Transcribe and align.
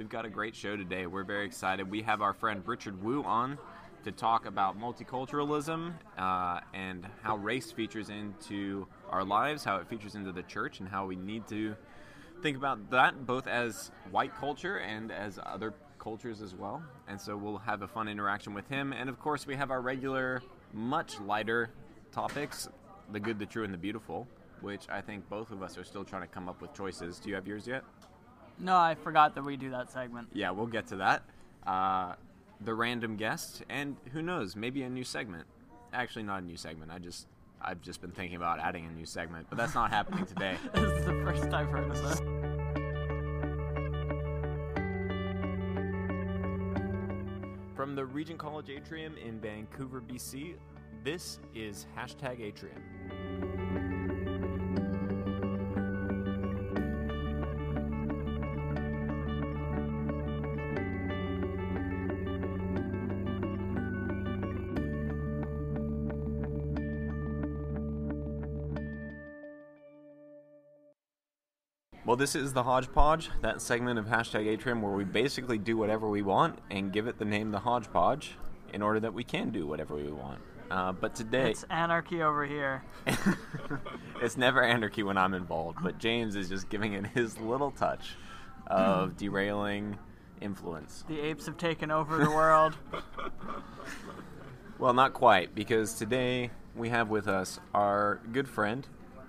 We've 0.00 0.08
got 0.08 0.24
a 0.24 0.30
great 0.30 0.56
show 0.56 0.76
today. 0.76 1.06
We're 1.06 1.24
very 1.24 1.44
excited. 1.44 1.90
We 1.90 2.00
have 2.04 2.22
our 2.22 2.32
friend 2.32 2.62
Richard 2.64 3.04
Wu 3.04 3.22
on 3.22 3.58
to 4.04 4.10
talk 4.10 4.46
about 4.46 4.80
multiculturalism 4.80 5.92
uh, 6.16 6.60
and 6.72 7.06
how 7.20 7.36
race 7.36 7.70
features 7.70 8.08
into 8.08 8.86
our 9.10 9.22
lives, 9.22 9.62
how 9.62 9.76
it 9.76 9.86
features 9.90 10.14
into 10.14 10.32
the 10.32 10.42
church, 10.44 10.80
and 10.80 10.88
how 10.88 11.04
we 11.04 11.16
need 11.16 11.46
to 11.48 11.76
think 12.40 12.56
about 12.56 12.90
that 12.92 13.26
both 13.26 13.46
as 13.46 13.90
white 14.10 14.34
culture 14.34 14.78
and 14.78 15.12
as 15.12 15.38
other 15.44 15.74
cultures 15.98 16.40
as 16.40 16.54
well. 16.54 16.82
And 17.06 17.20
so 17.20 17.36
we'll 17.36 17.58
have 17.58 17.82
a 17.82 17.86
fun 17.86 18.08
interaction 18.08 18.54
with 18.54 18.66
him. 18.68 18.94
And 18.94 19.10
of 19.10 19.20
course, 19.20 19.46
we 19.46 19.54
have 19.56 19.70
our 19.70 19.82
regular, 19.82 20.40
much 20.72 21.20
lighter 21.20 21.68
topics 22.10 22.70
the 23.12 23.20
good, 23.20 23.38
the 23.38 23.44
true, 23.44 23.64
and 23.64 23.74
the 23.74 23.78
beautiful, 23.78 24.26
which 24.62 24.88
I 24.88 25.02
think 25.02 25.28
both 25.28 25.50
of 25.50 25.62
us 25.62 25.76
are 25.76 25.84
still 25.84 26.04
trying 26.04 26.22
to 26.22 26.28
come 26.28 26.48
up 26.48 26.62
with 26.62 26.72
choices. 26.72 27.18
Do 27.18 27.28
you 27.28 27.34
have 27.34 27.46
yours 27.46 27.66
yet? 27.66 27.84
No, 28.60 28.76
I 28.76 28.94
forgot 28.94 29.34
that 29.34 29.44
we 29.44 29.56
do 29.56 29.70
that 29.70 29.90
segment. 29.90 30.28
Yeah, 30.32 30.50
we'll 30.50 30.66
get 30.66 30.86
to 30.88 30.96
that. 30.96 31.22
Uh, 31.66 32.14
the 32.60 32.74
random 32.74 33.16
guest, 33.16 33.62
and 33.70 33.96
who 34.12 34.20
knows, 34.20 34.54
maybe 34.54 34.82
a 34.82 34.90
new 34.90 35.04
segment. 35.04 35.46
Actually, 35.92 36.24
not 36.24 36.42
a 36.42 36.44
new 36.44 36.56
segment. 36.56 36.90
I 36.92 36.98
just 36.98 37.26
I've 37.62 37.80
just 37.80 38.00
been 38.00 38.10
thinking 38.10 38.36
about 38.36 38.60
adding 38.60 38.86
a 38.86 38.90
new 38.90 39.06
segment, 39.06 39.46
but 39.48 39.58
that's 39.58 39.74
not 39.74 39.90
happening 39.98 40.26
today. 40.26 40.56
this 40.74 40.82
is 40.82 41.04
the 41.06 41.12
first 41.24 41.52
I've 41.52 41.70
heard 41.70 41.90
of 41.90 42.02
this. 42.02 42.18
From 47.74 47.94
the 47.94 48.04
Regent 48.04 48.38
College 48.38 48.68
Atrium 48.68 49.16
in 49.16 49.40
Vancouver, 49.40 50.02
BC, 50.02 50.54
this 51.02 51.38
is 51.54 51.86
hashtag 51.96 52.40
Atrium. 52.40 53.49
This 72.20 72.34
is 72.34 72.52
the 72.52 72.62
Hodgepodge, 72.62 73.30
that 73.40 73.62
segment 73.62 73.98
of 73.98 74.04
hashtag 74.04 74.46
Atrium 74.46 74.82
where 74.82 74.92
we 74.92 75.04
basically 75.04 75.56
do 75.56 75.78
whatever 75.78 76.06
we 76.06 76.20
want 76.20 76.58
and 76.70 76.92
give 76.92 77.06
it 77.06 77.18
the 77.18 77.24
name 77.24 77.50
the 77.50 77.60
Hodgepodge 77.60 78.32
in 78.74 78.82
order 78.82 79.00
that 79.00 79.14
we 79.14 79.24
can 79.24 79.48
do 79.48 79.66
whatever 79.66 79.94
we 79.94 80.12
want. 80.12 80.38
Uh, 80.70 80.92
but 80.92 81.14
today, 81.14 81.50
it's 81.50 81.64
anarchy 81.70 82.22
over 82.22 82.44
here. 82.44 82.84
it's 84.20 84.36
never 84.36 84.62
anarchy 84.62 85.02
when 85.02 85.16
I'm 85.16 85.32
involved, 85.32 85.78
but 85.82 85.98
James 85.98 86.36
is 86.36 86.50
just 86.50 86.68
giving 86.68 86.92
it 86.92 87.06
his 87.06 87.38
little 87.38 87.70
touch 87.70 88.16
of 88.66 89.16
derailing 89.16 89.98
influence. 90.42 91.04
The 91.08 91.18
apes 91.20 91.46
have 91.46 91.56
taken 91.56 91.90
over 91.90 92.18
the 92.18 92.30
world. 92.30 92.76
well, 94.78 94.92
not 94.92 95.14
quite, 95.14 95.54
because 95.54 95.94
today 95.94 96.50
we 96.76 96.90
have 96.90 97.08
with 97.08 97.28
us 97.28 97.58
our 97.72 98.20
good 98.30 98.46
friend 98.46 98.86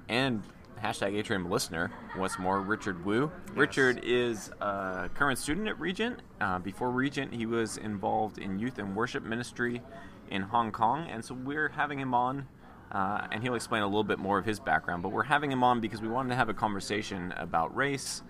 and 0.10 0.44
hashtag 0.82 1.16
Atrium 1.16 1.50
listener, 1.50 1.92
what's 2.16 2.40
more, 2.40 2.62
Richard 2.62 3.06
Wu. 3.06 3.32
Yes. 3.48 3.58
Richard 3.58 4.02
is 4.04 4.50
a 4.60 5.10
current 5.14 5.38
student 5.38 5.68
at 5.68 5.80
Regent. 5.80 6.22
Uh, 6.40 6.60
before 6.60 6.92
Regent, 6.92 7.34
he 7.34 7.46
was 7.46 7.78
involved 7.78 8.40
in 8.40 8.60
youth 8.60 8.80
and 8.80 8.96
worship 8.96 9.24
ministry 9.24 9.82
in 10.30 10.42
Hong 10.42 10.72
Kong, 10.72 11.08
and 11.10 11.24
so 11.24 11.36
we're 11.36 11.70
having 11.70 12.00
him 12.00 12.14
on. 12.14 12.48
Uh, 12.92 13.26
and 13.32 13.42
he'll 13.42 13.56
explain 13.56 13.84
a 13.84 13.86
little 13.86 14.04
bit 14.04 14.20
more 14.20 14.38
of 14.38 14.44
his 14.44 14.60
background. 14.60 15.02
But 15.02 15.14
we're 15.14 15.24
having 15.24 15.50
him 15.50 15.64
on 15.64 15.80
because 15.80 16.02
we 16.02 16.10
wanted 16.10 16.30
to 16.30 16.36
have 16.36 16.50
a 16.50 16.54
conversation 16.54 17.34
about 17.38 17.74
race 17.74 18.22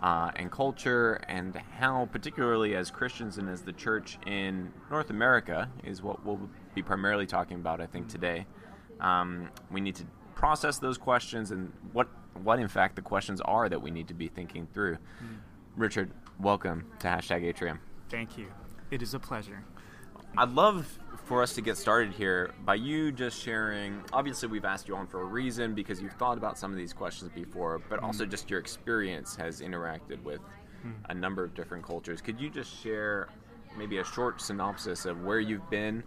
uh, 0.00 0.30
and 0.36 0.50
culture 0.50 1.14
and 1.26 1.56
how, 1.78 2.06
particularly 2.12 2.74
as 2.74 2.90
Christians 2.90 3.38
and 3.38 3.48
as 3.48 3.62
the 3.62 3.72
church 3.72 4.18
in 4.26 4.72
North 4.90 5.08
America, 5.08 5.70
is 5.84 6.02
what 6.02 6.22
we'll 6.26 6.50
be 6.74 6.82
primarily 6.82 7.24
talking 7.24 7.56
about, 7.56 7.80
I 7.80 7.86
think, 7.86 8.08
today. 8.08 8.46
Um, 9.00 9.48
we 9.70 9.80
need 9.80 9.94
to 9.94 10.04
process 10.40 10.78
those 10.78 10.96
questions 10.96 11.50
and 11.50 11.70
what, 11.92 12.08
what, 12.42 12.58
in 12.58 12.66
fact, 12.66 12.96
the 12.96 13.02
questions 13.02 13.42
are 13.42 13.68
that 13.68 13.82
we 13.82 13.90
need 13.90 14.08
to 14.08 14.14
be 14.14 14.26
thinking 14.26 14.66
through. 14.72 14.94
Mm. 14.94 15.36
Richard, 15.76 16.10
welcome 16.40 16.86
to 16.98 17.08
Hashtag 17.08 17.44
Atrium. 17.44 17.78
Thank 18.08 18.38
you. 18.38 18.46
It 18.90 19.02
is 19.02 19.12
a 19.12 19.18
pleasure. 19.18 19.62
I'd 20.38 20.48
love 20.52 20.98
for 21.26 21.42
us 21.42 21.52
to 21.56 21.60
get 21.60 21.76
started 21.76 22.14
here 22.14 22.54
by 22.64 22.76
you 22.76 23.12
just 23.12 23.38
sharing. 23.38 24.02
Obviously, 24.14 24.48
we've 24.48 24.64
asked 24.64 24.88
you 24.88 24.96
on 24.96 25.06
for 25.06 25.20
a 25.20 25.26
reason 25.26 25.74
because 25.74 26.00
you've 26.00 26.14
thought 26.14 26.38
about 26.38 26.56
some 26.56 26.70
of 26.70 26.78
these 26.78 26.94
questions 26.94 27.30
before, 27.34 27.82
but 27.90 28.00
mm. 28.00 28.04
also 28.04 28.24
just 28.24 28.48
your 28.48 28.60
experience 28.60 29.36
has 29.36 29.60
interacted 29.60 30.22
with 30.22 30.40
mm. 30.86 30.94
a 31.10 31.14
number 31.14 31.44
of 31.44 31.54
different 31.54 31.84
cultures. 31.84 32.22
Could 32.22 32.40
you 32.40 32.48
just 32.48 32.82
share 32.82 33.28
maybe 33.76 33.98
a 33.98 34.04
short 34.04 34.40
synopsis 34.40 35.04
of 35.04 35.22
where 35.22 35.40
you've 35.40 35.68
been, 35.68 36.02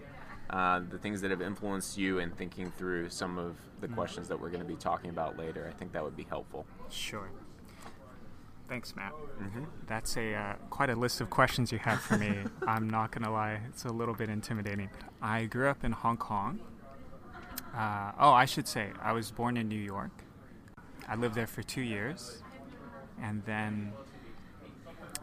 uh, 0.54 0.82
the 0.88 1.00
things 1.00 1.20
that 1.22 1.32
have 1.32 1.42
influenced 1.42 1.98
you, 1.98 2.20
and 2.20 2.38
thinking 2.38 2.72
through 2.78 3.10
some 3.10 3.40
of 3.40 3.58
the 3.82 3.88
mm. 3.88 3.96
questions 3.96 4.28
that 4.28 4.40
we're 4.40 4.50
going 4.50 4.62
to 4.62 4.68
be 4.68 4.76
talking 4.76 5.10
about 5.10 5.36
later? 5.36 5.68
I 5.68 5.74
think 5.74 5.92
that 5.94 6.04
would 6.04 6.16
be 6.16 6.28
helpful. 6.30 6.68
Sure. 6.92 7.28
Thanks, 8.70 8.96
Matt. 8.96 9.14
Mm-hmm. 9.42 9.64
That's 9.88 10.16
a 10.16 10.36
uh, 10.36 10.54
quite 10.70 10.92
a 10.92 10.96
list 10.96 11.22
of 11.22 11.32
questions 11.32 11.72
you 11.72 11.80
have 11.80 12.00
for 12.00 12.18
me. 12.18 12.38
I'm 12.68 12.88
not 12.88 13.12
gonna 13.12 13.32
lie; 13.32 13.62
it's 13.68 13.86
a 13.86 13.92
little 13.92 14.14
bit 14.14 14.30
intimidating. 14.30 14.90
I 15.22 15.46
grew 15.46 15.70
up 15.70 15.84
in 15.84 15.92
Hong 15.92 16.18
Kong. 16.18 16.60
Uh, 17.76 18.12
oh, 18.20 18.32
I 18.32 18.46
should 18.46 18.68
say 18.68 18.92
I 19.02 19.12
was 19.12 19.32
born 19.32 19.58
in 19.58 19.68
New 19.68 19.76
York. 19.76 20.12
I 21.08 21.16
lived 21.16 21.34
there 21.34 21.48
for 21.48 21.64
two 21.64 21.82
years, 21.82 22.44
and 23.22 23.44
then 23.46 23.92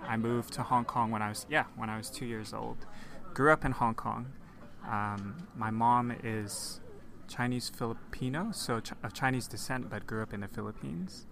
I 0.03 0.17
moved 0.17 0.53
to 0.55 0.63
Hong 0.63 0.85
Kong 0.85 1.13
when 1.13 1.23
I 1.23 1.29
was 1.29 1.47
yeah 1.49 1.65
when 1.77 1.89
I 1.89 1.97
was 1.97 2.11
two 2.11 2.27
years 2.27 2.53
old. 2.53 2.79
Grew 3.33 3.53
up 3.53 3.65
in 3.65 3.73
Hong 3.73 3.95
Kong. 3.95 4.33
Um, 4.91 5.47
my 5.57 5.71
mom 5.71 6.13
is 6.25 6.81
Chinese 7.29 7.69
Filipino, 7.69 8.51
so 8.53 8.81
ch- 8.81 8.93
of 9.05 9.15
Chinese 9.15 9.47
descent, 9.47 9.89
but 9.89 10.05
grew 10.05 10.21
up 10.21 10.35
in 10.35 10.41
the 10.41 10.49
Philippines. 10.49 11.27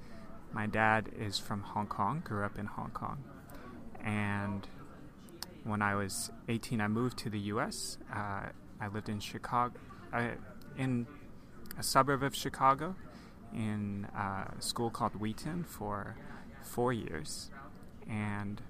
My 0.53 0.67
dad 0.67 1.11
is 1.19 1.41
from 1.41 1.63
Hong 1.63 1.89
Kong, 1.89 2.23
grew 2.25 2.45
up 2.45 2.57
in 2.57 2.67
Hong 2.67 2.91
Kong. 2.91 3.25
And 4.03 4.69
when 5.65 5.83
I 5.83 5.97
was 5.97 6.31
18, 6.49 6.81
I 6.81 6.87
moved 6.87 7.19
to 7.19 7.31
the 7.31 7.41
US. 7.53 7.99
Uh, 8.15 8.51
I 8.81 8.87
lived 8.87 9.09
in 9.09 9.19
Chicago, 9.19 9.75
uh, 10.13 10.29
in 10.77 11.09
a 11.77 11.83
suburb 11.83 12.23
of 12.23 12.37
Chicago, 12.37 12.95
in 13.53 14.07
a 14.17 14.53
school 14.61 14.91
called 14.91 15.17
Wheaton 15.17 15.65
for 15.65 16.17
four 16.63 16.93
years. 16.93 17.51
And 18.09 18.63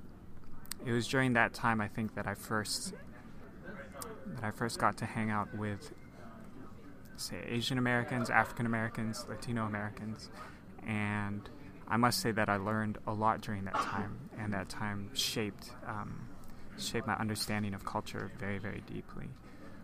it 0.87 0.93
was 0.93 1.07
during 1.07 1.35
that 1.35 1.53
time, 1.53 1.79
I 1.83 1.89
think, 1.89 2.15
that 2.15 2.27
I 2.27 2.33
first 2.33 2.95
that 4.35 4.45
I 4.45 4.51
first 4.51 4.79
got 4.79 4.97
to 4.99 5.07
hang 5.07 5.31
out 5.31 5.55
with, 5.57 5.93
say, 7.17 7.37
Asian 7.47 7.79
Americans, 7.79 8.31
African 8.31 8.67
Americans, 8.67 9.25
Latino 9.29 9.65
Americans, 9.67 10.31
and 10.87 11.49
I 11.87 11.97
must 11.97 12.21
say 12.21 12.33
that 12.33 12.49
I 12.49 12.57
learned 12.57 12.99
a 13.07 13.13
lot 13.13 13.41
during 13.41 13.65
that 13.65 13.75
time, 13.75 14.31
and 14.39 14.53
that 14.53 14.69
time 14.69 15.11
shaped 15.15 15.71
um, 15.87 16.29
shaped 16.79 17.07
my 17.07 17.17
understanding 17.17 17.75
of 17.75 17.85
culture 17.85 18.31
very, 18.39 18.59
very 18.59 18.83
deeply. 18.87 19.29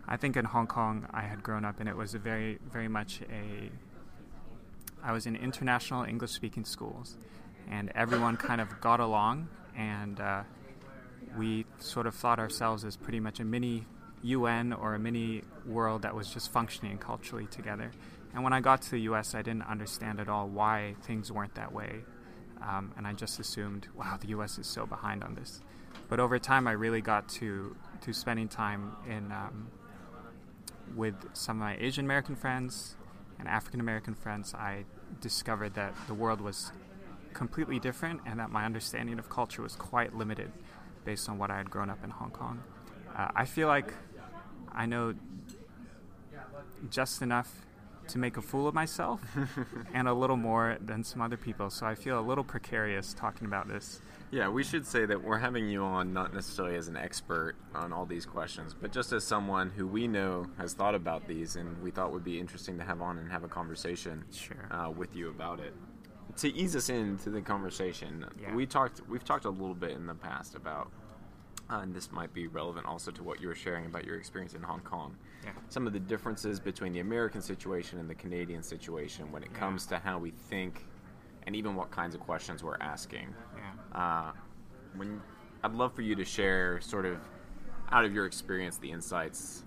I 0.06 0.16
think 0.16 0.36
in 0.36 0.44
Hong 0.44 0.66
Kong, 0.66 1.06
I 1.12 1.22
had 1.22 1.42
grown 1.42 1.64
up, 1.64 1.80
and 1.80 1.88
it 1.88 1.96
was 1.96 2.12
very, 2.14 2.58
very 2.70 2.88
much 2.88 3.20
a. 3.22 3.70
I 5.02 5.12
was 5.12 5.26
in 5.26 5.36
international 5.36 6.04
English-speaking 6.04 6.66
schools, 6.66 7.16
and 7.70 7.90
everyone 7.94 8.36
kind 8.36 8.60
of 8.60 8.80
got 8.80 9.00
along, 9.00 9.48
and 9.76 10.20
uh, 10.20 10.42
we 11.38 11.64
sort 11.78 12.06
of 12.06 12.14
thought 12.14 12.38
ourselves 12.38 12.84
as 12.84 12.96
pretty 12.96 13.20
much 13.20 13.40
a 13.40 13.44
mini 13.44 13.86
UN 14.24 14.72
or 14.72 14.94
a 14.94 14.98
mini 14.98 15.42
world 15.66 16.02
that 16.02 16.14
was 16.14 16.28
just 16.28 16.50
functioning 16.50 16.98
culturally 16.98 17.46
together. 17.46 17.90
And 18.32 18.42
when 18.42 18.52
I 18.52 18.60
got 18.60 18.82
to 18.82 18.90
the 18.90 19.00
US, 19.02 19.34
I 19.34 19.42
didn't 19.42 19.62
understand 19.62 20.18
at 20.18 20.28
all 20.28 20.48
why 20.48 20.96
things 21.02 21.30
weren't 21.30 21.54
that 21.54 21.72
way. 21.72 22.00
Um, 22.62 22.92
and 22.96 23.06
I 23.06 23.12
just 23.12 23.38
assumed, 23.38 23.88
wow, 23.94 24.18
the 24.20 24.28
US 24.28 24.58
is 24.58 24.66
so 24.66 24.86
behind 24.86 25.22
on 25.22 25.34
this. 25.34 25.60
But 26.08 26.20
over 26.20 26.38
time, 26.38 26.66
I 26.66 26.72
really 26.72 27.00
got 27.00 27.28
to, 27.40 27.76
to 28.00 28.12
spending 28.12 28.48
time 28.48 28.92
in, 29.06 29.30
um, 29.30 29.68
with 30.96 31.14
some 31.34 31.58
of 31.58 31.60
my 31.60 31.76
Asian 31.78 32.04
American 32.04 32.34
friends 32.34 32.96
and 33.38 33.46
African 33.46 33.80
American 33.80 34.14
friends. 34.14 34.54
I 34.54 34.84
discovered 35.20 35.74
that 35.74 35.94
the 36.06 36.14
world 36.14 36.40
was 36.40 36.72
completely 37.34 37.78
different 37.78 38.20
and 38.26 38.40
that 38.40 38.50
my 38.50 38.64
understanding 38.64 39.18
of 39.18 39.28
culture 39.28 39.62
was 39.62 39.76
quite 39.76 40.14
limited 40.14 40.50
based 41.04 41.28
on 41.28 41.36
what 41.38 41.50
I 41.50 41.56
had 41.56 41.70
grown 41.70 41.90
up 41.90 42.02
in 42.02 42.10
Hong 42.10 42.30
Kong. 42.30 42.62
Uh, 43.16 43.28
I 43.34 43.44
feel 43.44 43.68
like 43.68 43.92
I 44.74 44.86
know 44.86 45.14
just 46.90 47.22
enough 47.22 47.64
to 48.08 48.18
make 48.18 48.36
a 48.36 48.42
fool 48.42 48.68
of 48.68 48.74
myself 48.74 49.20
and 49.94 50.06
a 50.08 50.12
little 50.12 50.36
more 50.36 50.76
than 50.80 51.02
some 51.02 51.22
other 51.22 51.36
people. 51.38 51.70
So 51.70 51.86
I 51.86 51.94
feel 51.94 52.18
a 52.18 52.20
little 52.20 52.44
precarious 52.44 53.14
talking 53.14 53.46
about 53.46 53.66
this. 53.68 54.00
Yeah, 54.30 54.48
we 54.48 54.62
should 54.64 54.86
say 54.86 55.06
that 55.06 55.22
we're 55.22 55.38
having 55.38 55.68
you 55.68 55.82
on 55.84 56.12
not 56.12 56.34
necessarily 56.34 56.76
as 56.76 56.88
an 56.88 56.96
expert 56.96 57.54
on 57.74 57.92
all 57.92 58.04
these 58.04 58.26
questions, 58.26 58.74
but 58.78 58.92
just 58.92 59.12
as 59.12 59.24
someone 59.24 59.70
who 59.70 59.86
we 59.86 60.06
know 60.08 60.46
has 60.58 60.74
thought 60.74 60.94
about 60.94 61.26
these 61.28 61.56
and 61.56 61.80
we 61.82 61.90
thought 61.90 62.12
would 62.12 62.24
be 62.24 62.38
interesting 62.38 62.76
to 62.78 62.84
have 62.84 63.00
on 63.00 63.16
and 63.18 63.30
have 63.30 63.44
a 63.44 63.48
conversation 63.48 64.24
sure. 64.32 64.68
uh, 64.70 64.90
with 64.90 65.14
you 65.16 65.30
about 65.30 65.60
it. 65.60 65.72
to 66.38 66.52
ease 66.52 66.74
us 66.74 66.88
into 66.88 67.30
the 67.30 67.40
conversation, 67.40 68.24
Yeah. 68.42 68.52
we 68.54 68.66
talked. 68.66 69.00
We've 69.08 69.24
talked 69.24 69.44
a 69.44 69.50
little 69.50 69.74
bit 69.74 69.92
in 69.92 70.06
the 70.06 70.14
past 70.16 70.56
about, 70.56 70.90
uh, 71.70 71.80
and 71.80 71.94
this 71.94 72.12
might 72.12 72.32
be 72.34 72.46
relevant 72.46 72.86
also 72.86 73.10
to 73.10 73.22
what 73.22 73.40
you 73.40 73.48
were 73.48 73.54
sharing 73.54 73.86
about 73.86 74.04
your 74.04 74.16
experience 74.16 74.54
in 74.54 74.62
Hong 74.62 74.80
Kong. 74.80 75.16
Yeah. 75.44 75.50
Some 75.68 75.86
of 75.86 75.92
the 75.92 76.00
differences 76.00 76.60
between 76.60 76.92
the 76.92 77.00
American 77.00 77.40
situation 77.40 77.98
and 77.98 78.08
the 78.08 78.14
Canadian 78.14 78.62
situation 78.62 79.30
when 79.32 79.42
it 79.42 79.50
Yeah. 79.52 79.58
comes 79.60 79.86
to 79.86 79.98
how 79.98 80.18
we 80.18 80.30
think, 80.30 80.86
and 81.46 81.54
even 81.56 81.74
what 81.74 81.90
kinds 81.90 82.14
of 82.14 82.20
questions 82.20 82.62
we're 82.62 82.76
asking. 82.80 83.34
Yeah. 83.56 83.98
Uh, 84.00 84.32
when 84.96 85.20
I'd 85.62 85.72
love 85.72 85.94
for 85.94 86.02
you 86.02 86.14
to 86.14 86.24
share, 86.24 86.80
sort 86.80 87.06
of, 87.06 87.18
out 87.90 88.04
of 88.04 88.12
your 88.12 88.26
experience, 88.26 88.76
the 88.78 88.90
insights 88.90 89.64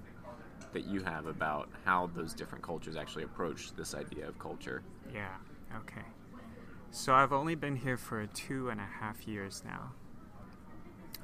that 0.73 0.85
you 0.85 1.01
have 1.03 1.25
about 1.27 1.69
how 1.85 2.07
those 2.15 2.33
different 2.33 2.63
cultures 2.63 2.95
actually 2.95 3.23
approach 3.23 3.73
this 3.73 3.95
idea 3.95 4.27
of 4.27 4.37
culture. 4.37 4.83
Yeah. 5.13 5.35
Okay. 5.77 6.05
So 6.91 7.13
I've 7.13 7.33
only 7.33 7.55
been 7.55 7.75
here 7.75 7.97
for 7.97 8.25
two 8.27 8.69
and 8.69 8.79
a 8.79 8.85
half 8.85 9.27
years 9.27 9.63
now. 9.65 9.91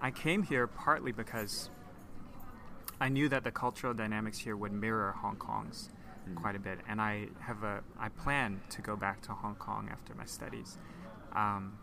I 0.04 0.12
came 0.12 0.44
here 0.44 0.68
partly 0.68 1.14
because 1.14 1.70
I 3.00 3.08
knew 3.08 3.30
that 3.30 3.46
the 3.46 3.52
cultural 3.52 3.94
dynamics 3.94 4.38
here 4.38 4.58
would 4.58 4.74
mirror 4.74 5.16
Hong 5.22 5.38
Kong's 5.38 5.90
quite 6.36 6.58
a 6.58 6.60
bit, 6.60 6.80
and 6.90 7.02
I 7.02 7.30
have 7.40 7.64
a 7.64 7.82
I 7.98 8.10
plan 8.10 8.62
to 8.72 8.82
go 8.82 8.98
back 8.98 9.22
to 9.22 9.32
Hong 9.32 9.56
Kong 9.56 9.90
after 9.90 10.14
my 10.14 10.26
studies. 10.26 10.78
Um, 11.34 11.78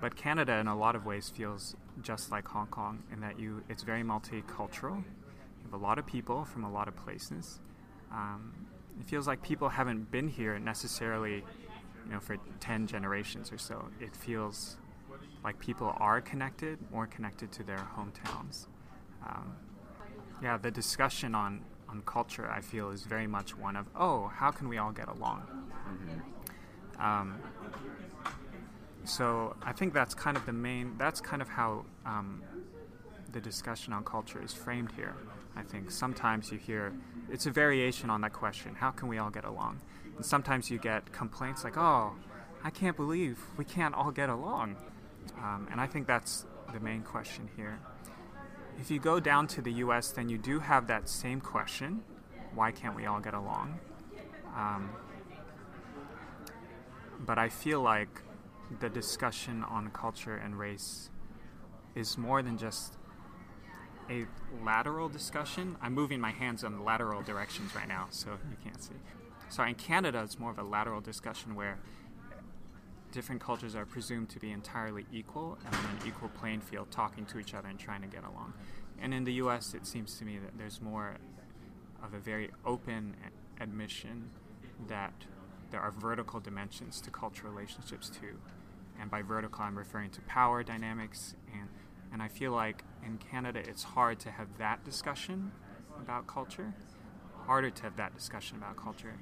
but 0.00 0.16
Canada, 0.16 0.54
in 0.58 0.66
a 0.66 0.76
lot 0.76 0.96
of 0.96 1.06
ways, 1.06 1.30
feels 1.30 1.74
just 2.02 2.30
like 2.30 2.46
Hong 2.48 2.66
Kong 2.66 3.02
in 3.10 3.20
that 3.20 3.40
you 3.40 3.62
it's 3.70 3.82
very 3.82 4.02
multicultural. 4.02 4.98
You 4.98 5.64
have 5.64 5.72
a 5.72 5.82
lot 5.82 5.98
of 5.98 6.06
people 6.06 6.44
from 6.44 6.64
a 6.64 6.70
lot 6.70 6.88
of 6.88 6.96
places. 6.96 7.58
Um, 8.12 8.52
it 9.00 9.06
feels 9.06 9.26
like 9.26 9.42
people 9.42 9.70
haven't 9.70 10.10
been 10.10 10.28
here 10.28 10.58
necessarily, 10.58 11.36
you 12.04 12.12
know, 12.12 12.20
for 12.20 12.36
ten 12.60 12.86
generations 12.86 13.50
or 13.50 13.58
so. 13.58 13.88
It 13.98 14.14
feels 14.14 14.76
like 15.44 15.58
people 15.58 15.94
are 15.98 16.20
connected, 16.20 16.78
more 16.90 17.06
connected 17.06 17.52
to 17.52 17.62
their 17.62 17.86
hometowns. 17.96 18.66
Um, 19.26 19.56
yeah, 20.42 20.56
the 20.58 20.70
discussion 20.70 21.34
on 21.34 21.62
on 21.88 22.02
culture, 22.02 22.50
I 22.50 22.60
feel, 22.60 22.90
is 22.90 23.04
very 23.04 23.28
much 23.28 23.56
one 23.56 23.76
of, 23.76 23.86
oh, 23.94 24.26
how 24.26 24.50
can 24.50 24.68
we 24.68 24.76
all 24.76 24.90
get 24.90 25.08
along? 25.08 25.42
Um, 26.98 27.36
so 29.04 29.54
I 29.62 29.72
think 29.72 29.94
that's 29.94 30.14
kind 30.14 30.36
of 30.36 30.46
the 30.46 30.52
main. 30.52 30.94
That's 30.98 31.20
kind 31.20 31.40
of 31.40 31.48
how 31.48 31.84
um, 32.04 32.42
the 33.32 33.40
discussion 33.40 33.92
on 33.92 34.04
culture 34.04 34.42
is 34.42 34.52
framed 34.52 34.92
here. 34.92 35.14
I 35.54 35.62
think 35.62 35.90
sometimes 35.90 36.50
you 36.50 36.58
hear 36.58 36.92
it's 37.30 37.46
a 37.46 37.50
variation 37.50 38.10
on 38.10 38.20
that 38.22 38.32
question: 38.32 38.74
How 38.74 38.90
can 38.90 39.08
we 39.08 39.18
all 39.18 39.30
get 39.30 39.44
along? 39.44 39.80
And 40.16 40.24
sometimes 40.24 40.70
you 40.70 40.78
get 40.78 41.12
complaints 41.12 41.62
like, 41.64 41.76
"Oh, 41.76 42.14
I 42.64 42.70
can't 42.70 42.96
believe 42.96 43.38
we 43.56 43.64
can't 43.64 43.94
all 43.94 44.10
get 44.10 44.28
along," 44.28 44.76
um, 45.38 45.68
and 45.70 45.80
I 45.80 45.86
think 45.86 46.06
that's 46.06 46.46
the 46.72 46.80
main 46.80 47.02
question 47.02 47.48
here. 47.56 47.78
If 48.78 48.90
you 48.90 48.98
go 48.98 49.20
down 49.20 49.46
to 49.48 49.62
the 49.62 49.72
U.S., 49.72 50.10
then 50.10 50.28
you 50.28 50.38
do 50.38 50.60
have 50.60 50.86
that 50.88 51.08
same 51.08 51.40
question: 51.40 52.02
Why 52.54 52.72
can't 52.72 52.94
we 52.94 53.06
all 53.06 53.20
get 53.20 53.34
along? 53.34 53.78
Um, 54.54 54.90
but 57.20 57.38
I 57.38 57.48
feel 57.48 57.80
like 57.80 58.22
the 58.80 58.88
discussion 58.88 59.62
on 59.64 59.90
culture 59.90 60.36
and 60.36 60.58
race 60.58 61.10
is 61.94 62.18
more 62.18 62.42
than 62.42 62.58
just 62.58 62.98
a 64.10 64.26
lateral 64.64 65.08
discussion. 65.08 65.76
I'm 65.80 65.94
moving 65.94 66.20
my 66.20 66.30
hands 66.30 66.62
in 66.62 66.84
lateral 66.84 67.22
directions 67.22 67.74
right 67.74 67.88
now, 67.88 68.06
so 68.10 68.30
you 68.50 68.56
can't 68.62 68.82
see. 68.82 68.94
Sorry, 69.48 69.70
in 69.70 69.76
Canada, 69.76 70.22
it's 70.22 70.38
more 70.38 70.50
of 70.50 70.58
a 70.58 70.62
lateral 70.62 71.00
discussion 71.00 71.54
where 71.54 71.78
different 73.12 73.40
cultures 73.40 73.74
are 73.74 73.86
presumed 73.86 74.28
to 74.30 74.38
be 74.38 74.50
entirely 74.50 75.06
equal 75.12 75.58
and 75.64 75.74
on 75.74 75.84
an 75.84 75.98
equal 76.06 76.28
playing 76.28 76.60
field, 76.60 76.90
talking 76.90 77.24
to 77.26 77.38
each 77.38 77.54
other 77.54 77.68
and 77.68 77.78
trying 77.78 78.02
to 78.02 78.08
get 78.08 78.24
along. 78.24 78.52
And 79.00 79.12
in 79.14 79.24
the 79.24 79.34
U.S., 79.34 79.74
it 79.74 79.86
seems 79.86 80.16
to 80.18 80.24
me 80.24 80.38
that 80.38 80.56
there's 80.58 80.80
more 80.80 81.16
of 82.02 82.14
a 82.14 82.18
very 82.18 82.50
open 82.64 83.14
admission 83.60 84.30
that 84.88 85.12
there 85.70 85.80
are 85.80 85.90
vertical 85.90 86.40
dimensions 86.40 87.00
to 87.00 87.10
cultural 87.10 87.52
relationships 87.52 88.10
too. 88.10 88.38
And 89.00 89.10
by 89.10 89.22
vertical, 89.22 89.62
I'm 89.62 89.76
referring 89.76 90.10
to 90.10 90.20
power 90.22 90.62
dynamics. 90.62 91.34
And, 91.52 91.68
and 92.12 92.22
I 92.22 92.28
feel 92.28 92.52
like 92.52 92.84
in 93.04 93.18
Canada, 93.18 93.60
it's 93.64 93.82
hard 93.82 94.18
to 94.20 94.30
have 94.30 94.48
that 94.58 94.84
discussion 94.84 95.52
about 96.00 96.26
culture, 96.26 96.72
harder 97.46 97.70
to 97.70 97.82
have 97.82 97.96
that 97.96 98.14
discussion 98.14 98.56
about 98.56 98.76
culture, 98.76 99.14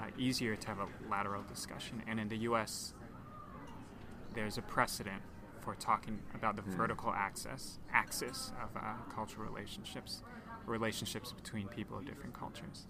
uh, 0.00 0.06
easier 0.18 0.56
to 0.56 0.68
have 0.68 0.78
a 0.78 0.86
lateral 1.10 1.42
discussion. 1.42 2.02
And 2.06 2.18
in 2.20 2.28
the 2.28 2.38
US, 2.38 2.94
there's 4.34 4.58
a 4.58 4.62
precedent 4.62 5.22
for 5.60 5.74
talking 5.74 6.18
about 6.34 6.56
the 6.56 6.62
vertical 6.62 7.12
axis, 7.12 7.78
axis 7.92 8.52
of 8.62 8.74
uh, 8.76 8.94
cultural 9.14 9.46
relationships, 9.46 10.22
relationships 10.66 11.32
between 11.32 11.68
people 11.68 11.98
of 11.98 12.06
different 12.06 12.34
cultures. 12.34 12.86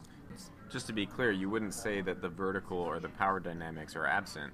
Just 0.71 0.87
to 0.87 0.93
be 0.93 1.05
clear, 1.07 1.33
you 1.33 1.51
wouldn't 1.51 1.75
say 1.75 2.01
that 2.03 2.23
the 2.23 2.29
vertical 2.29 2.79
or 2.79 3.01
the 3.01 3.09
power 3.09 3.41
dynamics 3.41 3.97
are 3.97 4.07
absent, 4.07 4.53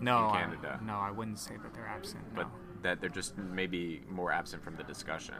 no, 0.00 0.18
in 0.28 0.34
I- 0.34 0.40
Canada. 0.42 0.80
no, 0.84 0.98
I 0.98 1.10
wouldn't 1.10 1.38
say 1.38 1.54
that 1.62 1.72
they're 1.72 1.88
absent. 1.88 2.22
but 2.34 2.42
no. 2.42 2.52
that 2.82 3.00
they're 3.00 3.08
just 3.08 3.36
maybe 3.38 4.02
more 4.10 4.30
absent 4.32 4.62
from 4.62 4.76
the 4.76 4.84
discussion. 4.84 5.34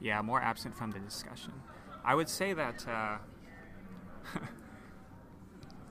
Yeah, 0.00 0.22
more 0.22 0.40
absent 0.40 0.74
from 0.76 0.90
the 0.90 0.98
discussion. 1.00 1.52
I 2.04 2.14
would 2.14 2.28
say 2.28 2.54
that 2.54 2.86
uh, 2.88 3.18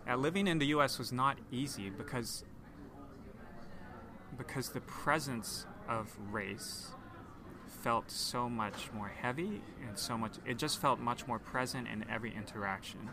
living 0.18 0.48
in 0.48 0.58
the 0.58 0.68
U.S. 0.68 0.98
was 1.00 1.12
not 1.12 1.38
easy 1.52 1.90
because 1.90 2.44
because 4.48 4.70
the 4.70 4.82
presence 4.82 5.66
of 5.88 6.16
race 6.32 6.92
felt 7.84 8.10
so 8.10 8.50
much 8.50 8.92
more 8.94 9.08
heavy 9.08 9.62
and 9.88 9.98
so 9.98 10.18
much. 10.18 10.34
It 10.46 10.58
just 10.58 10.80
felt 10.80 11.00
much 11.00 11.28
more 11.28 11.40
present 11.40 11.88
in 11.88 12.06
every 12.10 12.34
interaction 12.36 13.10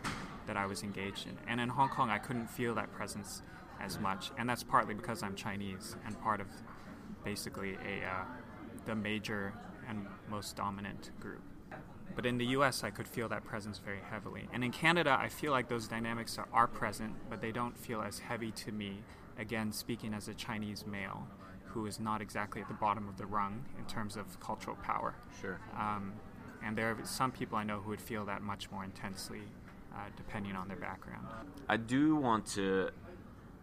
that 0.47 0.57
I 0.57 0.65
was 0.65 0.83
engaged 0.83 1.27
in. 1.27 1.37
And 1.47 1.59
in 1.61 1.69
Hong 1.69 1.89
Kong, 1.89 2.09
I 2.09 2.17
couldn't 2.17 2.49
feel 2.49 2.73
that 2.75 2.91
presence 2.91 3.41
as 3.79 3.99
much, 3.99 4.31
and 4.37 4.49
that's 4.49 4.63
partly 4.63 4.93
because 4.93 5.23
I'm 5.23 5.35
Chinese 5.35 5.95
and 6.05 6.19
part 6.21 6.41
of 6.41 6.47
basically 7.23 7.75
a 7.75 8.05
uh, 8.05 8.23
the 8.85 8.95
major 8.95 9.53
and 9.87 10.07
most 10.29 10.55
dominant 10.55 11.11
group. 11.19 11.41
But 12.15 12.25
in 12.25 12.37
the 12.37 12.45
US, 12.47 12.83
I 12.83 12.89
could 12.89 13.07
feel 13.07 13.29
that 13.29 13.45
presence 13.45 13.77
very 13.77 14.01
heavily. 14.09 14.49
And 14.51 14.63
in 14.63 14.71
Canada, 14.71 15.15
I 15.19 15.29
feel 15.29 15.51
like 15.51 15.69
those 15.69 15.87
dynamics 15.87 16.37
are, 16.37 16.47
are 16.51 16.67
present, 16.67 17.13
but 17.29 17.39
they 17.39 17.51
don't 17.51 17.77
feel 17.77 18.01
as 18.01 18.19
heavy 18.19 18.51
to 18.51 18.71
me. 18.71 19.03
Again, 19.39 19.71
speaking 19.71 20.13
as 20.13 20.27
a 20.27 20.33
Chinese 20.33 20.85
male 20.85 21.25
who 21.63 21.85
is 21.85 21.99
not 21.99 22.21
exactly 22.21 22.61
at 22.61 22.67
the 22.67 22.73
bottom 22.73 23.07
of 23.07 23.17
the 23.17 23.25
rung 23.25 23.63
in 23.77 23.85
terms 23.85 24.17
of 24.17 24.39
cultural 24.39 24.75
power. 24.83 25.15
Sure. 25.41 25.59
Um, 25.77 26.13
and 26.65 26.77
there 26.77 26.91
are 26.91 26.97
some 27.05 27.31
people 27.31 27.57
I 27.57 27.63
know 27.63 27.79
who 27.79 27.89
would 27.91 28.01
feel 28.01 28.25
that 28.25 28.41
much 28.41 28.69
more 28.69 28.83
intensely, 28.83 29.41
uh, 29.93 29.99
depending 30.17 30.55
on 30.55 30.67
their 30.67 30.77
background. 30.77 31.25
I 31.69 31.77
do 31.77 32.15
want 32.15 32.45
to 32.47 32.89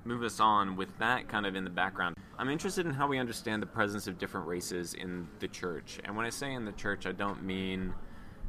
move 0.05 0.23
us 0.23 0.41
on 0.41 0.77
with 0.77 0.97
that 0.99 1.29
kind 1.29 1.45
of 1.47 1.57
in 1.57 1.65
the 1.65 1.71
background. 1.71 2.17
I'm 2.39 2.49
interested 2.49 2.87
in 2.87 2.93
how 2.93 3.07
we 3.07 3.19
understand 3.19 3.61
the 3.61 3.67
presence 3.67 4.07
of 4.07 4.19
different 4.19 4.47
races 4.47 4.95
in 4.95 5.29
the 5.41 5.49
church. 5.49 5.99
And 6.05 6.17
when 6.17 6.25
I 6.25 6.31
say 6.31 6.55
in 6.55 6.65
the 6.65 6.73
church, 6.73 7.07
I 7.07 7.13
don't 7.13 7.43
mean 7.43 7.93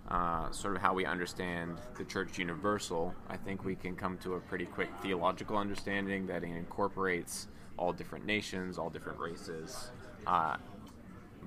uh, 0.08 0.50
sort 0.52 0.76
of 0.76 0.82
how 0.82 0.94
we 0.94 1.06
understand 1.06 1.78
the 1.98 2.04
church 2.06 2.38
universal. 2.38 3.14
I 3.30 3.38
think 3.38 3.66
we 3.66 3.76
can 3.76 3.96
come 3.96 4.18
to 4.20 4.36
a 4.36 4.40
pretty 4.40 4.66
quick 4.66 4.90
theological 5.02 5.58
understanding 5.58 6.28
that 6.28 6.44
it 6.44 6.50
incorporates 6.50 7.48
all 7.78 7.94
different 7.94 8.26
nations, 8.26 8.78
all 8.78 8.90
different 8.90 9.20
races. 9.20 9.92
Uh, 10.26 10.58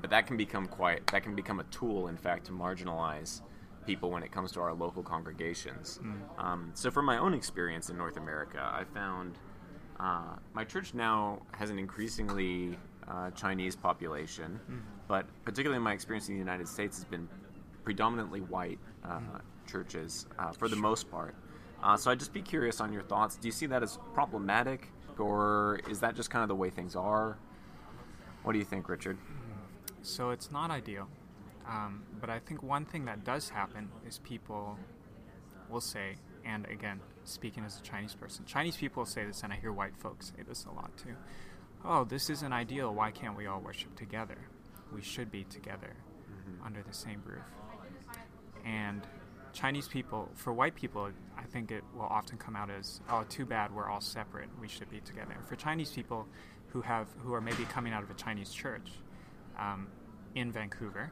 but 0.01 0.11
that 0.11 0.27
can 0.27 0.37
become 0.37 0.67
quite 0.67 1.07
that 1.09 1.23
can 1.23 1.35
become 1.35 1.61
a 1.61 1.65
tool, 1.65 2.09
in 2.09 2.17
fact, 2.17 2.47
to 2.47 2.53
marginalize 2.53 3.43
people 3.87 4.11
when 4.11 4.23
it 4.23 4.31
comes 4.31 4.53
to 4.53 4.61
our 4.61 4.73
local 4.73 5.03
congregations. 5.03 5.99
Um, 6.39 6.71
so, 6.75 6.91
from 6.91 7.05
my 7.07 7.19
own 7.19 7.35
experience 7.35 7.91
in 7.91 7.97
North 7.97 8.17
America, 8.17 8.61
I 8.61 8.85
found 8.85 9.39
uh, 9.99 10.37
my 10.55 10.65
church 10.65 10.95
now 10.95 11.43
has 11.53 11.71
an 11.71 11.79
increasingly 11.79 12.79
uh, 13.09 13.31
Chinese 13.33 13.75
population, 13.77 14.61
but 15.09 15.27
particularly 15.45 15.83
my 15.83 15.93
experience 15.93 16.29
in 16.29 16.35
the 16.35 16.39
United 16.39 16.69
States 16.69 16.97
has 16.97 17.05
been 17.05 17.29
predominantly 17.91 18.41
white 18.41 18.79
uh, 19.05 19.19
churches 19.67 20.27
uh, 20.39 20.53
for 20.53 20.69
the 20.69 20.77
most 20.77 21.11
part. 21.11 21.35
Uh, 21.83 21.97
so, 21.97 22.09
I'd 22.13 22.21
just 22.21 22.33
be 22.33 22.41
curious 22.41 22.81
on 22.81 22.93
your 22.93 23.03
thoughts. 23.03 23.35
Do 23.35 23.49
you 23.49 23.53
see 23.53 23.67
that 23.67 23.83
as 23.83 23.99
problematic, 24.15 24.87
or 25.19 25.81
is 25.91 25.99
that 25.99 26.15
just 26.15 26.31
kind 26.31 26.45
of 26.45 26.49
the 26.49 26.55
way 26.55 26.71
things 26.71 26.95
are? 26.95 27.37
What 28.45 28.53
do 28.53 28.61
you 28.61 28.65
think, 28.65 28.89
Richard? 28.89 29.19
So 30.03 30.31
it's 30.31 30.53
not 30.53 30.71
ideal. 30.71 31.09
Um, 31.69 32.05
but 32.21 32.31
I 32.31 32.39
think 32.39 32.63
one 32.63 32.85
thing 32.85 33.07
that 33.07 33.25
does 33.25 33.49
happen 33.49 33.89
is 34.07 34.19
people 34.19 34.79
will 35.69 35.81
say, 35.81 36.15
and 36.45 36.65
again, 36.67 37.01
speaking 37.25 37.65
as 37.65 37.81
a 37.81 37.83
Chinese 37.83 38.15
person, 38.15 38.45
Chinese 38.45 38.77
people 38.77 39.05
say 39.05 39.25
this, 39.25 39.43
and 39.43 39.53
I 39.53 39.57
hear 39.57 39.73
white 39.73 39.97
folks 39.99 40.29
say 40.29 40.45
this 40.47 40.65
a 40.65 40.73
lot 40.73 40.97
too. 40.97 41.17
Oh, 41.85 42.05
this 42.05 42.31
isn't 42.31 42.53
ideal. 42.53 42.95
Why 42.95 43.11
can't 43.11 43.37
we 43.37 43.49
all 43.49 43.61
worship 43.61 43.97
together? 43.97 44.39
We 44.95 45.03
should 45.03 45.33
be 45.33 45.43
together 45.43 45.97
under 46.65 46.83
the 46.83 46.95
same 46.95 47.23
roof. 47.25 47.60
And 48.65 49.07
Chinese 49.53 49.89
people, 49.89 50.29
for 50.35 50.53
white 50.53 50.75
people, 50.75 51.11
I 51.37 51.43
think 51.45 51.71
it 51.73 51.83
will 51.95 52.03
often 52.03 52.39
come 52.39 52.55
out 52.57 52.71
as, 52.71 53.01
"Oh, 53.09 53.25
too 53.29 53.45
bad, 53.47 53.75
we're 53.75 53.89
all 53.89 54.01
separate. 54.01 54.49
We 54.61 54.69
should 54.69 54.89
be 54.91 55.01
together." 55.01 55.35
For 55.47 55.57
Chinese 55.57 55.91
people, 55.93 56.29
who 56.69 56.83
have 56.83 57.09
who 57.23 57.35
are 57.35 57.41
maybe 57.41 57.65
coming 57.65 57.93
out 57.93 58.03
of 58.03 58.11
a 58.11 58.15
Chinese 58.15 58.53
church 58.53 58.93
um, 59.59 59.89
in 60.37 60.53
Vancouver 60.53 61.11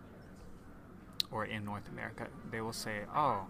or 1.32 1.44
in 1.46 1.64
North 1.64 1.88
America, 1.88 2.28
they 2.50 2.60
will 2.60 2.72
say, 2.72 3.04
"Oh, 3.14 3.48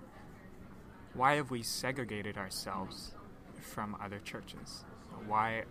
why 1.14 1.35
have 1.35 1.50
we 1.50 1.62
segregated 1.62 2.38
ourselves 2.38 3.14
from 3.61 3.95
other 4.00 4.21
churches? 4.21 4.85
Why 5.26 5.64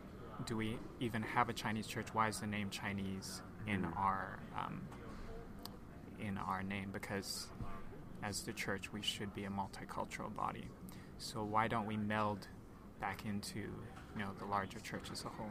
do 0.45 0.55
we 0.55 0.77
even 0.99 1.23
have 1.23 1.49
a 1.49 1.53
Chinese 1.53 1.87
church? 1.87 2.13
Why 2.13 2.27
is 2.27 2.39
the 2.39 2.47
name 2.47 2.69
Chinese 2.69 3.41
in 3.65 3.81
Mhm. 3.81 3.97
our 3.97 4.39
um, 4.55 4.87
in 6.19 6.37
our 6.37 6.61
name? 6.61 6.91
Because 6.91 7.49
as 8.23 8.41
the 8.43 8.53
church, 8.53 8.91
we 8.91 9.01
should 9.01 9.33
be 9.33 9.45
a 9.45 9.49
multicultural 9.49 10.33
body. 10.35 10.67
So 11.17 11.43
why 11.43 11.67
don't 11.67 11.85
we 11.87 11.97
meld 11.97 12.47
back 12.99 13.25
into 13.25 13.59
you 13.59 14.19
know 14.23 14.29
the 14.39 14.45
larger 14.45 14.79
church 14.79 15.09
as 15.11 15.23
a 15.25 15.29
whole? 15.29 15.47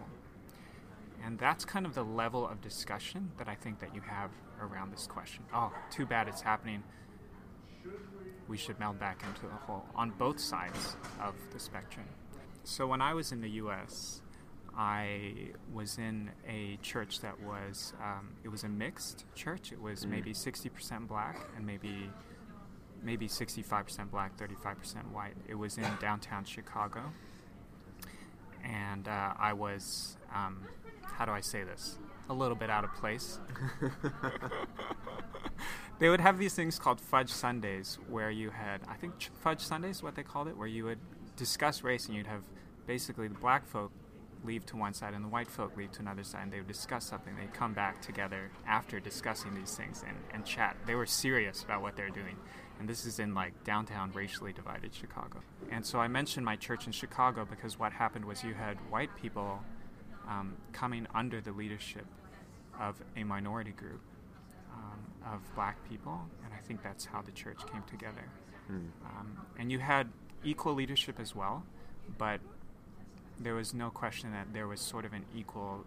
And 1.25 1.39
that's 1.39 1.65
kind 1.65 1.87
of 1.87 1.95
the 1.95 2.05
level 2.05 2.47
of 2.47 2.61
discussion 2.61 3.31
that 3.39 3.49
I 3.49 3.55
think 3.55 3.79
that 3.81 3.95
you 3.95 4.01
have 4.03 4.31
around 4.61 4.93
this 4.93 5.07
question. 5.07 5.45
Oh, 5.55 5.73
too 5.91 6.05
bad 6.07 6.29
it's 6.29 6.43
happening. 6.43 6.83
We 8.49 8.57
should 8.57 8.79
meld 8.79 8.99
back 8.99 9.23
into 9.27 9.43
the 9.47 9.55
whole 9.67 9.85
on 9.95 10.11
both 10.11 10.39
sides 10.39 10.97
of 11.21 11.35
the 11.53 11.59
spectrum. 11.59 12.07
So 12.65 12.87
when 12.87 13.01
I 13.01 13.15
was 13.15 13.33
in 13.33 13.41
the 13.41 13.51
U.S., 13.51 14.23
I 14.77 15.53
was 15.73 15.97
in 15.99 16.31
a 16.47 16.77
church 16.83 17.21
that 17.21 17.41
was 17.41 17.95
um, 18.03 18.35
it 18.45 18.49
was 18.49 18.63
a 18.65 18.69
mixed 18.69 19.25
church. 19.35 19.73
It 19.73 19.81
was 19.81 20.05
Mm. 20.05 20.11
maybe 20.11 20.33
60% 20.35 21.09
black 21.09 21.39
and 21.57 21.67
maybe 21.67 22.11
maybe 23.03 23.29
65% 23.29 24.11
black, 24.11 24.37
35% 24.37 25.13
white. 25.13 25.35
It 25.49 25.55
was 25.55 25.79
in 25.79 25.87
downtown 26.01 26.45
Chicago, 26.45 27.13
and 28.65 29.09
uh, 29.09 29.35
I 29.39 29.53
was 29.53 30.17
um, 30.35 30.67
how 31.17 31.25
do 31.25 31.33
I 31.33 31.41
say 31.41 31.65
this? 31.65 31.99
A 32.29 32.35
little 32.35 32.57
bit 32.57 32.71
out 32.71 32.85
of 32.85 32.95
place. 32.95 33.39
they 35.99 36.09
would 36.09 36.21
have 36.21 36.39
these 36.39 36.55
things 36.55 36.79
called 36.79 37.01
fudge 37.01 37.31
Sundays, 37.31 37.99
where 38.09 38.31
you 38.31 38.51
had 38.51 38.83
I 38.89 38.95
think 38.95 39.19
ch- 39.19 39.31
fudge 39.41 39.61
Sundays, 39.61 39.97
is 39.97 40.03
what 40.03 40.15
they 40.15 40.23
called 40.23 40.49
it, 40.49 40.57
where 40.57 40.69
you 40.69 40.85
would 40.85 40.99
discuss 41.37 41.83
race 41.83 42.07
and 42.07 42.17
you'd 42.17 42.27
have 42.27 42.43
basically 42.87 43.29
the 43.29 43.35
black 43.35 43.67
folk 43.67 43.93
leave 44.45 44.65
to 44.67 44.77
one 44.77 44.95
side 44.95 45.15
and 45.15 45.25
the 45.25 45.29
white 45.29 45.49
folk 45.49 45.77
leave 45.77 45.91
to 45.93 46.01
another 46.01 46.23
side 46.23 46.43
and 46.43 46.53
they 46.53 46.59
would 46.59 46.69
discuss 46.69 47.05
something 47.05 47.35
they'd 47.37 47.53
come 47.53 47.73
back 47.73 48.01
together 48.01 48.51
after 48.67 49.01
discussing 49.01 49.55
these 49.55 49.75
things 49.75 50.05
and, 50.07 50.17
and 50.33 50.45
chat 50.45 50.77
they 50.87 50.95
were 50.95 51.07
serious 51.07 51.65
about 51.65 51.83
what 51.83 51.97
they 51.97 52.03
were 52.03 52.11
doing 52.11 52.37
and 52.79 52.89
this 52.89 53.05
is 53.07 53.19
in 53.19 53.35
like 53.35 53.53
downtown 53.65 54.11
racially 54.13 54.53
divided 54.53 54.95
chicago 54.95 55.39
and 55.71 55.85
so 55.85 55.99
i 55.99 56.09
mentioned 56.09 56.45
my 56.45 56.57
church 56.57 56.87
in 56.87 56.93
chicago 56.93 57.45
because 57.49 57.79
what 57.79 57.93
happened 57.93 58.25
was 58.25 58.43
you 58.45 58.55
had 58.55 58.77
white 58.91 59.11
people 59.21 59.61
um, 60.29 60.57
coming 60.73 61.07
under 61.15 61.41
the 61.41 61.53
leadership 61.53 62.07
of 62.81 62.97
a 63.17 63.25
minority 63.25 63.71
group 63.73 64.01
um, 64.75 65.33
of 65.35 65.41
black 65.55 65.77
people 65.89 66.21
and 66.45 66.53
i 66.53 66.61
think 66.67 66.83
that's 66.83 67.05
how 67.05 67.23
the 67.23 67.33
church 67.33 67.59
came 67.73 67.83
together 67.85 68.25
Hmm. 68.67 68.87
um, 69.05 69.39
and 69.61 69.71
you 69.71 69.79
had 69.79 70.09
equal 70.43 70.75
leadership 70.75 71.21
as 71.21 71.37
well, 71.37 71.63
but 72.19 72.41
there 73.39 73.55
was 73.55 73.73
no 73.75 73.91
question 73.91 74.33
that 74.33 74.53
there 74.53 74.67
was 74.67 74.81
sort 74.81 75.05
of 75.05 75.13
an 75.13 75.25
equal 75.37 75.85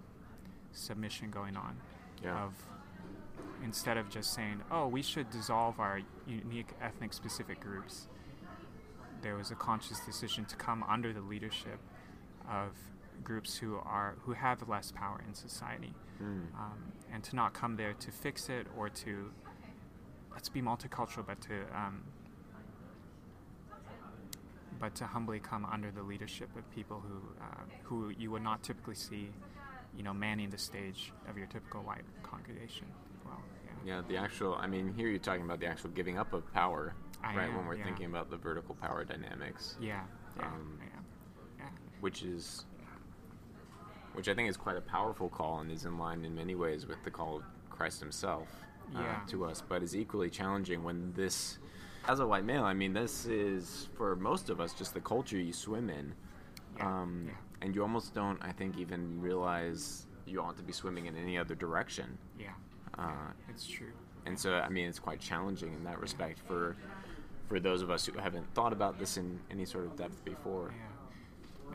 submission 0.72 1.30
going 1.30 1.58
on. 1.58 1.76
Yeah. 2.24 2.42
Of 2.42 2.54
instead 3.64 3.98
of 3.98 4.10
just 4.10 4.34
saying, 4.34 4.62
"Oh, 4.72 4.88
we 4.88 5.02
should 5.02 5.30
dissolve 5.30 5.80
our 5.80 6.02
unique 6.28 6.74
ethnic 6.82 7.14
specific 7.14 7.60
groups," 7.60 8.08
there 9.22 9.36
was 9.36 9.52
a 9.52 9.56
conscious 9.56 10.00
decision 10.00 10.46
to 10.46 10.56
come 10.56 10.84
under 10.84 11.12
the 11.14 11.22
leadership 11.22 11.80
of 12.50 12.72
groups 13.24 13.58
who 13.58 13.78
are 13.78 14.16
who 14.22 14.34
have 14.34 14.68
less 14.68 14.92
power 14.92 15.22
in 15.28 15.34
society, 15.34 15.94
Hmm. 16.20 16.42
um, 16.58 16.92
and 17.12 17.24
to 17.26 17.36
not 17.36 17.54
come 17.54 17.76
there 17.76 17.94
to 17.94 18.12
fix 18.12 18.50
it 18.50 18.68
or 18.78 18.90
to 18.90 19.32
let's 20.32 20.50
be 20.50 20.62
multicultural, 20.62 21.26
but 21.26 21.42
to 21.42 21.66
um, 21.78 22.04
but 24.80 24.96
to 24.96 25.06
humbly 25.06 25.40
come 25.40 25.66
under 25.66 25.92
the 25.92 26.02
leadership 26.02 26.56
of 26.56 26.70
people 26.72 27.02
who 27.02 27.18
uh, 27.44 27.64
who 27.84 28.10
you 28.10 28.32
would 28.32 28.42
not 28.42 28.64
typically 28.64 28.96
see, 28.96 29.30
you 29.96 30.04
know, 30.04 30.14
manning 30.14 30.50
the 30.50 30.58
stage 30.58 31.12
of 31.28 31.38
your 31.38 31.48
typical 31.48 31.82
white 31.84 32.06
congregation. 32.24 32.88
Yeah. 33.90 34.02
The 34.08 34.18
actual. 34.18 34.54
I 34.56 34.68
mean, 34.68 34.94
here 34.94 35.08
you're 35.10 35.20
talking 35.20 35.44
about 35.44 35.60
the 35.60 35.66
actual 35.68 35.90
giving 35.92 36.18
up 36.18 36.32
of 36.34 36.44
power, 36.54 36.94
I 37.24 37.36
right? 37.36 37.50
am, 37.50 37.56
when 37.58 37.66
we're 37.68 37.76
yeah. 37.76 37.86
thinking 37.86 38.06
about 38.06 38.30
the 38.30 38.38
vertical 38.38 38.76
power 38.76 39.04
dynamics, 39.04 39.76
Yeah, 39.82 40.04
yeah, 40.38 40.46
Um. 40.46 40.80
Yeah, 41.60 41.66
which 42.00 42.24
is, 42.24 42.66
which 44.14 44.28
I 44.30 44.34
think 44.34 44.50
is 44.50 44.58
quite 44.58 44.78
a 44.78 44.82
powerful 44.82 45.30
call 45.30 45.60
and 45.60 45.72
is 45.72 45.86
in 45.86 45.98
line 45.98 46.24
in 46.26 46.34
many 46.36 46.56
ways 46.56 46.86
with 46.88 47.04
the 47.04 47.12
call 47.12 47.38
of 47.38 47.44
Christ 47.70 48.00
Himself 48.00 48.48
uh, 48.96 49.02
to 49.28 49.46
us, 49.46 49.62
but 49.68 49.84
is 49.84 49.96
equally 49.96 50.30
challenging 50.30 50.84
when 50.84 51.12
this, 51.16 51.58
as 52.08 52.20
a 52.20 52.28
white 52.28 52.46
male, 52.46 52.64
I 52.64 52.74
mean, 52.74 52.94
this 52.94 53.26
is 53.26 53.88
for 53.98 54.16
most 54.16 54.50
of 54.50 54.60
us 54.62 54.74
just 54.74 54.94
the 54.94 55.02
culture 55.02 55.38
you 55.38 55.54
swim 55.54 55.90
in, 55.90 56.14
um, 56.80 57.30
and 57.62 57.76
you 57.76 57.82
almost 57.82 58.14
don't, 58.14 58.40
I 58.42 58.52
think, 58.52 58.78
even 58.78 59.20
realize 59.22 60.08
you 60.26 60.42
ought 60.42 60.58
to 60.58 60.64
be 60.64 60.74
swimming 60.74 61.08
in 61.08 61.16
any 61.18 61.38
other 61.38 61.56
direction. 61.56 62.18
yeah, 62.40 62.54
Uh, 62.98 63.32
it's 63.50 63.66
true. 63.68 63.92
and 64.26 64.38
so 64.38 64.54
I 64.56 64.70
mean 64.70 64.88
it's 64.88 65.00
quite 65.00 65.20
challenging 65.20 65.74
in 65.74 65.84
that 65.86 66.00
respect 66.00 66.40
for 66.48 66.76
for 67.48 67.60
those 67.60 67.82
of 67.82 67.90
us 67.90 68.06
who 68.06 68.18
haven't 68.20 68.54
thought 68.54 68.74
about 68.74 69.00
this 69.00 69.18
in 69.18 69.40
any 69.50 69.66
sort 69.66 69.86
of 69.86 69.96
depth 69.96 70.24
before. 70.26 70.72
Yeah. 70.76 70.86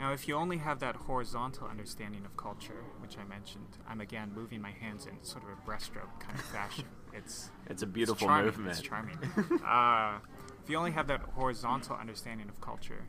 Now, 0.01 0.13
if 0.13 0.27
you 0.27 0.35
only 0.35 0.57
have 0.59 0.81
that 0.81 0.97
horizontal 0.97 1.69
understanding 1.69 2.25
of 2.25 2.37
culture, 2.37 2.83
which 3.01 3.17
I 3.17 3.23
mentioned, 3.25 3.67
I'm 3.89 4.01
again 4.01 4.33
moving 4.35 4.61
my 4.61 4.73
hands 4.73 5.07
in 5.07 5.23
sort 5.23 5.45
of 5.45 5.51
a 5.51 5.71
breaststroke 5.71 6.19
kind 6.21 6.39
of 6.39 6.45
fashion. 6.47 6.85
It's 7.13 7.51
It's 7.71 7.83
a 7.83 7.87
beautiful 7.87 8.15
it's 8.17 8.25
charming. 8.25 8.45
movement. 8.47 8.71
It's 8.79 8.81
charming. 8.81 9.19
uh, 9.65 10.19
if 10.65 10.69
you 10.69 10.77
only 10.77 10.91
have 10.91 11.07
that 11.07 11.21
horizontal 11.37 11.95
understanding 11.97 12.49
of 12.49 12.61
culture, 12.61 13.05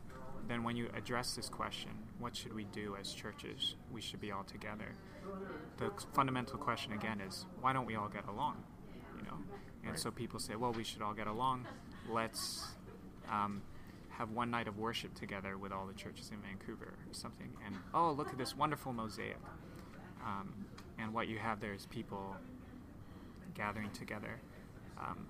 then 0.48 0.62
when 0.62 0.76
you 0.76 0.88
address 0.94 1.34
this 1.34 1.48
question, 1.48 1.90
what 2.18 2.36
should 2.36 2.52
we 2.54 2.64
do 2.64 2.96
as 3.00 3.12
churches? 3.12 3.74
We 3.92 4.00
should 4.00 4.20
be 4.20 4.30
all 4.32 4.44
together. 4.44 4.92
The 5.78 5.90
fundamental 6.14 6.58
question 6.58 6.92
again 6.92 7.20
is, 7.20 7.46
why 7.60 7.72
don't 7.72 7.86
we 7.86 7.96
all 7.96 8.08
get 8.08 8.26
along? 8.28 8.62
You 9.18 9.24
know, 9.24 9.38
and 9.82 9.90
Right. 9.92 9.98
so 9.98 10.10
people 10.10 10.38
say, 10.38 10.56
well, 10.56 10.72
we 10.72 10.84
should 10.84 11.02
all 11.02 11.14
get 11.14 11.26
along. 11.26 11.66
Let's 12.08 12.66
um, 13.30 13.62
have 14.10 14.30
one 14.30 14.50
night 14.50 14.68
of 14.68 14.78
worship 14.78 15.14
together 15.14 15.58
with 15.58 15.72
all 15.72 15.86
the 15.86 15.94
churches 15.94 16.30
in 16.30 16.38
Vancouver 16.38 16.94
or 17.08 17.12
something. 17.12 17.50
And 17.64 17.76
oh, 17.92 18.12
look 18.12 18.28
at 18.30 18.38
this 18.38 18.56
wonderful 18.56 18.92
mosaic. 18.92 19.38
Um, 20.24 20.52
and 20.98 21.12
what 21.12 21.28
you 21.28 21.38
have 21.38 21.60
there 21.60 21.74
is 21.74 21.86
people 21.86 22.36
gathering 23.54 23.90
together 23.90 24.40
um, 24.98 25.26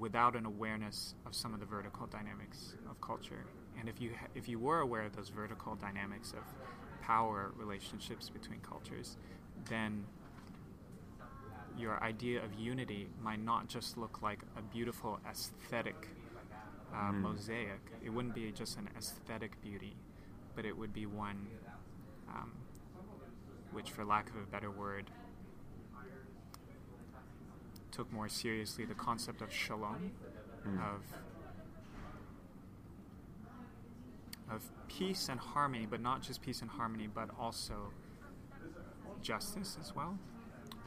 without 0.00 0.34
an 0.34 0.46
awareness 0.46 1.14
of 1.26 1.34
some 1.34 1.54
of 1.54 1.60
the 1.60 1.66
vertical 1.66 2.06
dynamics 2.08 2.74
of 2.90 3.00
culture. 3.00 3.44
And 3.78 3.88
if 3.88 4.00
you 4.00 4.10
ha- 4.18 4.26
if 4.34 4.48
you 4.48 4.58
were 4.58 4.80
aware 4.80 5.02
of 5.04 5.14
those 5.14 5.28
vertical 5.28 5.76
dynamics 5.76 6.32
of 6.32 6.42
power 7.02 7.52
relationships 7.56 8.28
between 8.30 8.60
cultures, 8.60 9.16
then 9.68 10.04
your 11.78 12.02
idea 12.02 12.42
of 12.44 12.52
unity 12.54 13.08
might 13.22 13.42
not 13.42 13.68
just 13.68 13.96
look 13.96 14.22
like 14.22 14.40
a 14.56 14.62
beautiful 14.62 15.20
aesthetic 15.30 16.08
uh, 16.92 17.12
Mm. 17.12 17.20
mosaic. 17.22 17.80
It 18.02 18.10
wouldn't 18.10 18.34
be 18.34 18.50
just 18.52 18.76
an 18.78 18.88
aesthetic 18.98 19.60
beauty, 19.62 19.94
but 20.56 20.64
it 20.64 20.76
would 20.76 20.92
be 20.92 21.06
one 21.06 21.46
um, 22.28 22.52
which, 23.72 23.90
for 23.92 24.04
lack 24.04 24.28
of 24.30 24.36
a 24.36 24.46
better 24.50 24.70
word, 24.70 25.10
took 28.00 28.10
more 28.14 28.30
seriously 28.30 28.86
the 28.86 28.94
concept 28.94 29.42
of 29.42 29.52
shalom, 29.52 30.10
Mm. 30.66 30.78
of 30.94 31.02
of 34.50 34.62
peace 34.88 35.28
and 35.28 35.38
harmony, 35.38 35.86
but 35.86 36.00
not 36.00 36.22
just 36.22 36.40
peace 36.42 36.60
and 36.62 36.70
harmony, 36.70 37.06
but 37.06 37.28
also 37.38 37.92
justice 39.22 39.76
as 39.80 39.94
well, 39.94 40.18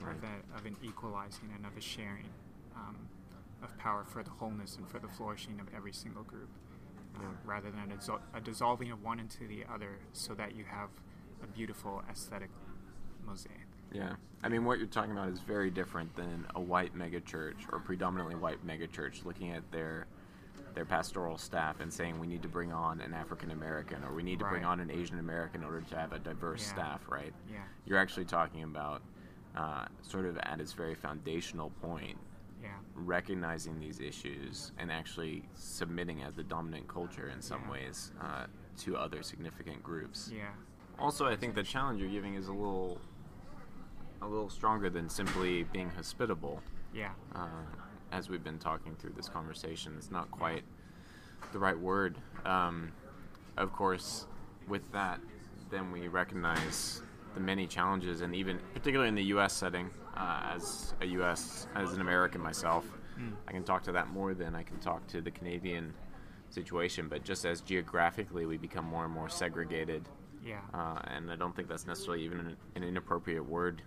Right. 0.01 0.15
of, 0.17 0.23
a, 0.23 0.57
of 0.57 0.65
an 0.65 0.75
equalizing 0.81 1.49
and 1.55 1.65
of 1.65 1.77
a 1.77 1.81
sharing 1.81 2.29
um, 2.75 2.97
of 3.61 3.77
power 3.77 4.03
for 4.03 4.21
the 4.21 4.29
wholeness 4.31 4.75
and 4.75 4.85
for 4.89 4.99
the 4.99 5.07
flourishing 5.07 5.59
of 5.61 5.73
every 5.73 5.93
single 5.93 6.23
group, 6.23 6.49
uh, 7.15 7.19
Yeah. 7.21 7.27
rather 7.45 7.71
than 7.71 7.91
a, 7.91 7.95
dissol- 7.95 8.21
a 8.33 8.41
dissolving 8.41 8.91
of 8.91 9.01
one 9.01 9.19
into 9.19 9.47
the 9.47 9.63
other, 9.65 9.99
so 10.11 10.33
that 10.33 10.55
you 10.55 10.65
have 10.65 10.89
a 11.41 11.47
beautiful 11.47 12.03
aesthetic 12.09 12.49
mosaic. 13.25 13.62
Yeah. 13.93 14.13
I 14.43 14.49
mean, 14.49 14.65
what 14.65 14.77
you're 14.79 14.87
talking 14.87 15.11
about 15.11 15.29
is 15.29 15.39
very 15.39 15.69
different 15.69 16.13
than 16.15 16.45
a 16.55 16.59
white 16.61 16.95
megachurch 16.97 17.71
or 17.71 17.79
predominantly 17.79 18.35
white 18.35 18.65
megachurch 18.65 19.23
looking 19.25 19.51
at 19.51 19.69
their 19.71 20.07
their 20.73 20.85
pastoral 20.85 21.37
staff 21.37 21.79
and 21.81 21.93
saying 21.93 22.19
we 22.19 22.25
need 22.25 22.41
to 22.41 22.47
bring 22.47 22.73
on 22.73 22.99
an 23.01 23.13
African 23.13 23.51
American 23.51 24.03
or 24.03 24.11
we 24.11 24.23
need 24.23 24.39
to 24.39 24.45
bring 24.45 24.65
on 24.65 24.79
an 24.79 24.89
Asian 24.89 25.19
American 25.19 25.61
in 25.61 25.65
order 25.67 25.81
to 25.81 25.95
have 25.95 26.13
a 26.13 26.19
diverse 26.19 26.63
Yeah. 26.63 26.73
staff, 26.73 27.07
right? 27.07 27.31
Yeah. 27.51 27.59
You're 27.85 27.99
actually 27.99 28.25
talking 28.25 28.63
about 28.63 29.03
uh, 29.55 29.85
sort 30.01 30.25
of 30.25 30.35
at 30.39 30.59
its 30.59 30.73
very 30.73 30.95
foundational 30.95 31.69
point 31.79 32.17
Yeah. 32.59 32.69
recognizing 32.95 33.79
these 33.79 33.99
issues 33.99 34.71
and 34.79 34.91
actually 34.91 35.43
submitting 35.53 36.23
as 36.23 36.33
the 36.33 36.43
dominant 36.43 36.87
culture 36.87 37.27
in 37.29 37.39
some 37.39 37.61
Yeah. 37.65 37.69
ways 37.71 38.11
uh, 38.19 38.47
to 38.79 38.97
other 38.97 39.21
significant 39.21 39.83
groups. 39.83 40.31
Yeah. 40.33 40.49
Also, 40.97 41.27
I 41.27 41.35
think 41.35 41.53
the 41.53 41.61
challenge 41.61 42.01
you're 42.01 42.09
giving 42.09 42.33
is 42.33 42.47
a 42.47 42.51
little, 42.53 42.99
a 44.23 44.27
little 44.27 44.49
stronger 44.49 44.89
than 44.89 45.09
simply 45.09 45.63
being 45.63 45.89
hospitable. 45.89 46.61
Yeah. 46.93 47.11
Uh, 47.35 47.47
as 48.11 48.29
we've 48.29 48.43
been 48.43 48.59
talking 48.59 48.95
through 48.95 49.13
this 49.15 49.27
conversation, 49.27 49.93
it's 49.97 50.11
not 50.11 50.29
quite 50.31 50.63
the 51.51 51.59
right 51.59 51.77
word. 51.77 52.17
Um, 52.45 52.91
of 53.57 53.73
course, 53.73 54.27
with 54.67 54.89
that, 54.91 55.19
then 55.69 55.91
we 55.91 56.07
recognize 56.07 57.01
the 57.33 57.39
many 57.39 57.65
challenges, 57.65 58.21
and 58.21 58.35
even 58.35 58.59
particularly 58.73 59.09
in 59.09 59.15
the 59.15 59.23
U.S. 59.25 59.53
setting, 59.53 59.89
uh, 60.15 60.51
as 60.55 60.93
a 61.01 61.05
U.S. 61.07 61.67
as 61.75 61.93
an 61.93 62.01
American 62.01 62.39
myself, 62.41 62.85
I 63.47 63.51
can 63.51 63.63
talk 63.63 63.83
to 63.83 63.91
that 63.91 64.09
more 64.09 64.33
than 64.33 64.55
I 64.55 64.63
can 64.63 64.79
talk 64.79 65.05
to 65.07 65.21
the 65.21 65.29
Canadian 65.31 65.93
situation. 66.49 67.07
But 67.07 67.23
just 67.23 67.45
as 67.45 67.61
geographically 67.61 68.45
we 68.47 68.57
become 68.57 68.85
more 68.85 69.05
and 69.05 69.13
more 69.13 69.29
segregated, 69.29 70.07
Yeah. 70.43 70.59
uh, 70.73 70.99
and 71.07 71.31
I 71.31 71.35
don't 71.35 71.55
think 71.55 71.67
that's 71.67 71.85
necessarily 71.87 72.23
even 72.23 72.39
an, 72.39 72.57
an 72.75 72.83
inappropriate 72.83 73.45
word 73.47 73.81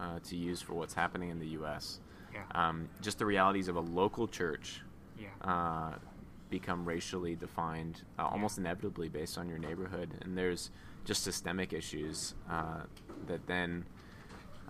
uh, 0.00 0.18
to 0.24 0.36
use 0.36 0.60
for 0.60 0.74
what's 0.74 0.94
happening 0.94 1.30
in 1.30 1.38
the 1.38 1.48
U.S. 1.48 2.00
Yeah. 2.32 2.40
Um, 2.54 2.88
just 3.00 3.18
the 3.18 3.26
realities 3.26 3.68
of 3.68 3.76
a 3.76 3.80
local 3.80 4.28
church 4.28 4.82
yeah. 5.18 5.28
uh, 5.42 5.94
become 6.50 6.84
racially 6.84 7.34
defined 7.34 8.02
uh, 8.18 8.26
almost 8.26 8.58
inevitably 8.58 9.08
based 9.08 9.38
on 9.38 9.48
your 9.48 9.58
neighborhood, 9.58 10.10
and 10.22 10.36
there's 10.36 10.70
just 11.04 11.22
systemic 11.22 11.72
issues 11.72 12.34
uh, 12.50 12.80
that 13.26 13.46
then, 13.46 13.84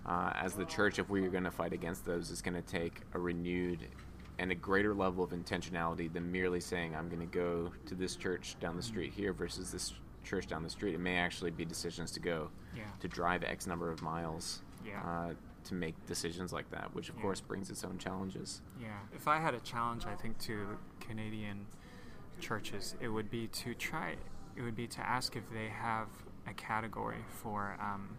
uh, 0.06 0.32
as 0.40 0.54
the 0.54 0.64
church, 0.64 0.98
if 0.98 1.08
we 1.10 1.24
are 1.26 1.30
going 1.30 1.44
to 1.44 1.50
fight 1.50 1.72
against 1.72 2.04
those, 2.04 2.30
is 2.30 2.40
going 2.40 2.54
to 2.54 2.62
take 2.62 3.02
a 3.14 3.18
renewed 3.18 3.80
and 4.38 4.52
a 4.52 4.54
greater 4.54 4.94
level 4.94 5.24
of 5.24 5.30
intentionality 5.30 6.12
than 6.12 6.30
merely 6.30 6.60
saying 6.60 6.94
I'm 6.94 7.08
going 7.08 7.20
to 7.20 7.26
go 7.26 7.72
to 7.86 7.94
this 7.96 8.14
church 8.14 8.56
down 8.60 8.76
the 8.76 8.82
street 8.82 9.12
here 9.12 9.32
versus 9.32 9.72
this 9.72 9.94
church 10.22 10.46
down 10.46 10.62
the 10.62 10.70
street. 10.70 10.94
It 10.94 11.00
may 11.00 11.16
actually 11.16 11.50
be 11.50 11.64
decisions 11.64 12.12
to 12.12 12.20
go 12.20 12.50
Yeah. 12.76 12.82
to 13.00 13.08
drive 13.08 13.42
X 13.42 13.66
number 13.66 13.90
of 13.90 14.00
miles. 14.00 14.62
Yeah. 14.88 15.02
Uh, 15.02 15.34
to 15.64 15.74
make 15.74 15.94
decisions 16.06 16.52
like 16.52 16.70
that, 16.70 16.94
which 16.94 17.08
of 17.10 17.16
Yeah. 17.16 17.22
course 17.22 17.40
brings 17.40 17.68
its 17.68 17.84
own 17.84 17.98
challenges. 17.98 18.62
Yeah. 18.80 19.00
If 19.12 19.28
I 19.28 19.38
had 19.38 19.54
a 19.54 19.60
challenge, 19.60 20.06
I 20.06 20.14
think 20.14 20.38
to 20.40 20.78
Canadian 21.00 21.66
churches, 22.40 22.96
it 23.00 23.08
would 23.08 23.30
be 23.30 23.48
to 23.48 23.74
try. 23.74 24.16
It 24.56 24.62
would 24.62 24.76
be 24.76 24.86
to 24.88 25.00
ask 25.00 25.36
if 25.36 25.50
they 25.50 25.68
have 25.68 26.08
a 26.46 26.54
category 26.54 27.24
for 27.28 27.76
um, 27.80 28.16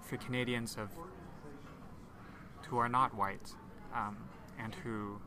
for 0.00 0.16
Canadians 0.18 0.76
of 0.76 0.90
who 2.68 2.78
are 2.78 2.88
not 2.88 3.14
white 3.14 3.54
um, 3.94 4.16
and 4.58 4.74
who 4.76 5.20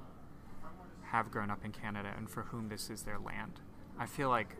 have 1.04 1.32
grown 1.32 1.50
up 1.50 1.64
in 1.64 1.72
Canada 1.72 2.14
and 2.18 2.30
for 2.30 2.44
whom 2.44 2.70
this 2.70 2.90
is 2.90 3.04
their 3.04 3.20
land. 3.20 3.62
I 3.98 4.06
feel 4.06 4.30
like, 4.30 4.56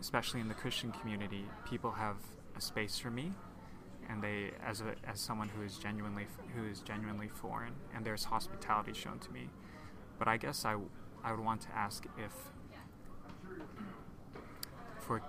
especially 0.00 0.40
in 0.40 0.48
the 0.48 0.54
Christian 0.54 0.92
community, 0.92 1.44
people 1.68 1.92
have 1.92 2.16
space 2.60 2.98
for 2.98 3.10
me 3.10 3.32
and 4.08 4.22
they 4.22 4.50
as 4.64 4.80
a, 4.80 4.94
as 5.08 5.20
someone 5.20 5.48
who 5.48 5.62
is 5.62 5.76
genuinely 5.78 6.26
who 6.54 6.66
is 6.66 6.80
genuinely 6.80 7.28
foreign 7.28 7.72
and 7.94 8.04
there's 8.04 8.24
hospitality 8.24 8.92
shown 8.92 9.18
to 9.18 9.30
me. 9.30 9.48
But 10.18 10.28
i 10.28 10.36
guess 10.36 10.64
i 10.64 10.76
i 11.24 11.32
would 11.32 11.44
want 11.44 11.60
to 11.62 11.68
ask 11.74 12.06
if 12.18 12.32
for 15.00 15.22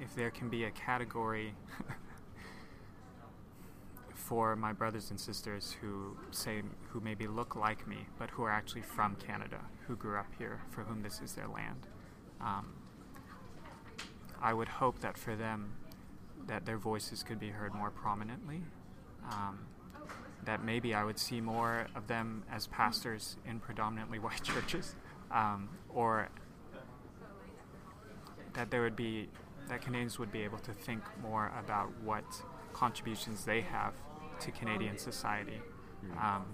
if 0.00 0.14
there 0.14 0.30
can 0.30 0.48
be 0.48 0.64
a 0.64 0.70
category 0.70 1.54
for 4.14 4.56
my 4.56 4.72
brothers 4.72 5.10
and 5.10 5.18
sisters 5.20 5.76
who 5.80 6.16
say 6.32 6.62
who 6.88 7.00
maybe 7.00 7.26
look 7.26 7.54
like 7.54 7.86
me 7.86 8.06
but 8.18 8.28
who 8.30 8.42
are 8.42 8.50
actually 8.50 8.82
from 8.82 9.14
canada 9.16 9.60
who 9.86 9.96
grew 9.96 10.18
up 10.18 10.32
here 10.38 10.60
for 10.70 10.82
whom 10.82 11.02
this 11.02 11.20
is 11.20 11.32
their 11.34 11.48
land. 11.48 11.86
Um, 12.40 12.72
I 14.42 14.52
would 14.52 14.68
hope 14.68 15.00
that 15.00 15.18
for 15.18 15.34
them, 15.34 15.72
that 16.46 16.64
their 16.64 16.78
voices 16.78 17.22
could 17.22 17.40
be 17.40 17.48
heard 17.48 17.74
more 17.74 17.90
prominently. 17.90 18.62
Um, 19.30 19.58
that 20.44 20.64
maybe 20.64 20.94
I 20.94 21.04
would 21.04 21.18
see 21.18 21.40
more 21.40 21.88
of 21.94 22.06
them 22.06 22.44
as 22.50 22.68
pastors 22.68 23.36
in 23.46 23.60
predominantly 23.60 24.18
white 24.26 24.42
churches, 24.42 24.94
um, 25.30 25.68
or 25.88 26.28
that 28.54 28.70
there 28.70 28.82
would 28.82 28.96
be 28.96 29.28
that 29.68 29.82
Canadians 29.82 30.18
would 30.18 30.30
be 30.30 30.42
able 30.42 30.58
to 30.58 30.72
think 30.72 31.02
more 31.20 31.52
about 31.58 31.90
what 32.04 32.24
contributions 32.72 33.44
they 33.44 33.60
have 33.60 33.94
to 34.38 34.52
Canadian 34.52 34.96
society, 34.96 35.60
um, 36.22 36.44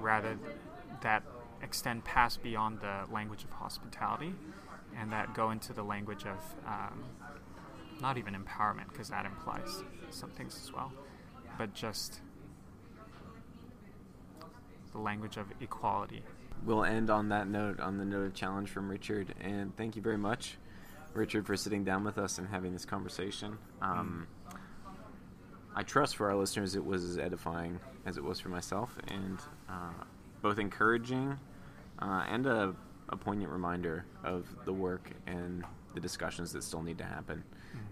rather 0.00 0.38
that 1.02 1.24
extend 1.62 2.04
past 2.04 2.42
beyond 2.42 2.80
the 2.80 3.12
language 3.12 3.42
of 3.42 3.50
hospitality 3.50 4.32
and 4.98 5.12
that 5.12 5.34
go 5.34 5.50
into 5.50 5.72
the 5.72 5.82
language 5.82 6.24
of 6.24 6.38
um, 6.66 7.04
not 8.00 8.18
even 8.18 8.34
empowerment 8.34 8.88
because 8.88 9.08
that 9.08 9.26
implies 9.26 9.82
some 10.10 10.30
things 10.30 10.58
as 10.62 10.72
well, 10.72 10.92
but 11.58 11.74
just 11.74 12.20
the 14.92 14.98
language 14.98 15.36
of 15.36 15.46
equality. 15.60 16.22
We'll 16.64 16.84
end 16.84 17.10
on 17.10 17.28
that 17.28 17.48
note, 17.48 17.80
on 17.80 17.98
the 17.98 18.04
note 18.04 18.26
of 18.26 18.34
challenge 18.34 18.70
from 18.70 18.88
Richard. 18.88 19.34
And 19.40 19.76
thank 19.76 19.96
you 19.96 20.02
very 20.02 20.18
much, 20.18 20.56
Richard, 21.14 21.46
for 21.46 21.56
sitting 21.56 21.84
down 21.84 22.04
with 22.04 22.18
us 22.18 22.38
and 22.38 22.48
having 22.48 22.72
this 22.72 22.84
conversation. 22.84 23.58
Um, 23.82 24.26
I 25.74 25.82
trust 25.82 26.16
for 26.16 26.30
our 26.30 26.36
listeners 26.36 26.74
it 26.74 26.84
was 26.84 27.04
as 27.04 27.18
edifying 27.18 27.78
as 28.06 28.16
it 28.16 28.24
was 28.24 28.40
for 28.40 28.48
myself, 28.48 28.96
and 29.08 29.38
uh, 29.68 30.04
both 30.40 30.58
encouraging 30.58 31.38
uh, 31.98 32.24
and 32.28 32.46
a, 32.46 32.74
a 33.10 33.16
poignant 33.16 33.50
reminder 33.52 34.04
of 34.24 34.46
the 34.64 34.72
work 34.72 35.10
and 35.26 35.64
the 35.94 36.00
discussions 36.00 36.52
that 36.52 36.62
still 36.62 36.82
need 36.82 36.98
to 36.98 37.04
happen. 37.04 37.42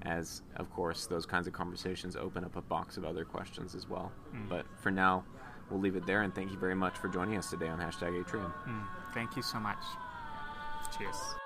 As, 0.02 0.42
of 0.56 0.70
course, 0.70 1.06
those 1.06 1.26
kinds 1.26 1.46
of 1.46 1.52
conversations 1.52 2.16
open 2.16 2.44
up 2.44 2.56
a 2.56 2.62
box 2.62 2.96
of 2.96 3.04
other 3.04 3.24
questions 3.24 3.74
as 3.74 3.88
well. 3.88 4.12
But 4.48 4.66
for 4.80 4.90
now, 4.90 5.24
we'll 5.70 5.80
leave 5.80 5.96
it 5.96 6.06
there, 6.06 6.22
and 6.22 6.34
thank 6.34 6.50
you 6.50 6.58
very 6.58 6.74
much 6.74 6.96
for 6.96 7.08
joining 7.08 7.36
us 7.36 7.50
today 7.50 7.68
on 7.68 7.78
hashtag 7.78 8.18
Atrium. 8.18 8.52
Mm, 8.66 8.86
thank 9.12 9.36
you 9.36 9.42
so 9.42 9.58
much. 9.58 9.82
Cheers. 10.96 11.43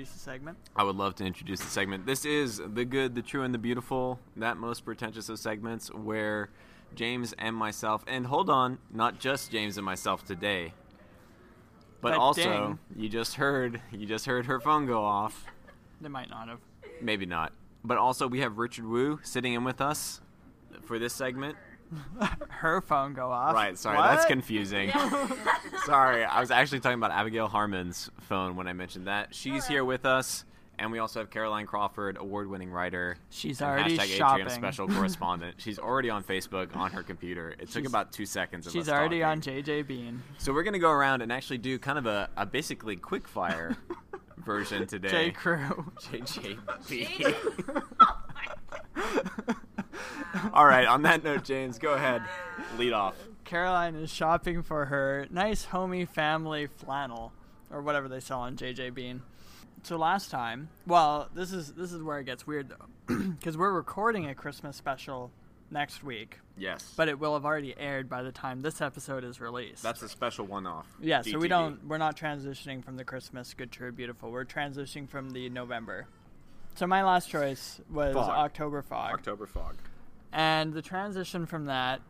Introduce 0.00 0.14
the 0.14 0.30
segment? 0.30 0.58
I 0.74 0.82
would 0.82 0.96
love 0.96 1.14
to 1.16 1.24
introduce 1.24 1.60
the 1.60 1.66
segment. 1.66 2.06
This 2.06 2.24
is 2.24 2.60
the 2.74 2.84
good, 2.84 3.14
the 3.14 3.22
true, 3.22 3.42
and 3.42 3.52
the 3.52 3.58
beautiful. 3.58 4.18
That 4.36 4.56
most 4.56 4.84
pretentious 4.84 5.28
of 5.28 5.38
segments 5.38 5.92
where 5.92 6.48
James 6.94 7.34
and 7.38 7.54
myself, 7.54 8.02
and 8.06 8.26
hold 8.26 8.48
on, 8.48 8.78
not 8.90 9.20
just 9.20 9.50
James 9.50 9.76
and 9.76 9.84
myself 9.84 10.24
today, 10.24 10.72
but 12.00 12.10
But 12.12 12.18
also 12.18 12.42
dang. 12.42 12.78
you 12.96 13.08
just 13.08 13.34
heard 13.34 13.82
you 13.92 14.06
just 14.06 14.24
heard 14.26 14.46
her 14.46 14.58
phone 14.58 14.86
go 14.86 15.04
off. 15.04 15.44
They 16.00 16.08
might 16.08 16.30
not 16.30 16.48
have. 16.48 16.60
Maybe 17.02 17.26
not, 17.26 17.52
but 17.84 17.98
also 17.98 18.26
we 18.26 18.40
have 18.40 18.56
Richard 18.58 18.86
Wu 18.86 19.20
sitting 19.22 19.52
in 19.52 19.64
with 19.64 19.80
us 19.80 20.20
for 20.84 20.98
this 20.98 21.12
segment. 21.12 21.56
Her 22.48 22.80
phone 22.80 23.14
go 23.14 23.30
off. 23.30 23.54
Right, 23.54 23.76
sorry, 23.76 23.96
What? 23.98 24.10
that's 24.10 24.26
confusing. 24.26 24.90
sorry, 25.84 26.24
I 26.24 26.40
was 26.40 26.50
actually 26.50 26.80
talking 26.80 26.98
about 26.98 27.10
Abigail 27.12 27.48
Harmon's 27.48 28.10
phone 28.20 28.56
when 28.56 28.66
I 28.68 28.72
mentioned 28.72 29.06
that. 29.06 29.34
She's 29.34 29.66
here 29.66 29.84
with 29.84 30.04
us, 30.06 30.44
and 30.78 30.92
we 30.92 30.98
also 30.98 31.20
have 31.20 31.30
Caroline 31.30 31.66
Crawford, 31.66 32.16
award-winning 32.18 32.70
writer. 32.70 33.16
She's 33.30 33.60
and 33.60 33.70
already 33.70 33.96
hashtag 33.96 34.02
Atrium 34.04 34.18
shopping. 34.18 34.48
special 34.50 34.88
correspondent. 34.88 35.56
She's 35.58 35.78
already 35.78 36.10
on 36.10 36.22
Facebook 36.22 36.76
on 36.76 36.90
her 36.92 37.02
computer. 37.02 37.54
It 37.58 37.70
took 37.70 37.86
about 37.86 38.12
two 38.12 38.26
seconds. 38.26 38.66
Of 38.66 38.72
She's 38.72 38.88
us 38.88 38.94
already 38.94 39.22
on. 39.22 39.40
JJ 39.40 39.86
Bean. 39.86 40.22
So 40.38 40.52
we're 40.52 40.62
gonna 40.62 40.78
go 40.78 40.90
around 40.90 41.22
and 41.22 41.32
actually 41.32 41.58
do 41.58 41.78
kind 41.78 41.98
of 41.98 42.06
a, 42.06 42.28
a 42.36 42.46
basically 42.46 42.96
quick 42.96 43.26
fire 43.26 43.76
version 44.38 44.86
today. 44.86 45.08
J. 45.08 45.30
Crew. 45.32 45.90
JJB. 46.00 47.34
All 50.52 50.66
right. 50.66 50.86
On 50.86 51.02
that 51.02 51.24
note, 51.24 51.44
James, 51.44 51.78
go 51.78 51.94
ahead. 51.94 52.22
Lead 52.78 52.92
off. 52.92 53.14
Caroline 53.44 53.94
is 53.96 54.10
shopping 54.10 54.62
for 54.62 54.86
her 54.86 55.26
nice 55.30 55.64
homey 55.64 56.04
family 56.04 56.66
flannel 56.66 57.32
or 57.70 57.82
whatever 57.82 58.08
they 58.08 58.20
sell 58.20 58.40
on 58.40 58.56
JJ 58.56 58.94
Bean. 58.94 59.22
So 59.82 59.96
last 59.96 60.30
time, 60.30 60.68
well, 60.86 61.28
this 61.34 61.52
is 61.52 61.72
this 61.72 61.92
is 61.92 62.02
where 62.02 62.18
it 62.18 62.24
gets 62.24 62.46
weird 62.46 62.68
though, 62.68 63.14
because 63.16 63.56
we're 63.56 63.72
recording 63.72 64.26
a 64.26 64.34
Christmas 64.34 64.76
special 64.76 65.30
next 65.70 66.02
week, 66.04 66.38
Yes. 66.58 66.92
but 66.96 67.08
it 67.08 67.18
will 67.18 67.32
have 67.34 67.44
already 67.46 67.74
aired 67.78 68.08
by 68.08 68.22
the 68.22 68.32
time 68.32 68.60
this 68.60 68.80
episode 68.82 69.24
is 69.24 69.40
released. 69.40 69.82
that's 69.82 70.02
a 70.02 70.08
special 70.08 70.44
one-off. 70.44 70.86
yeah. 71.00 71.22
So 71.22 71.38
we 71.38 71.48
don't 71.48 71.86
we're 71.86 71.96
not 71.98 72.16
transitioning 72.16 72.84
from 72.84 72.96
the 72.96 73.04
Christmas 73.04 73.54
Good 73.54 73.72
True 73.72 73.90
Beautiful. 73.90 74.30
We're 74.30 74.44
transitioning 74.44 75.08
from 75.08 75.30
the 75.30 75.48
November. 75.48 76.06
So 76.74 76.86
my 76.86 77.02
last 77.02 77.28
choice 77.30 77.80
was 77.90 78.14
Fog. 78.14 78.28
October 78.30 78.82
Fog. 78.82 79.14
October 79.14 79.46
fog. 79.46 79.76
And 80.32 80.72
the 80.72 80.82
transition 80.82 81.46
from 81.46 81.66
that 81.66 82.00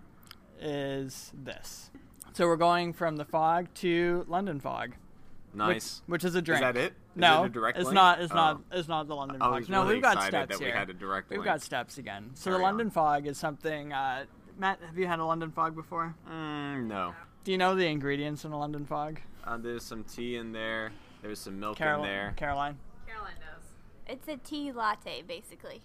is 0.60 1.32
this. 1.34 1.90
So 2.32 2.46
we're 2.46 2.56
going 2.56 2.92
from 2.92 3.16
the 3.16 3.24
fog 3.24 3.72
to 3.76 4.24
London 4.28 4.60
Fog. 4.60 4.94
Nice. 5.52 6.02
Which, 6.06 6.22
which 6.22 6.24
is 6.24 6.34
a 6.36 6.42
drink. 6.42 6.58
Is 6.62 6.62
that 6.74 6.76
it? 6.76 6.92
Is 6.92 6.94
no, 7.16 7.42
it 7.42 7.46
a 7.46 7.48
direct 7.48 7.78
it's 7.78 7.86
link? 7.86 7.94
not. 7.94 8.20
It's 8.20 8.32
Oh. 8.32 8.36
not. 8.36 8.60
It's 8.70 8.88
not 8.88 9.08
the 9.08 9.16
London 9.16 9.42
I 9.42 9.46
Fog. 9.46 9.60
was 9.60 9.68
no, 9.68 9.82
really 9.82 9.94
we've 9.94 10.02
got 10.02 10.12
excited 10.12 10.30
steps 10.30 10.48
that 10.52 10.58
we 10.60 10.66
here. 10.66 10.76
had 10.76 10.90
a 10.90 10.94
direct 10.94 11.30
We've 11.30 11.42
got 11.42 11.60
steps 11.60 11.98
again. 11.98 12.30
So 12.34 12.50
Carry 12.50 12.58
the 12.58 12.62
London 12.62 12.86
on. 12.86 12.90
Fog 12.92 13.26
is 13.26 13.36
something. 13.38 13.92
Uh, 13.92 14.26
Matt, 14.58 14.78
have 14.86 14.96
you 14.96 15.06
had 15.08 15.18
a 15.18 15.24
London 15.24 15.50
Fog 15.50 15.74
before? 15.74 16.14
Mm, 16.30 16.86
no. 16.86 17.14
Do 17.42 17.50
you 17.52 17.58
know 17.58 17.74
the 17.74 17.86
ingredients 17.86 18.44
in 18.44 18.52
a 18.52 18.58
London 18.58 18.84
Fog? 18.86 19.18
Uh, 19.42 19.56
there's 19.56 19.82
some 19.82 20.04
tea 20.04 20.36
in 20.36 20.52
there. 20.52 20.92
There's 21.22 21.40
some 21.40 21.58
milk 21.58 21.76
Carol- 21.78 22.04
in 22.04 22.08
there. 22.10 22.34
Caroline. 22.36 22.76
Caroline 23.08 23.34
knows. 23.40 23.64
It's 24.06 24.28
a 24.28 24.36
tea 24.36 24.70
latte, 24.70 25.22
basically. 25.22 25.80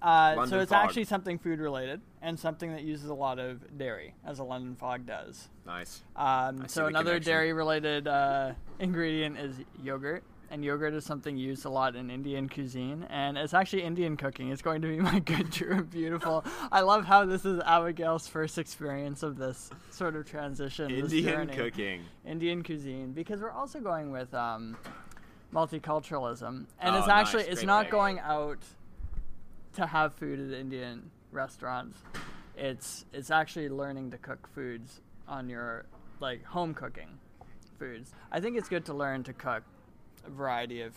Uh, 0.00 0.46
so 0.46 0.60
it's 0.60 0.70
Fog. 0.70 0.84
actually 0.84 1.04
something 1.04 1.38
food 1.38 1.58
related 1.58 2.00
and 2.22 2.38
something 2.38 2.70
that 2.72 2.82
uses 2.84 3.08
a 3.10 3.14
lot 3.14 3.38
of 3.38 3.76
dairy, 3.78 4.14
as 4.24 4.38
a 4.38 4.44
London 4.44 4.76
Fog 4.76 5.06
does. 5.06 5.48
Nice. 5.66 6.02
Um, 6.16 6.68
so 6.68 6.86
another 6.86 7.18
dairy 7.18 7.52
related 7.52 8.06
uh, 8.06 8.52
ingredient 8.78 9.38
is 9.38 9.56
yogurt. 9.82 10.22
And 10.50 10.64
yogurt 10.64 10.94
is 10.94 11.04
something 11.04 11.36
used 11.36 11.66
a 11.66 11.68
lot 11.68 11.94
in 11.94 12.08
Indian 12.10 12.48
cuisine, 12.48 13.06
and 13.10 13.36
it's 13.36 13.52
actually 13.52 13.82
Indian 13.82 14.16
cooking. 14.16 14.48
It's 14.50 14.62
going 14.62 14.80
to 14.80 14.88
be 14.88 14.98
my 15.12 15.18
good, 15.18 15.52
true, 15.52 15.72
and 15.72 15.90
beautiful. 15.90 16.42
I 16.72 16.80
love 16.80 17.04
how 17.04 17.26
this 17.26 17.44
is 17.44 17.60
Abigail's 17.66 18.26
first 18.26 18.56
experience 18.56 19.22
of 19.22 19.36
this 19.36 19.68
sort 19.90 20.16
of 20.16 20.24
transition. 20.24 20.90
Indian 20.90 21.48
cooking. 21.48 22.00
Indian 22.24 22.62
cuisine, 22.62 23.12
because 23.12 23.42
we're 23.42 23.50
also 23.50 23.78
going 23.78 24.10
with 24.10 24.32
um, 24.32 24.74
multiculturalism, 25.52 26.64
and 26.80 26.94
Oh, 26.94 26.98
it's 26.98 27.08
actually 27.08 27.42
nice. 27.44 27.52
it's 27.52 27.60
Great 27.60 27.66
not 27.66 27.90
going 27.90 28.18
out 28.20 28.58
to 29.78 29.86
have 29.86 30.12
food 30.12 30.40
at 30.40 30.58
Indian 30.58 31.10
restaurants. 31.30 31.98
It's 32.56 33.04
it's 33.12 33.30
actually 33.30 33.68
learning 33.68 34.10
to 34.10 34.18
cook 34.18 34.48
foods 34.52 35.00
on 35.28 35.48
your 35.48 35.86
like 36.20 36.44
home 36.44 36.74
cooking 36.74 37.18
foods. 37.78 38.12
I 38.32 38.40
think 38.40 38.58
it's 38.58 38.68
good 38.68 38.84
to 38.86 38.94
learn 38.94 39.22
to 39.24 39.32
cook 39.32 39.62
a 40.26 40.30
variety 40.30 40.82
of 40.82 40.94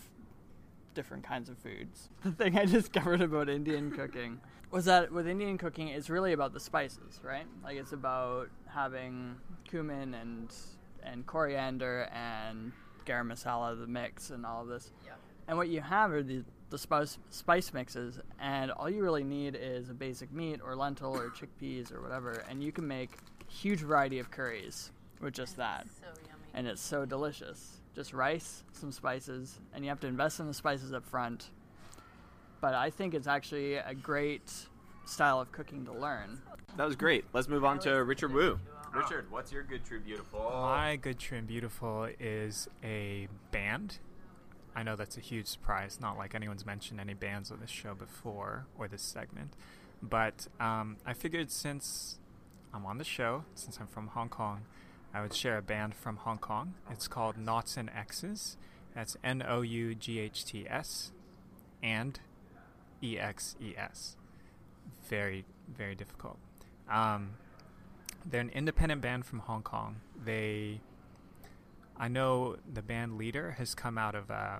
different 0.94 1.22
kinds 1.22 1.48
of 1.48 1.58
foods. 1.58 2.08
The 2.24 2.32
thing 2.32 2.58
I 2.58 2.64
discovered 2.64 3.20
about 3.20 3.48
Indian 3.48 3.92
cooking 3.92 4.40
was 4.72 4.86
that 4.86 5.12
with 5.12 5.28
Indian 5.28 5.58
cooking, 5.58 5.88
it's 5.88 6.10
really 6.10 6.32
about 6.32 6.52
the 6.52 6.60
spices, 6.60 7.20
right? 7.22 7.46
Like 7.62 7.76
it's 7.76 7.92
about 7.92 8.48
having 8.66 9.36
cumin 9.64 10.14
and 10.14 10.52
and 11.04 11.24
coriander 11.24 12.08
and 12.12 12.72
garam 13.06 13.32
masala, 13.32 13.78
the 13.78 13.86
mix, 13.86 14.30
and 14.30 14.44
all 14.44 14.62
of 14.62 14.68
this. 14.68 14.90
And 15.46 15.56
what 15.56 15.68
you 15.68 15.80
have 15.80 16.10
are 16.10 16.22
the 16.22 16.42
the 16.72 16.78
spice 16.78 17.18
spice 17.30 17.72
mixes, 17.74 18.18
and 18.40 18.70
all 18.72 18.88
you 18.88 19.02
really 19.02 19.22
need 19.22 19.54
is 19.60 19.90
a 19.90 19.94
basic 19.94 20.32
meat 20.32 20.58
or 20.64 20.74
lentil 20.74 21.14
or 21.14 21.28
chickpeas 21.30 21.92
or 21.92 22.00
whatever, 22.00 22.42
and 22.48 22.64
you 22.64 22.72
can 22.72 22.88
make 22.88 23.10
a 23.46 23.52
huge 23.52 23.80
variety 23.80 24.18
of 24.18 24.30
curries 24.30 24.90
with 25.20 25.34
just 25.34 25.56
that 25.58 25.86
So 26.00 26.06
yummy. 26.06 26.42
and 26.54 26.66
it's 26.66 26.80
so 26.82 27.04
delicious. 27.04 27.82
Just 27.94 28.14
rice, 28.14 28.64
some 28.72 28.90
spices, 28.90 29.60
and 29.74 29.84
you 29.84 29.90
have 29.90 30.00
to 30.00 30.06
invest 30.06 30.40
in 30.40 30.46
the 30.46 30.54
spices 30.54 30.94
up 30.94 31.04
front. 31.04 31.50
But 32.62 32.72
I 32.74 32.88
think 32.88 33.12
it's 33.12 33.26
actually 33.26 33.74
a 33.74 33.92
great 33.94 34.50
style 35.04 35.40
of 35.40 35.52
cooking 35.52 35.84
to 35.84 35.92
learn. 35.92 36.40
That 36.78 36.86
was 36.86 36.96
great. 36.96 37.26
Let's 37.34 37.48
move 37.48 37.66
on 37.66 37.80
to 37.80 37.90
Richard 38.02 38.32
Wu. 38.32 38.58
Richard, 38.94 39.30
what's 39.30 39.52
your 39.52 39.62
good, 39.62 39.84
true, 39.84 40.00
beautiful? 40.00 40.40
My 40.40 40.96
Good 40.96 41.18
True 41.18 41.38
and 41.38 41.46
Beautiful 41.46 42.08
is 42.20 42.68
a 42.82 43.28
band. 43.50 43.98
I 44.74 44.82
know 44.82 44.96
that's 44.96 45.16
a 45.16 45.20
huge 45.20 45.46
surprise. 45.46 45.98
Not 46.00 46.16
like 46.16 46.34
anyone's 46.34 46.64
mentioned 46.64 47.00
any 47.00 47.14
bands 47.14 47.50
on 47.50 47.60
this 47.60 47.70
show 47.70 47.94
before 47.94 48.66
or 48.78 48.88
this 48.88 49.02
segment. 49.02 49.52
But 50.02 50.48
um, 50.58 50.96
I 51.06 51.12
figured 51.12 51.50
since 51.50 52.18
I'm 52.74 52.86
on 52.86 52.98
the 52.98 53.04
show, 53.04 53.44
since 53.54 53.78
I'm 53.78 53.86
from 53.86 54.08
Hong 54.08 54.28
Kong, 54.28 54.62
I 55.14 55.20
would 55.20 55.34
share 55.34 55.58
a 55.58 55.62
band 55.62 55.94
from 55.94 56.16
Hong 56.16 56.38
Kong. 56.38 56.74
It's 56.90 57.06
called 57.06 57.36
Noughts 57.36 57.76
and 57.76 57.90
Exes. 57.90 58.56
That's 58.94 59.16
N 59.22 59.44
O 59.46 59.60
U 59.60 59.94
G 59.94 60.18
H 60.18 60.44
T 60.44 60.66
S 60.68 61.12
and 61.82 62.18
E 63.02 63.18
X 63.18 63.56
E 63.60 63.74
S. 63.76 64.16
Very, 65.08 65.44
very 65.68 65.94
difficult. 65.94 66.38
Um, 66.90 67.32
they're 68.24 68.40
an 68.40 68.50
independent 68.50 69.02
band 69.02 69.26
from 69.26 69.40
Hong 69.40 69.62
Kong. 69.62 69.96
They, 70.24 70.80
I 72.02 72.08
know 72.08 72.56
the 72.70 72.82
band 72.82 73.16
leader 73.16 73.52
has 73.58 73.76
come 73.76 73.96
out 73.96 74.16
of 74.16 74.28
uh, 74.28 74.58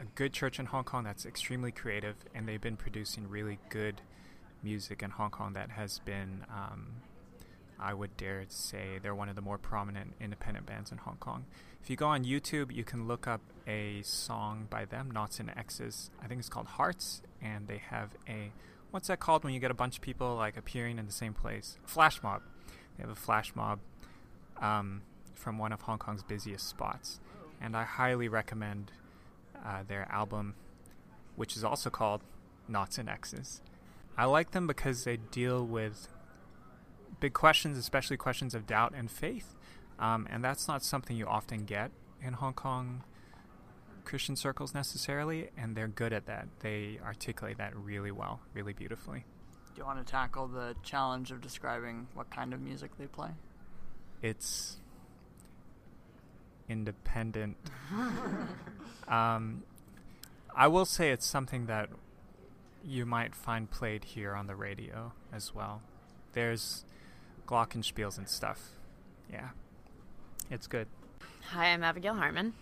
a 0.00 0.04
good 0.16 0.32
church 0.32 0.58
in 0.58 0.66
Hong 0.66 0.82
Kong 0.82 1.04
that's 1.04 1.24
extremely 1.24 1.70
creative, 1.70 2.16
and 2.34 2.48
they've 2.48 2.60
been 2.60 2.76
producing 2.76 3.30
really 3.30 3.60
good 3.68 4.00
music 4.60 5.00
in 5.00 5.10
Hong 5.10 5.30
Kong 5.30 5.52
that 5.52 5.70
has 5.70 6.00
been, 6.00 6.44
um, 6.50 6.88
I 7.78 7.94
would 7.94 8.16
dare 8.16 8.46
say, 8.48 8.98
they're 9.00 9.14
one 9.14 9.28
of 9.28 9.36
the 9.36 9.42
more 9.42 9.58
prominent 9.58 10.14
independent 10.20 10.66
bands 10.66 10.90
in 10.90 10.98
Hong 10.98 11.18
Kong. 11.20 11.44
If 11.84 11.88
you 11.88 11.94
go 11.94 12.08
on 12.08 12.24
YouTube, 12.24 12.74
you 12.74 12.82
can 12.82 13.06
look 13.06 13.28
up 13.28 13.42
a 13.68 14.02
song 14.02 14.66
by 14.68 14.86
them, 14.86 15.08
Noughts 15.08 15.38
and 15.38 15.52
Exes. 15.56 16.10
I 16.20 16.26
think 16.26 16.40
it's 16.40 16.48
called 16.48 16.66
Hearts, 16.66 17.22
and 17.40 17.68
they 17.68 17.78
have 17.78 18.16
a 18.28 18.50
what's 18.90 19.06
that 19.06 19.20
called 19.20 19.44
when 19.44 19.54
you 19.54 19.60
get 19.60 19.70
a 19.70 19.74
bunch 19.74 19.98
of 19.98 20.02
people 20.02 20.34
like 20.34 20.56
appearing 20.56 20.98
in 20.98 21.06
the 21.06 21.12
same 21.12 21.32
place? 21.32 21.78
Flash 21.84 22.20
mob. 22.24 22.42
They 22.96 23.04
have 23.04 23.10
a 23.10 23.14
flash 23.14 23.54
mob 23.54 23.78
um, 24.60 25.02
from 25.40 25.58
one 25.58 25.72
of 25.72 25.82
Hong 25.82 25.98
Kong's 25.98 26.22
busiest 26.22 26.68
spots, 26.68 27.18
and 27.60 27.76
I 27.76 27.84
highly 27.84 28.28
recommend 28.28 28.92
uh, 29.64 29.82
their 29.86 30.06
album, 30.10 30.54
which 31.36 31.56
is 31.56 31.64
also 31.64 31.90
called 31.90 32.20
Noughts 32.68 32.98
and 32.98 33.08
Exes. 33.08 33.60
I 34.16 34.26
like 34.26 34.50
them 34.50 34.66
because 34.66 35.04
they 35.04 35.16
deal 35.16 35.64
with 35.64 36.08
big 37.20 37.32
questions, 37.32 37.78
especially 37.78 38.16
questions 38.16 38.54
of 38.54 38.66
doubt 38.66 38.92
and 38.94 39.10
faith, 39.10 39.54
um, 39.98 40.26
and 40.30 40.44
that's 40.44 40.68
not 40.68 40.84
something 40.84 41.16
you 41.16 41.26
often 41.26 41.64
get 41.64 41.90
in 42.22 42.34
Hong 42.34 42.54
Kong 42.54 43.02
Christian 44.04 44.36
circles 44.36 44.74
necessarily, 44.74 45.50
and 45.56 45.76
they're 45.76 45.88
good 45.88 46.12
at 46.12 46.26
that. 46.26 46.48
They 46.60 46.98
articulate 47.04 47.58
that 47.58 47.76
really 47.76 48.10
well, 48.10 48.40
really 48.54 48.72
beautifully. 48.72 49.24
Do 49.74 49.80
you 49.80 49.84
want 49.84 50.04
to 50.04 50.10
tackle 50.10 50.48
the 50.48 50.74
challenge 50.82 51.30
of 51.30 51.40
describing 51.40 52.08
what 52.14 52.30
kind 52.30 52.52
of 52.52 52.60
music 52.60 52.90
they 52.98 53.06
play? 53.06 53.30
It's 54.20 54.78
independent. 56.70 57.56
um, 59.08 59.64
I 60.54 60.68
will 60.68 60.84
say 60.84 61.10
it's 61.10 61.26
something 61.26 61.66
that 61.66 61.90
you 62.84 63.04
might 63.04 63.34
find 63.34 63.70
played 63.70 64.04
here 64.04 64.34
on 64.34 64.46
the 64.46 64.54
radio 64.54 65.12
as 65.32 65.54
well. 65.54 65.82
There's 66.32 66.84
glockenspiels 67.46 68.16
and 68.16 68.28
stuff. 68.28 68.70
Yeah, 69.30 69.50
it's 70.50 70.66
good. 70.66 70.86
Hi, 71.50 71.66
I'm 71.66 71.82
Abigail 71.82 72.14
Harmon. 72.14 72.54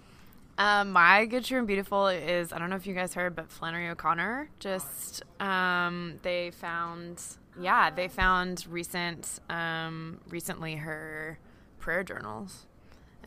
Um, 0.56 0.90
my 0.90 1.24
good, 1.26 1.44
true, 1.44 1.58
and 1.58 1.66
beautiful 1.66 2.08
is 2.08 2.52
I 2.52 2.58
don't 2.58 2.68
know 2.68 2.76
if 2.76 2.86
you 2.86 2.94
guys 2.94 3.14
heard, 3.14 3.36
but 3.36 3.50
Flannery 3.50 3.88
O'Connor 3.90 4.50
just 4.58 5.22
um, 5.40 6.18
they 6.22 6.50
found 6.50 7.22
yeah 7.60 7.90
they 7.90 8.08
found 8.08 8.66
recent 8.68 9.38
um, 9.48 10.18
recently 10.28 10.74
her 10.76 11.38
prayer 11.78 12.02
journals, 12.02 12.66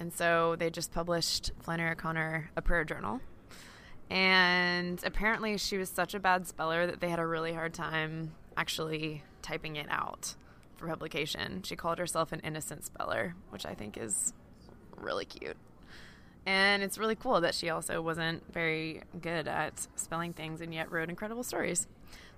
and 0.02 0.12
so 0.12 0.56
they 0.58 0.72
just 0.72 0.92
published 0.92 1.52
Flannery 1.60 1.92
O'Connor 1.92 2.50
a 2.56 2.62
prayer 2.64 2.84
journal, 2.84 3.22
and 4.10 5.00
apparently 5.06 5.60
she 5.60 5.78
was 5.78 5.90
such 5.90 6.16
a 6.16 6.20
bad 6.20 6.48
speller 6.48 6.88
that 6.88 7.02
they 7.02 7.10
had 7.10 7.20
a 7.20 7.26
really 7.26 7.54
hard 7.54 7.72
time 7.76 8.32
actually 8.58 9.24
typing 9.44 9.76
it 9.76 9.86
out 9.92 10.34
for 10.76 10.88
publication. 10.88 11.62
She 11.62 11.76
called 11.76 12.00
herself 12.00 12.32
an 12.32 12.40
innocent 12.40 12.84
speller, 12.84 13.36
which 13.52 13.64
I 13.64 13.76
think 13.76 13.96
is 13.96 14.34
really 14.98 15.26
cute. 15.26 15.58
And 16.48 16.82
it's 16.82 16.98
really 16.98 17.16
cool 17.16 17.40
that 17.42 17.54
she 17.54 17.70
also 17.70 18.02
wasn't 18.02 18.52
very 18.52 19.04
good 19.22 19.48
at 19.48 19.88
spelling 19.96 20.34
things 20.34 20.62
and 20.62 20.74
yet 20.74 20.92
wrote 20.92 21.10
incredible 21.10 21.44
stories. 21.44 21.86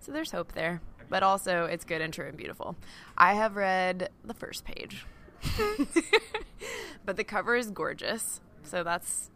So 0.02 0.12
there's 0.12 0.32
hope 0.32 0.52
there. 0.52 0.82
But 1.10 1.24
also, 1.24 1.64
it's 1.64 1.86
good 1.86 2.02
and 2.02 2.14
true 2.14 2.28
and 2.28 2.36
beautiful. 2.36 2.76
I 3.18 3.36
have 3.36 3.56
read 3.56 4.10
the 4.26 4.34
first 4.34 4.66
page, 4.66 5.06
but 7.06 7.18
the 7.18 7.24
cover 7.24 7.56
is 7.56 7.72
gorgeous. 7.72 8.42
So 8.64 8.84
that's 8.84 9.30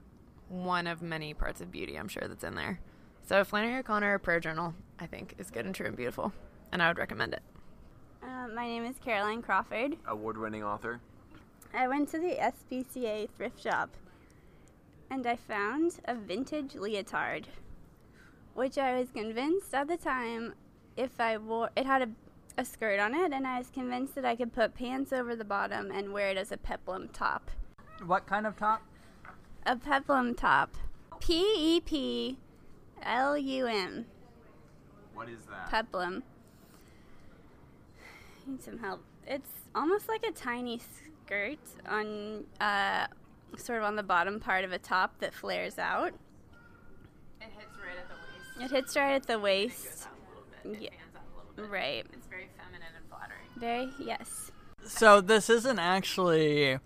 one 0.50 0.88
of 0.88 1.02
many 1.02 1.34
parts 1.34 1.62
of 1.62 1.72
beauty, 1.72 1.96
I'm 1.96 2.08
sure, 2.08 2.28
that's 2.28 2.43
in 2.43 2.56
there. 2.56 2.80
So, 3.26 3.43
Flannery 3.43 3.80
O'Connor 3.80 4.20
Prayer 4.20 4.39
Journal, 4.39 4.74
I 5.00 5.06
think, 5.06 5.36
is 5.38 5.52
good 5.52 5.65
and 5.65 5.76
true 5.76 5.88
and 5.88 5.98
beautiful. 5.98 6.32
And 6.72 6.82
I 6.82 6.88
would 6.88 6.98
recommend 6.98 7.34
it. 7.34 7.41
Uh, 8.24 8.48
my 8.48 8.65
name 8.65 8.86
is 8.86 8.96
Caroline 9.04 9.41
Crawford. 9.41 9.98
Award-winning 10.08 10.63
author. 10.63 11.02
I 11.74 11.88
went 11.88 12.10
to 12.10 12.20
the 12.20 12.36
SPCA 12.36 13.30
thrift 13.36 13.62
shop 13.62 13.89
and 15.10 15.26
I 15.26 15.36
found 15.36 16.00
a 16.06 16.15
vintage 16.15 16.76
leotard, 16.76 17.48
which 18.54 18.78
I 18.78 18.98
was 18.98 19.10
convinced 19.12 19.74
at 19.74 19.88
the 19.88 19.98
time 19.98 20.54
if 20.96 21.20
I 21.20 21.38
wore 21.38 21.70
it 21.76 21.86
had 21.86 22.02
a 22.02 22.10
a 22.58 22.65
skirt 22.65 23.00
on 23.00 23.13
it, 23.13 23.32
and 23.34 23.46
I 23.46 23.60
was 23.60 23.70
convinced 23.70 24.15
that 24.15 24.26
I 24.26 24.36
could 24.36 24.54
put 24.54 24.74
pants 24.74 25.13
over 25.13 25.36
the 25.36 25.46
bottom 25.46 25.91
and 25.91 26.12
wear 26.13 26.30
it 26.30 26.38
as 26.38 26.52
a 26.52 26.58
peplum 26.58 27.10
top. 27.10 27.52
What 28.06 28.26
kind 28.28 28.46
of 28.48 28.58
top? 28.58 28.82
A 29.65 29.76
peplum 29.76 30.34
top. 30.36 30.76
P 31.20 31.54
E 31.58 31.80
P 31.82 32.38
L 33.04 33.38
U 33.38 33.67
M. 33.67 34.06
What 35.13 35.30
is 35.30 35.39
that? 35.50 35.70
Peplum. 35.70 36.24
Need 38.46 38.63
some 38.63 38.78
help. 38.80 39.04
It's 39.26 39.50
almost 39.76 40.08
like 40.08 40.26
a 40.26 40.32
tiny 40.32 40.80
skirt 40.80 41.58
on, 41.88 42.46
uh, 42.62 43.08
sort 43.58 43.80
of 43.80 43.84
on 43.86 43.96
the 43.96 44.04
bottom 44.04 44.39
part 44.39 44.63
of 44.63 44.72
a 44.72 44.78
top 44.80 45.20
that 45.20 45.34
flares 45.34 45.78
out. 45.78 46.13
It 47.41 47.50
hits 47.58 47.76
right 47.78 47.98
at 47.98 48.08
the 48.08 48.15
waist. 48.15 48.62
It 48.63 48.76
hits 48.76 48.96
right 48.96 49.13
at 49.15 49.24
the 49.24 49.34
It 49.34 49.36
goes 49.36 49.43
waist. 49.43 50.08
a 50.08 50.65
little 50.65 50.78
bit. 50.80 50.82
Yeah. 50.84 50.89
Fans 50.91 51.15
out 51.15 51.24
a 51.24 51.38
little 51.38 51.54
bit. 51.63 51.72
Right. 51.72 52.06
It's 52.13 52.28
very 52.28 52.48
feminine 52.58 52.88
and 52.96 53.06
flattering. 53.10 53.47
Very 53.60 53.89
yes. 54.00 54.52
So 54.86 55.22
this 55.22 55.50
isn't 55.50 55.80
actually. 55.80 56.80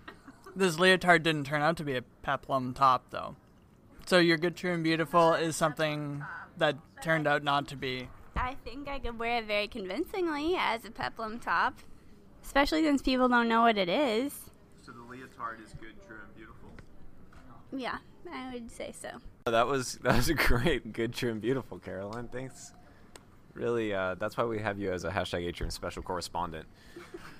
This 0.56 0.78
leotard 0.78 1.24
didn't 1.24 1.46
turn 1.46 1.62
out 1.62 1.78
to 1.78 1.84
be 1.84 1.96
a 1.96 2.02
peplum 2.02 2.74
top, 2.74 3.06
though. 3.10 3.36
So 4.06 4.18
your 4.18 4.38
good, 4.38 4.56
true, 4.56 4.74
and 4.74 4.84
beautiful 4.84 5.34
is 5.34 5.56
something 5.56 6.24
that 6.58 6.76
turned 7.02 7.28
out 7.28 7.44
not 7.44 7.68
to 7.70 7.78
be. 7.78 8.10
I 8.36 8.56
think 8.66 8.88
I 8.88 9.00
could 9.00 9.18
wear 9.18 9.38
it 9.38 9.46
very 9.46 9.68
convincingly 9.68 10.56
as 10.58 10.84
a 10.84 10.92
peplum 10.92 11.40
top, 11.40 11.80
especially 12.44 12.84
since 12.84 13.02
people 13.02 13.30
don't 13.30 13.48
know 13.48 13.62
what 13.62 13.78
it 13.78 13.88
is. 13.90 14.52
So 14.82 14.92
the 14.92 15.02
leotard 15.02 15.64
is 15.64 15.74
good, 15.80 15.96
true, 16.06 16.18
and 16.26 16.36
beautiful. 16.36 16.70
Yeah, 17.72 17.98
I 18.32 18.54
would 18.54 18.72
say 18.72 18.94
so. 19.00 19.10
That 19.46 19.68
was 19.68 19.96
that 20.04 20.16
was 20.16 20.30
a 20.30 20.34
great, 20.34 20.92
good, 20.92 21.14
true, 21.14 21.32
and 21.32 21.42
beautiful, 21.42 21.80
Caroline. 21.80 22.28
Thanks. 22.28 22.74
Really, 23.54 23.94
uh, 23.94 24.16
that's 24.16 24.38
why 24.38 24.46
we 24.46 24.60
have 24.60 24.80
you 24.80 24.92
as 24.92 25.04
a 25.04 25.10
hashtag 25.10 25.46
Atrium 25.46 25.72
special 25.72 26.02
correspondent. 26.02 26.68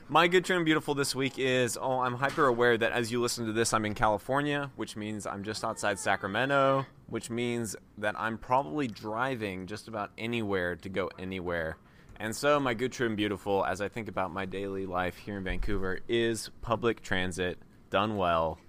My 0.10 0.28
good, 0.28 0.50
and 0.50 0.66
beautiful 0.66 0.94
this 0.94 1.16
week 1.16 1.36
is 1.38 1.78
oh, 1.82 2.00
I'm 2.00 2.16
hyper 2.16 2.46
aware 2.48 2.78
that 2.78 2.92
as 2.92 3.14
you 3.14 3.22
listen 3.22 3.46
to 3.46 3.54
this, 3.54 3.74
I'm 3.74 3.86
in 3.86 3.94
California, 3.94 4.70
which 4.76 4.98
means 4.98 5.26
I'm 5.26 5.42
just 5.42 5.64
outside 5.64 6.00
Sacramento, 6.00 6.86
which 7.08 7.30
means 7.30 7.78
that 7.98 8.20
I'm 8.20 8.38
probably 8.38 8.88
driving 8.88 9.68
just 9.68 9.88
about 9.88 10.12
anywhere 10.18 10.76
to 10.76 10.90
go 10.90 11.10
anywhere. 11.18 11.78
And 12.20 12.36
so, 12.36 12.60
my 12.60 12.74
good, 12.74 13.00
and 13.00 13.16
beautiful, 13.16 13.66
as 13.66 13.80
I 13.80 13.88
think 13.88 14.10
about 14.10 14.34
my 14.34 14.46
daily 14.46 14.86
life 14.86 15.16
here 15.16 15.38
in 15.38 15.46
Vancouver, 15.46 16.02
is 16.10 16.52
public 16.62 17.02
transit 17.02 17.58
done 17.90 18.18
well. 18.18 18.60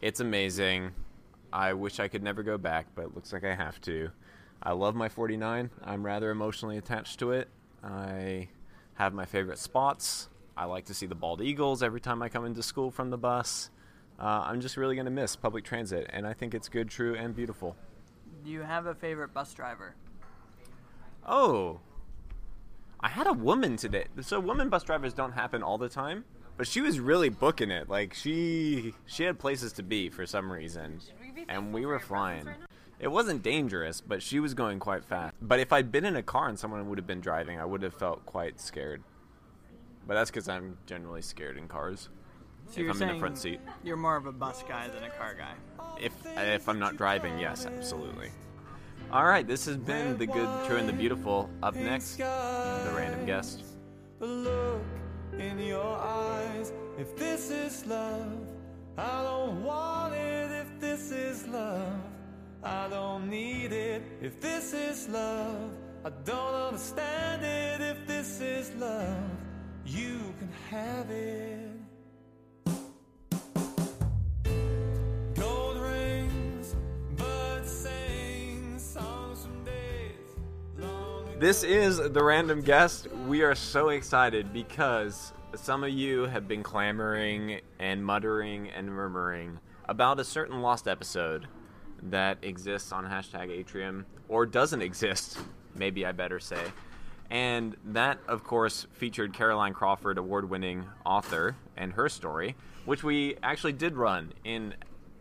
It's 0.00 0.20
amazing. 0.20 0.92
I 1.52 1.72
wish 1.72 1.98
I 1.98 2.08
could 2.08 2.22
never 2.22 2.42
go 2.42 2.56
back, 2.56 2.86
but 2.94 3.06
it 3.06 3.14
looks 3.14 3.32
like 3.32 3.44
I 3.44 3.54
have 3.54 3.80
to. 3.82 4.10
I 4.62 4.72
love 4.72 4.94
my 4.94 5.08
49. 5.08 5.70
I'm 5.84 6.06
rather 6.06 6.30
emotionally 6.30 6.78
attached 6.78 7.18
to 7.18 7.32
it. 7.32 7.48
I 7.82 8.48
have 8.94 9.12
my 9.12 9.24
favorite 9.24 9.58
spots. 9.58 10.28
I 10.56 10.66
like 10.66 10.84
to 10.86 10.94
see 10.94 11.06
the 11.06 11.14
bald 11.14 11.42
eagles 11.42 11.82
every 11.82 12.00
time 12.00 12.22
I 12.22 12.28
come 12.28 12.44
into 12.44 12.62
school 12.62 12.90
from 12.90 13.10
the 13.10 13.18
bus. 13.18 13.70
Uh, 14.20 14.44
I'm 14.44 14.60
just 14.60 14.76
really 14.76 14.94
going 14.94 15.06
to 15.06 15.10
miss 15.10 15.34
public 15.34 15.64
transit, 15.64 16.08
and 16.12 16.26
I 16.26 16.32
think 16.32 16.54
it's 16.54 16.68
good, 16.68 16.88
true, 16.88 17.16
and 17.16 17.34
beautiful. 17.34 17.74
Do 18.44 18.50
you 18.50 18.60
have 18.60 18.86
a 18.86 18.94
favorite 18.94 19.34
bus 19.34 19.52
driver? 19.54 19.94
Oh, 21.26 21.80
I 23.00 23.08
had 23.08 23.26
a 23.26 23.32
woman 23.32 23.76
today. 23.76 24.04
So 24.20 24.38
women 24.38 24.68
bus 24.68 24.84
drivers 24.84 25.12
don't 25.12 25.32
happen 25.32 25.62
all 25.62 25.78
the 25.78 25.88
time, 25.88 26.24
but 26.56 26.68
she 26.68 26.80
was 26.80 27.00
really 27.00 27.30
booking 27.30 27.70
it. 27.70 27.88
Like 27.88 28.14
she 28.14 28.94
she 29.06 29.24
had 29.24 29.38
places 29.38 29.72
to 29.74 29.82
be 29.82 30.08
for 30.08 30.26
some 30.26 30.52
reason, 30.52 31.00
and 31.48 31.72
we 31.72 31.84
were 31.84 31.98
flying. 31.98 32.48
It 33.02 33.10
wasn't 33.10 33.42
dangerous, 33.42 34.00
but 34.00 34.22
she 34.22 34.38
was 34.38 34.54
going 34.54 34.78
quite 34.78 35.04
fast. 35.04 35.34
But 35.42 35.58
if 35.58 35.72
I'd 35.72 35.90
been 35.90 36.04
in 36.04 36.14
a 36.14 36.22
car 36.22 36.48
and 36.48 36.56
someone 36.56 36.88
would 36.88 36.98
have 36.98 37.06
been 37.06 37.20
driving, 37.20 37.58
I 37.58 37.64
would 37.64 37.82
have 37.82 37.94
felt 37.94 38.24
quite 38.24 38.60
scared. 38.60 39.02
But 40.06 40.14
that's 40.14 40.30
because 40.30 40.48
I'm 40.48 40.78
generally 40.86 41.20
scared 41.20 41.56
in 41.58 41.66
cars. 41.66 42.08
So 42.68 42.74
if 42.74 42.78
you're 42.78 42.90
I'm 42.94 43.02
in 43.02 43.08
the 43.14 43.18
front 43.18 43.38
seat, 43.38 43.60
You're 43.82 43.96
more 43.96 44.14
of 44.16 44.26
a 44.26 44.32
bus 44.32 44.62
guy 44.68 44.86
than 44.88 45.02
a 45.02 45.10
car 45.10 45.34
guy. 45.34 45.54
if 46.00 46.12
if 46.36 46.68
I'm 46.68 46.78
not 46.78 46.96
driving, 46.96 47.38
yes, 47.40 47.66
absolutely. 47.66 48.30
All 49.10 49.26
right, 49.26 49.46
this 49.46 49.66
has 49.66 49.76
been 49.76 50.16
the 50.16 50.26
good, 50.26 50.48
true, 50.66 50.76
and 50.76 50.88
the 50.88 50.92
beautiful. 50.92 51.50
Up 51.62 51.74
next, 51.74 52.16
the 52.16 52.92
random 52.96 53.26
guest. 53.26 53.64
the 54.20 54.26
look 54.26 54.82
in 55.36 55.58
your 55.58 55.98
eyes. 55.98 56.72
If 56.98 57.16
this 57.16 57.50
is 57.50 57.84
love, 57.84 58.32
I 58.96 59.22
don't 59.22 59.64
want 59.64 60.14
it. 60.14 60.50
If 60.52 60.80
this 60.80 61.10
is 61.10 61.46
love, 61.48 61.98
I 62.64 62.86
don't 62.88 63.28
need 63.28 63.72
it. 63.72 64.02
If 64.20 64.40
this 64.40 64.72
is 64.72 65.08
love, 65.08 65.72
I 66.04 66.10
don't 66.24 66.54
understand 66.54 67.44
it. 67.44 67.80
If 67.80 68.06
this 68.06 68.40
is 68.40 68.72
love, 68.74 69.30
you 69.84 70.32
can 70.38 70.48
have 70.70 71.10
it. 71.10 71.70
Gold 75.34 75.78
rings, 75.78 76.76
birds 77.16 77.68
sing 77.68 78.78
songs 78.78 79.42
from 79.42 79.64
days. 79.64 80.36
This 81.40 81.64
is 81.64 81.96
the 81.98 82.22
random 82.22 82.60
guest. 82.60 83.08
We 83.26 83.42
are 83.42 83.56
so 83.56 83.88
excited 83.88 84.52
because 84.52 85.32
some 85.56 85.82
of 85.82 85.90
you 85.90 86.26
have 86.26 86.46
been 86.46 86.62
clamoring 86.62 87.60
and 87.80 88.04
muttering 88.04 88.70
and 88.70 88.86
murmuring 88.86 89.58
about 89.88 90.20
a 90.20 90.24
certain 90.24 90.62
lost 90.62 90.86
episode 90.86 91.48
that 92.10 92.38
exists 92.42 92.92
on 92.92 93.04
hashtag 93.04 93.50
Atrium 93.50 94.06
or 94.28 94.46
doesn't 94.46 94.82
exist, 94.82 95.38
maybe 95.74 96.04
I 96.04 96.12
better 96.12 96.40
say. 96.40 96.62
And 97.30 97.76
that, 97.86 98.18
of 98.28 98.44
course, 98.44 98.86
featured 98.92 99.32
Caroline 99.32 99.72
Crawford, 99.72 100.18
award 100.18 100.50
winning 100.50 100.84
author, 101.06 101.56
and 101.76 101.92
her 101.94 102.08
story, 102.08 102.56
which 102.84 103.02
we 103.02 103.36
actually 103.42 103.72
did 103.72 103.96
run 103.96 104.32
in 104.44 104.74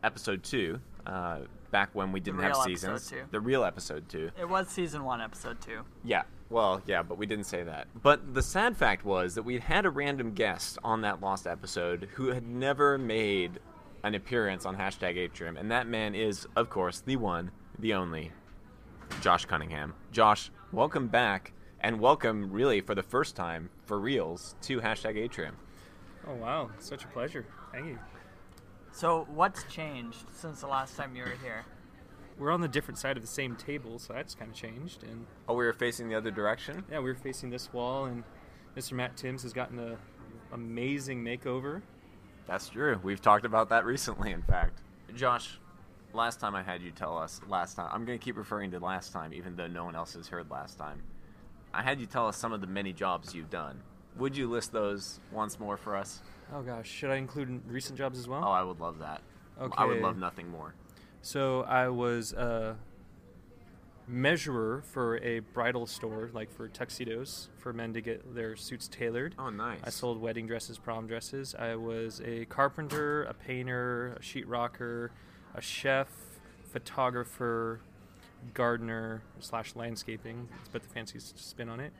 episode 0.03 0.43
two, 0.43 0.79
uh, 1.05 1.39
back 1.71 1.89
when 1.93 2.11
we 2.11 2.19
didn't 2.19 2.41
have 2.41 2.57
seasons. 2.57 3.09
two. 3.09 3.21
The 3.31 3.39
real 3.39 3.63
episode 3.63 4.09
two. 4.09 4.29
It 4.37 4.49
was 4.49 4.67
season 4.67 5.05
one, 5.05 5.21
episode 5.21 5.61
two. 5.61 5.81
Yeah. 6.03 6.23
Well, 6.49 6.81
yeah, 6.85 7.01
but 7.01 7.17
we 7.17 7.25
didn't 7.25 7.45
say 7.45 7.63
that. 7.63 7.87
But 8.01 8.33
the 8.33 8.41
sad 8.41 8.75
fact 8.75 9.05
was 9.05 9.35
that 9.35 9.43
we'd 9.43 9.61
had 9.61 9.85
a 9.85 9.89
random 9.89 10.33
guest 10.33 10.77
on 10.83 11.01
that 11.01 11.21
lost 11.21 11.47
episode 11.47 12.09
who 12.15 12.27
had 12.27 12.45
never 12.45 12.97
made 12.97 13.59
an 14.03 14.15
appearance 14.15 14.65
on 14.65 14.77
hashtag 14.77 15.17
Atrium, 15.17 15.57
and 15.57 15.69
that 15.71 15.87
man 15.87 16.15
is, 16.15 16.47
of 16.55 16.69
course, 16.69 17.01
the 17.01 17.15
one, 17.15 17.51
the 17.77 17.93
only, 17.93 18.31
Josh 19.21 19.45
Cunningham. 19.45 19.93
Josh, 20.11 20.51
welcome 20.71 21.07
back, 21.07 21.53
and 21.79 21.99
welcome, 21.99 22.51
really, 22.51 22.81
for 22.81 22.95
the 22.95 23.03
first 23.03 23.35
time, 23.35 23.69
for 23.85 23.99
reals, 23.99 24.55
to 24.61 24.81
hashtag 24.81 25.17
Atrium. 25.17 25.55
Oh 26.27 26.33
wow, 26.35 26.69
such 26.79 27.03
a 27.03 27.07
pleasure. 27.07 27.45
Thank 27.71 27.87
you. 27.87 27.99
So 28.91 29.25
what's 29.33 29.63
changed 29.63 30.25
since 30.31 30.61
the 30.61 30.67
last 30.67 30.95
time 30.95 31.15
you 31.15 31.23
were 31.23 31.37
here? 31.43 31.65
We're 32.37 32.51
on 32.51 32.61
the 32.61 32.67
different 32.67 32.97
side 32.97 33.17
of 33.17 33.23
the 33.23 33.27
same 33.29 33.55
table, 33.55 33.99
so 33.99 34.13
that's 34.13 34.35
kind 34.35 34.51
of 34.51 34.55
changed. 34.57 35.03
And 35.03 35.25
Oh, 35.47 35.53
we 35.55 35.65
were 35.65 35.73
facing 35.73 36.09
the 36.09 36.15
other 36.15 36.31
direction? 36.31 36.83
yeah, 36.91 36.99
we 36.99 37.05
were 37.05 37.15
facing 37.15 37.49
this 37.49 37.71
wall, 37.73 38.05
and 38.05 38.23
Mr. 38.75 38.93
Matt 38.93 39.15
Timms 39.17 39.43
has 39.43 39.53
gotten 39.53 39.77
an 39.79 39.97
amazing 40.51 41.23
makeover. 41.23 41.81
That's 42.47 42.69
true. 42.69 42.99
We've 43.03 43.21
talked 43.21 43.45
about 43.45 43.69
that 43.69 43.85
recently, 43.85 44.31
in 44.31 44.41
fact. 44.41 44.81
Josh, 45.15 45.59
last 46.13 46.39
time 46.39 46.55
I 46.55 46.63
had 46.63 46.81
you 46.81 46.91
tell 46.91 47.17
us, 47.17 47.39
last 47.47 47.75
time, 47.75 47.89
I'm 47.91 48.05
going 48.05 48.17
to 48.19 48.23
keep 48.23 48.37
referring 48.37 48.71
to 48.71 48.79
last 48.79 49.13
time, 49.13 49.33
even 49.33 49.55
though 49.55 49.67
no 49.67 49.85
one 49.85 49.95
else 49.95 50.13
has 50.13 50.27
heard 50.27 50.49
last 50.49 50.77
time. 50.77 51.01
I 51.73 51.81
had 51.81 51.99
you 51.99 52.05
tell 52.05 52.27
us 52.27 52.37
some 52.37 52.51
of 52.51 52.61
the 52.61 52.67
many 52.67 52.91
jobs 52.91 53.33
you've 53.33 53.49
done. 53.49 53.79
Would 54.17 54.35
you 54.35 54.49
list 54.49 54.73
those 54.73 55.19
once 55.31 55.59
more 55.59 55.77
for 55.77 55.95
us? 55.95 56.21
Oh 56.53 56.61
gosh, 56.61 56.89
should 56.89 57.11
I 57.11 57.15
include 57.15 57.61
recent 57.67 57.97
jobs 57.97 58.19
as 58.19 58.27
well? 58.27 58.43
Oh, 58.43 58.51
I 58.51 58.63
would 58.63 58.81
love 58.81 58.99
that. 58.99 59.21
Okay. 59.61 59.73
I 59.77 59.85
would 59.85 60.01
love 60.01 60.17
nothing 60.17 60.49
more. 60.49 60.73
So 61.21 61.61
I 61.61 61.87
was 61.87 62.33
a 62.33 62.75
measurer 64.11 64.83
for 64.91 65.17
a 65.19 65.39
bridal 65.39 65.87
store, 65.87 66.29
like 66.33 66.51
for 66.51 66.67
tuxedos 66.67 67.47
for 67.57 67.71
men 67.71 67.93
to 67.93 68.01
get 68.01 68.35
their 68.35 68.55
suits 68.55 68.87
tailored. 68.87 69.33
Oh, 69.39 69.49
nice. 69.49 69.79
I 69.83 69.89
sold 69.89 70.19
wedding 70.21 70.45
dresses, 70.47 70.77
prom 70.77 71.07
dresses. 71.07 71.55
I 71.57 71.75
was 71.75 72.21
a 72.25 72.45
carpenter, 72.45 73.23
a 73.23 73.33
painter, 73.33 74.13
a 74.17 74.19
sheetrocker, 74.19 75.09
a 75.55 75.61
chef, 75.61 76.09
photographer, 76.71 77.79
gardener 78.53 79.21
slash 79.39 79.75
landscaping. 79.75 80.47
Let's 80.57 80.69
put 80.69 80.83
the 80.83 80.89
fancy 80.89 81.17
s- 81.17 81.33
spin 81.37 81.69
on 81.69 81.79
it. 81.79 81.93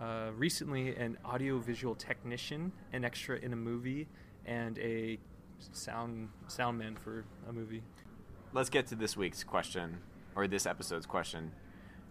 Uh, 0.00 0.30
recently, 0.36 0.96
an 0.96 1.16
audiovisual 1.24 1.94
technician, 1.94 2.72
an 2.92 3.04
extra 3.04 3.36
in 3.38 3.52
a 3.52 3.56
movie, 3.56 4.08
and 4.44 4.76
a 4.78 5.18
sound 5.72 6.28
sound 6.48 6.78
man 6.78 6.96
for 6.96 7.24
a 7.48 7.52
movie. 7.52 7.82
Let's 8.52 8.70
get 8.70 8.86
to 8.88 8.96
this 8.96 9.16
week's 9.16 9.44
question, 9.44 9.98
or 10.36 10.46
this 10.46 10.66
episode's 10.66 11.06
question, 11.06 11.52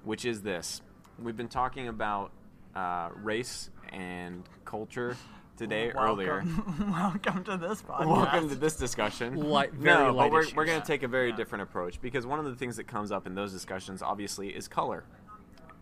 which 0.04 0.26
is 0.26 0.42
this. 0.42 0.82
We've 1.20 1.36
been 1.38 1.48
talking 1.48 1.88
about 1.88 2.32
uh, 2.76 3.10
race 3.16 3.70
and 3.92 4.44
culture 4.66 5.16
today 5.58 5.92
earlier. 5.92 6.44
Welcome, 6.46 6.92
welcome 6.92 7.44
to 7.46 7.58
this 7.58 7.82
podcast. 7.82 8.08
Welcome 8.08 8.50
to 8.50 8.56
this 8.56 8.76
discussion. 8.76 9.36
Light- 9.50 9.74
very 9.74 10.08
no, 10.08 10.14
but 10.16 10.32
we're, 10.32 10.46
we're 10.56 10.66
going 10.66 10.82
to 10.82 10.88
take 10.88 11.04
a 11.04 11.08
very 11.08 11.30
Yeah. 11.30 11.36
different 11.36 11.62
approach 11.64 12.02
because 12.02 12.26
one 12.26 12.40
of 12.40 12.46
the 12.46 12.56
things 12.56 12.78
that 12.78 12.86
comes 12.88 13.12
up 13.12 13.28
in 13.28 13.36
those 13.36 13.52
discussions, 13.52 14.02
obviously, 14.02 14.50
is 14.50 14.68
color. 14.68 15.04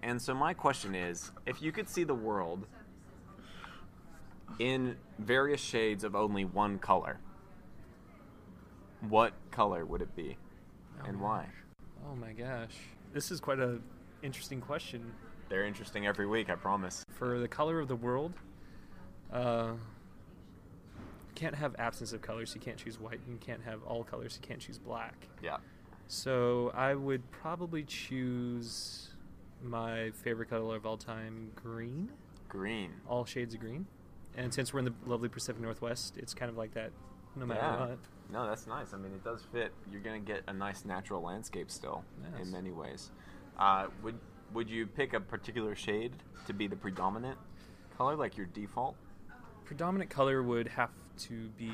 And 0.04 0.22
so 0.22 0.34
my 0.34 0.54
question 0.54 0.96
is, 0.96 1.32
if 1.46 1.62
you 1.62 1.72
could 1.72 1.88
see 1.88 2.04
the 2.04 2.16
world 2.16 2.66
in 4.60 4.98
various 5.20 5.62
shades 5.62 6.04
of 6.04 6.16
only 6.16 6.44
one 6.44 6.80
color, 6.80 7.20
what 9.08 9.34
color 9.52 9.86
would 9.86 10.02
it 10.02 10.16
be, 10.16 10.38
and 11.06 11.20
why? 11.22 11.48
Oh 12.10 12.16
my 12.16 12.34
gosh, 12.34 12.76
this 13.14 13.32
is 13.32 13.40
quite 13.40 13.60
a 13.60 13.80
interesting 14.24 14.62
question. 14.62 15.12
They're 15.50 15.66
interesting 15.66 16.08
every 16.08 16.28
week, 16.28 16.50
I 16.50 16.56
promise. 16.56 17.04
For 17.10 17.40
the 17.40 17.48
color 17.48 17.80
of 17.80 17.88
the 17.88 17.96
world, 17.96 18.34
uh, 19.34 19.74
you 20.96 21.36
can't 21.36 21.56
have 21.56 21.76
absence 21.78 22.14
of 22.14 22.22
colors. 22.22 22.54
You 22.56 22.62
can't 22.62 22.78
choose 22.78 23.00
white. 23.00 23.20
You 23.28 23.38
can't 23.42 23.62
have 23.64 23.84
all 23.84 24.04
colors. 24.04 24.38
You 24.42 24.48
can't 24.48 24.60
choose 24.62 24.78
black. 24.78 25.16
Yeah. 25.42 25.58
So 26.08 26.72
I 26.76 26.96
would 26.96 27.30
probably 27.32 27.84
choose 27.84 29.10
my 29.64 30.12
favorite 30.24 30.50
color 30.50 30.76
of 30.76 30.86
all 30.86 30.98
time, 30.98 31.52
green. 31.56 32.10
Green. 32.50 32.92
All 33.08 33.26
shades 33.26 33.54
of 33.54 33.60
green. 33.60 33.86
And 34.38 34.54
since 34.54 34.74
we're 34.74 34.80
in 34.80 34.86
the 34.86 34.94
lovely 35.06 35.30
Pacific 35.30 35.62
Northwest, 35.62 36.18
it's 36.18 36.34
kind 36.34 36.50
of 36.50 36.58
like 36.58 36.74
that 36.74 36.92
no 37.36 37.46
matter 37.46 37.60
Yeah. 37.62 37.80
what. 37.80 37.98
No, 38.32 38.48
that's 38.48 38.66
nice. 38.68 38.94
I 38.94 38.98
mean, 38.98 39.12
it 39.14 39.24
does 39.24 39.42
fit. 39.52 39.74
You're 39.92 40.02
gonna 40.02 40.20
get 40.20 40.44
a 40.48 40.54
nice 40.54 40.86
natural 40.86 41.22
landscape 41.22 41.70
still, 41.70 42.04
Yes. 42.24 42.46
in 42.46 42.52
many 42.52 42.72
ways. 42.72 43.12
Uh, 43.58 43.88
would 44.04 44.18
Would 44.54 44.70
you 44.70 44.86
pick 44.86 45.14
a 45.14 45.20
particular 45.22 45.76
shade 45.76 46.12
to 46.46 46.54
be 46.54 46.68
the 46.68 46.76
predominant 46.76 47.38
color, 47.98 48.18
like 48.18 48.36
your 48.36 48.48
default? 48.48 48.98
Predominant 49.64 50.10
color 50.10 50.44
would 50.44 50.68
have 50.68 50.90
to 51.20 51.48
be 51.58 51.72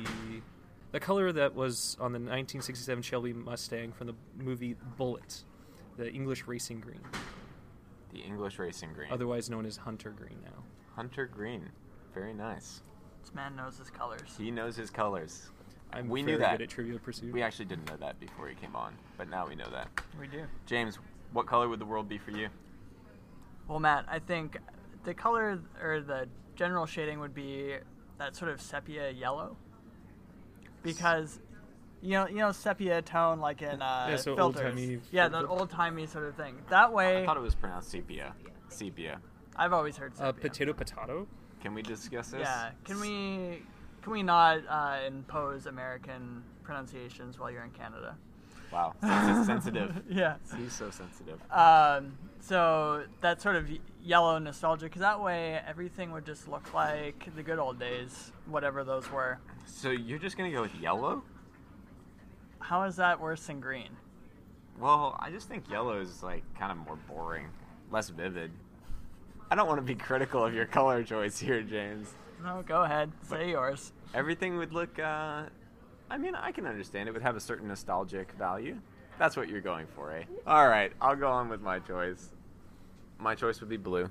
the 0.92 1.00
color 1.00 1.32
that 1.32 1.56
was 1.56 1.96
on 1.98 2.12
the 2.12 2.20
1967 2.20 3.02
Shelby 3.02 3.32
Mustang 3.32 3.90
from 3.92 4.06
the 4.06 4.14
movie 4.36 4.76
Bullitt, 4.96 5.42
the 5.96 6.08
English 6.12 6.46
racing 6.46 6.78
green, 6.80 7.00
The 8.12 8.20
English 8.20 8.60
racing 8.60 8.92
green. 8.92 9.10
otherwise 9.10 9.50
known 9.50 9.66
as 9.66 9.76
hunter 9.78 10.10
green 10.10 10.38
now. 10.44 10.62
Hunter 10.94 11.26
green. 11.26 11.70
Very 12.14 12.32
nice. 12.32 12.82
This 13.22 13.34
man 13.34 13.56
knows 13.56 13.76
his 13.78 13.90
colors. 13.90 14.36
He 14.38 14.52
knows 14.52 14.76
his 14.76 14.90
colors. 14.90 15.50
I'm 15.92 16.08
we 16.08 16.22
very 16.22 16.32
knew 16.32 16.38
that. 16.38 16.58
good 16.58 16.64
at 16.64 16.68
Trivia 16.70 16.98
Pursuit. 16.98 17.32
We 17.32 17.42
actually 17.42 17.64
didn't 17.64 17.88
know 17.88 17.96
that 17.96 18.20
before 18.20 18.48
he 18.48 18.54
came 18.54 18.76
on, 18.76 18.94
but 19.16 19.28
now 19.30 19.46
we 19.48 19.54
know 19.54 19.68
that. 19.70 19.88
We 20.20 20.26
do. 20.26 20.44
James, 20.66 20.98
what 21.32 21.46
color 21.46 21.68
would 21.68 21.78
the 21.80 21.86
world 21.86 22.08
be 22.08 22.18
for 22.18 22.30
you? 22.30 22.48
Well, 23.66 23.80
Matt, 23.80 24.04
I 24.08 24.18
think 24.18 24.58
the 25.04 25.14
color 25.14 25.60
or 25.82 26.00
the 26.00 26.28
general 26.56 26.86
shading 26.86 27.20
would 27.20 27.34
be 27.34 27.76
that 28.18 28.36
sort 28.36 28.50
of 28.50 28.60
sepia 28.60 29.10
yellow, 29.10 29.56
because 30.82 31.40
you 32.00 32.10
know, 32.12 32.28
you 32.28 32.36
know, 32.36 32.52
sepia 32.52 33.02
tone 33.02 33.40
like 33.40 33.60
in 33.62 33.82
uh, 33.82 34.06
Yeah, 34.10 34.16
so 34.16 34.36
filters. 34.36 34.62
old-timey 34.62 35.00
Yeah, 35.10 35.28
fil- 35.28 35.40
that 35.40 35.48
old 35.48 35.70
timey 35.70 36.06
sort 36.06 36.26
of 36.26 36.36
thing. 36.36 36.56
That 36.68 36.92
way, 36.92 37.22
I 37.22 37.26
thought 37.26 37.36
it 37.36 37.40
was 37.42 37.54
pronounced 37.54 37.90
sepia. 37.90 38.34
Sepia. 38.68 39.20
I've 39.56 39.72
always 39.72 39.96
heard 39.96 40.12
uh, 40.20 40.32
potato 40.32 40.72
potato. 40.72 41.26
Can 41.60 41.74
we 41.74 41.82
discuss 41.82 42.28
this? 42.28 42.40
Yeah. 42.42 42.70
Can 42.84 43.00
we 43.00 43.62
can 44.02 44.12
we 44.12 44.22
not 44.22 44.60
uh, 44.68 44.98
impose 45.06 45.66
American 45.66 46.42
pronunciations 46.62 47.38
while 47.38 47.50
you're 47.50 47.64
in 47.64 47.70
Canada? 47.70 48.16
Wow. 48.72 48.94
Sensi- 49.00 49.46
sensitive. 49.46 50.02
Yeah. 50.10 50.36
He's 50.56 50.72
so 50.72 50.90
sensitive. 50.90 51.40
Um, 51.50 52.16
so 52.40 53.04
that 53.20 53.40
sort 53.40 53.56
of 53.56 53.68
yellow 54.02 54.38
nostalgia, 54.38 54.86
because 54.86 55.00
that 55.00 55.20
way 55.20 55.60
everything 55.66 56.12
would 56.12 56.26
just 56.26 56.48
look 56.48 56.74
like 56.74 57.28
the 57.34 57.42
good 57.42 57.58
old 57.58 57.78
days, 57.78 58.32
whatever 58.46 58.84
those 58.84 59.10
were. 59.10 59.38
So 59.66 59.90
you're 59.90 60.18
just 60.18 60.36
gonna 60.36 60.52
go 60.52 60.62
with 60.62 60.74
yellow? 60.76 61.22
How 62.60 62.82
is 62.84 62.96
that 62.96 63.20
worse 63.20 63.46
than 63.46 63.60
green? 63.60 63.90
Well, 64.78 65.16
I 65.18 65.30
just 65.30 65.48
think 65.48 65.68
yellow 65.70 66.00
is 66.00 66.22
like 66.22 66.42
kind 66.58 66.70
of 66.70 66.78
more 66.78 66.98
boring, 67.08 67.46
less 67.90 68.10
vivid. 68.10 68.50
I 69.50 69.54
don't 69.54 69.66
want 69.66 69.78
to 69.78 69.82
be 69.82 69.94
critical 69.94 70.44
of 70.44 70.52
your 70.54 70.66
color 70.66 71.02
choice 71.02 71.38
here, 71.38 71.62
James. 71.62 72.12
No, 72.42 72.62
go 72.66 72.82
ahead, 72.84 73.10
say 73.22 73.50
yours. 73.50 73.92
Everything 74.14 74.56
would 74.58 74.72
look. 74.72 74.98
Uh, 74.98 75.44
I 76.10 76.18
mean, 76.18 76.34
I 76.34 76.52
can 76.52 76.66
understand 76.66 77.08
it 77.08 77.12
would 77.12 77.22
have 77.22 77.36
a 77.36 77.40
certain 77.40 77.68
nostalgic 77.68 78.32
value. 78.32 78.76
That's 79.18 79.36
what 79.36 79.48
you're 79.48 79.60
going 79.60 79.86
for, 79.94 80.12
eh? 80.12 80.22
All 80.46 80.68
right, 80.68 80.92
I'll 81.00 81.16
go 81.16 81.28
on 81.28 81.48
with 81.48 81.60
my 81.60 81.80
choice. 81.80 82.28
My 83.18 83.34
choice 83.34 83.60
would 83.60 83.68
be 83.68 83.76
blue, 83.76 84.08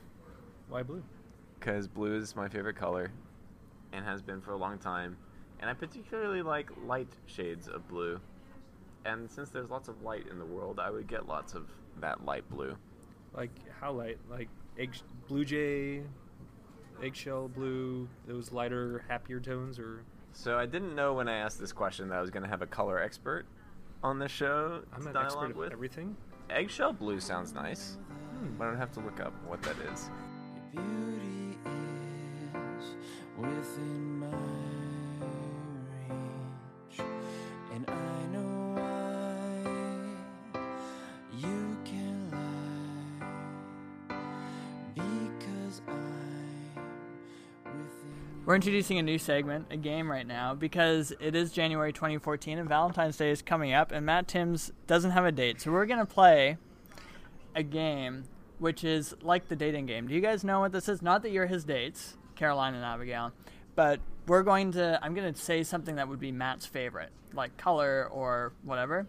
Why 0.67 0.83
blue? 0.83 1.01
because 1.59 1.87
blue 1.87 2.17
is 2.17 2.35
my 2.35 2.49
favorite 2.49 2.75
color, 2.75 3.09
and 3.93 4.03
has 4.05 4.21
been 4.21 4.41
for 4.41 4.51
a 4.51 4.57
long 4.57 4.77
time. 4.77 5.15
And 5.61 5.69
I 5.69 5.73
particularly 5.73 6.41
like 6.41 6.69
light 6.85 7.07
shades 7.25 7.67
of 7.67 7.87
blue. 7.87 8.19
And 9.05 9.31
since 9.31 9.49
there's 9.49 9.69
lots 9.69 9.87
of 9.87 10.01
light 10.03 10.25
in 10.29 10.37
the 10.37 10.45
world, 10.45 10.79
I 10.79 10.91
would 10.91 11.07
get 11.07 11.27
lots 11.27 11.53
of 11.53 11.67
that 12.01 12.25
light 12.25 12.47
blue. 12.49 12.75
Like 13.33 13.49
how 13.79 13.93
light? 13.93 14.17
Like 14.29 14.49
egg, 14.77 14.95
blue 15.27 15.45
jay, 15.45 16.01
eggshell 17.03 17.47
blue. 17.49 18.07
Those 18.27 18.51
lighter, 18.51 19.03
happier 19.07 19.39
tones, 19.39 19.79
or 19.79 20.03
So 20.33 20.57
I 20.57 20.65
didn't 20.65 20.95
know 20.95 21.13
when 21.13 21.27
I 21.27 21.37
asked 21.37 21.59
this 21.59 21.71
question 21.71 22.09
that 22.09 22.17
I 22.17 22.21
was 22.21 22.29
going 22.29 22.43
to 22.43 22.49
have 22.49 22.61
a 22.61 22.67
color 22.67 22.99
expert 23.01 23.45
on 24.03 24.19
the 24.19 24.27
show 24.27 24.81
I'm 24.93 25.01
to 25.01 25.07
an 25.07 25.13
dialogue 25.13 25.45
expert 25.45 25.57
with. 25.57 25.67
at 25.67 25.73
everything. 25.73 26.15
Eggshell 26.49 26.93
blue 26.93 27.19
sounds 27.19 27.53
nice, 27.53 27.97
hmm. 28.39 28.55
but 28.57 28.65
I 28.65 28.69
don't 28.69 28.79
have 28.79 28.91
to 28.93 28.99
look 28.99 29.19
up 29.19 29.33
what 29.45 29.61
that 29.63 29.75
is. 29.93 30.09
We're 48.47 48.55
introducing 48.55 48.97
a 48.97 49.03
new 49.03 49.17
segment, 49.17 49.65
a 49.71 49.75
game 49.75 50.09
right 50.09 50.25
now, 50.25 50.55
because 50.55 51.11
it 51.19 51.35
is 51.35 51.51
January 51.51 51.91
2014 51.91 52.59
and 52.59 52.69
Valentine's 52.69 53.17
Day 53.17 53.29
is 53.29 53.41
coming 53.41 53.73
up, 53.73 53.91
and 53.91 54.05
Matt 54.05 54.29
Timms 54.29 54.71
doesn't 54.87 55.11
have 55.11 55.25
a 55.25 55.33
date. 55.33 55.59
So 55.59 55.69
we're 55.69 55.85
going 55.85 55.99
to 55.99 56.05
play 56.05 56.55
a 57.53 57.61
game 57.61 58.23
which 58.59 58.85
is 58.85 59.13
like 59.21 59.49
the 59.49 59.55
dating 59.57 59.87
game. 59.87 60.07
Do 60.07 60.15
you 60.15 60.21
guys 60.21 60.45
know 60.45 60.61
what 60.61 60.71
this 60.71 60.87
is? 60.87 61.01
Not 61.01 61.23
that 61.23 61.31
you're 61.31 61.47
his 61.47 61.65
dates, 61.65 62.15
Caroline 62.37 62.73
and 62.73 62.85
Abigail, 62.85 63.33
but 63.75 63.99
we're 64.27 64.43
going 64.43 64.71
to, 64.71 64.97
I'm 65.03 65.13
going 65.13 65.33
to 65.33 65.37
say 65.37 65.61
something 65.61 65.97
that 65.97 66.07
would 66.07 66.21
be 66.21 66.31
Matt's 66.31 66.65
favorite, 66.65 67.09
like 67.33 67.57
color 67.57 68.07
or 68.09 68.53
whatever. 68.63 69.07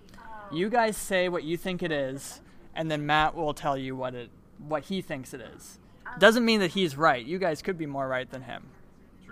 You 0.51 0.69
guys 0.69 0.97
say 0.97 1.29
what 1.29 1.45
you 1.45 1.57
think 1.57 1.85
it 1.85 1.93
is, 1.93 2.41
and 2.75 2.91
then 2.91 3.07
Matt 3.07 3.37
will 3.37 3.55
tell 3.55 3.79
you 3.79 3.95
what 3.95 4.17
it, 4.17 4.31
what 4.67 4.87
he 4.87 5.01
thinks 5.01 5.33
it 5.33 5.41
is. 5.41 5.79
Um, 6.09 6.15
doesn't 6.19 6.45
mean 6.45 6.59
that 6.59 6.73
he's 6.73 6.97
right. 6.97 7.25
You 7.25 7.39
guys 7.39 7.63
could 7.63 7.79
be 7.79 7.87
more 7.87 8.09
right 8.09 8.29
than 8.29 8.43
him. 8.43 8.65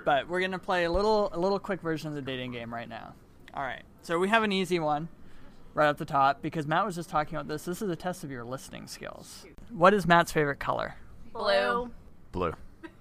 But 0.06 0.28
we're 0.28 0.40
gonna 0.40 0.58
play 0.60 0.84
a 0.84 0.90
little 0.92 1.30
a 1.32 1.38
little 1.38 1.58
quick 1.58 1.80
version 1.80 2.08
of 2.08 2.14
the 2.14 2.22
dating 2.22 2.52
game 2.52 2.72
right 2.72 2.88
now. 2.88 3.14
All 3.52 3.64
right. 3.64 3.82
So 4.02 4.20
we 4.20 4.28
have 4.28 4.44
an 4.44 4.52
easy 4.52 4.78
one 4.78 5.08
right 5.74 5.88
at 5.88 5.98
the 5.98 6.04
top 6.04 6.40
because 6.42 6.64
Matt 6.64 6.86
was 6.86 6.94
just 6.94 7.10
talking 7.10 7.34
about 7.34 7.48
this. 7.48 7.64
This 7.64 7.82
is 7.82 7.90
a 7.90 7.96
test 7.96 8.22
of 8.22 8.30
your 8.30 8.44
listening 8.44 8.86
skills. 8.86 9.44
What 9.70 9.92
is 9.92 10.06
Matt's 10.06 10.30
favorite 10.30 10.60
color? 10.60 10.94
Blue. 11.32 11.90
Blue. 12.30 12.54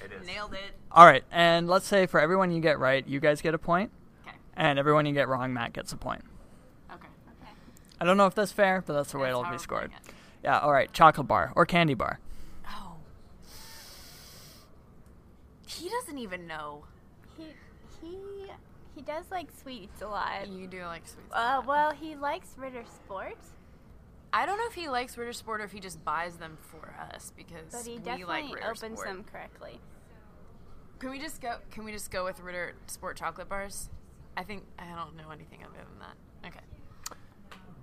It 0.00 0.12
is. 0.12 0.26
Nailed 0.28 0.54
it. 0.54 0.60
All 0.92 1.04
right. 1.04 1.24
And 1.32 1.66
let's 1.68 1.84
say 1.86 2.06
for 2.06 2.20
everyone 2.20 2.52
you 2.52 2.60
get 2.60 2.78
right, 2.78 3.04
you 3.06 3.18
guys 3.18 3.42
get 3.42 3.52
a 3.52 3.58
point, 3.58 3.90
Okay. 4.26 4.36
and 4.56 4.78
everyone 4.78 5.06
you 5.06 5.12
get 5.12 5.26
wrong, 5.26 5.52
Matt 5.52 5.72
gets 5.72 5.92
a 5.92 5.96
point. 5.96 6.22
Okay. 6.88 7.08
Okay. 7.42 7.50
I 8.00 8.04
don't 8.04 8.16
know 8.16 8.26
if 8.26 8.34
that's 8.36 8.52
fair, 8.52 8.84
but 8.86 8.92
that's 8.94 9.10
the 9.10 9.18
way 9.18 9.26
That's 9.32 9.40
it'll 9.40 9.50
be 9.52 9.58
scored. 9.58 9.90
it. 10.06 10.12
Yeah. 10.44 10.60
All 10.60 10.72
right. 10.72 10.90
Chocolate 10.92 11.26
bar 11.26 11.52
or 11.56 11.66
candy 11.66 11.94
bar. 11.94 12.20
Oh. 12.68 12.94
He 15.68 15.88
doesn't 15.88 16.18
even 16.18 16.46
know. 16.46 16.84
He 17.36 17.44
he 18.00 18.18
he 18.94 19.02
does 19.02 19.24
like 19.30 19.48
sweets 19.62 20.02
a 20.02 20.08
lot. 20.08 20.48
You 20.48 20.66
do 20.66 20.82
like 20.84 21.06
sweets. 21.06 21.30
a 21.32 21.36
Uh, 21.38 21.40
lot. 21.56 21.66
well, 21.66 21.90
he 21.92 22.16
likes 22.16 22.54
Ritter 22.56 22.84
Sport, 22.84 23.36
I 24.32 24.44
don't 24.44 24.58
know 24.58 24.66
if 24.66 24.74
he 24.74 24.88
likes 24.88 25.16
Ritter 25.16 25.32
Sport 25.32 25.60
or 25.60 25.64
if 25.64 25.72
he 25.72 25.80
just 25.80 26.04
buys 26.04 26.36
them 26.36 26.58
for 26.60 26.94
us 27.12 27.32
because 27.36 27.72
but 27.72 27.82
he 27.86 27.92
we 27.92 27.98
definitely 27.98 28.24
like 28.42 28.54
Ritter 28.54 28.66
opens 28.66 28.98
Sport. 28.98 29.06
them 29.06 29.24
correctly. 29.30 29.80
Can 30.98 31.10
we 31.10 31.18
just 31.18 31.40
go? 31.40 31.56
Can 31.70 31.84
we 31.84 31.92
just 31.92 32.10
go 32.10 32.24
with 32.24 32.40
Ritter 32.40 32.74
Sport 32.86 33.16
chocolate 33.16 33.48
bars? 33.48 33.88
I 34.36 34.42
think 34.42 34.64
I 34.78 34.86
don't 34.94 35.16
know 35.16 35.30
anything 35.30 35.60
other 35.64 35.78
than 35.78 35.98
that. 36.00 36.48
Okay. 36.48 36.64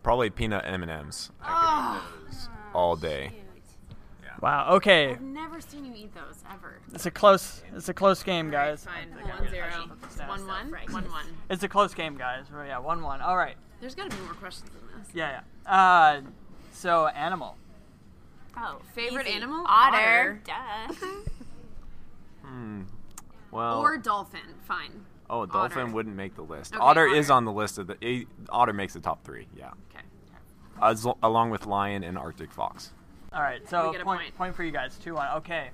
Probably 0.03 0.29
peanut 0.29 0.63
M 0.65 0.83
and 0.83 0.91
M's. 0.91 1.31
I 1.41 2.01
could 2.01 2.21
eat 2.21 2.31
those 2.31 2.49
all 2.73 2.95
day. 2.95 3.31
Wow. 4.41 4.75
Okay. 4.75 5.11
I've 5.11 5.21
never 5.21 5.61
seen 5.61 5.85
you 5.85 5.93
eat 5.95 6.13
those 6.13 6.43
ever. 6.51 6.79
It's 6.93 7.05
a 7.05 7.11
close. 7.11 7.61
It's 7.75 7.89
a 7.89 7.93
close 7.93 8.21
game, 8.23 8.49
guys. 8.51 8.85
Fine. 8.85 9.09
One 9.27 9.49
zero. 9.49 9.67
One 10.27 10.47
one. 10.47 10.71
One 10.91 11.11
one. 11.11 11.25
It's 11.49 11.63
a 11.63 11.69
close 11.69 11.93
game, 11.93 12.17
guys. 12.17 12.45
Well, 12.51 12.65
yeah, 12.65 12.77
one 12.79 13.01
one. 13.01 13.21
All 13.21 13.37
right. 13.37 13.55
There's 13.81 13.95
got 13.95 14.09
to 14.09 14.15
be 14.17 14.23
more 14.23 14.33
questions 14.33 14.69
than 14.71 14.99
this. 15.03 15.09
Yeah, 15.13 15.41
yeah. 15.65 15.71
Uh, 15.71 16.21
so 16.71 17.07
animal. 17.07 17.57
Oh, 18.57 18.79
Favorite 18.93 19.27
easy. 19.27 19.35
animal? 19.35 19.65
Otter. 19.67 20.41
Duh. 20.45 20.93
Hmm. 22.43 22.83
Well. 23.51 23.79
Or 23.79 23.97
dolphin. 23.97 24.39
Fine. 24.67 25.05
oh, 25.29 25.45
dolphin 25.45 25.83
otter. 25.83 25.91
wouldn't 25.93 26.15
make 26.15 26.35
the 26.35 26.41
list. 26.43 26.73
Okay, 26.75 26.81
otter, 26.83 27.07
is 27.07 27.29
on 27.31 27.45
the 27.45 27.51
list 27.51 27.77
of 27.77 27.87
the. 27.87 27.97
eh, 28.03 28.23
Otter 28.49 28.73
makes 28.73 28.93
the 28.93 28.99
top 28.99 29.23
three. 29.23 29.47
Yeah. 29.57 29.71
Okay. 29.91 30.05
As, 30.81 31.07
along 31.23 31.49
with 31.49 31.65
lion 31.65 32.03
and 32.03 32.17
Arctic 32.17 32.51
fox. 32.51 32.91
All 33.35 33.41
right. 33.41 33.67
So 33.69 33.87
We 33.87 33.91
get 33.93 34.01
a 34.01 34.05
point, 34.05 34.21
point. 34.21 34.37
point 34.37 34.55
for 34.55 34.63
you 34.63 34.71
guys. 34.71 34.97
Two 34.97 35.15
one. 35.15 35.27
Okay. 35.37 35.69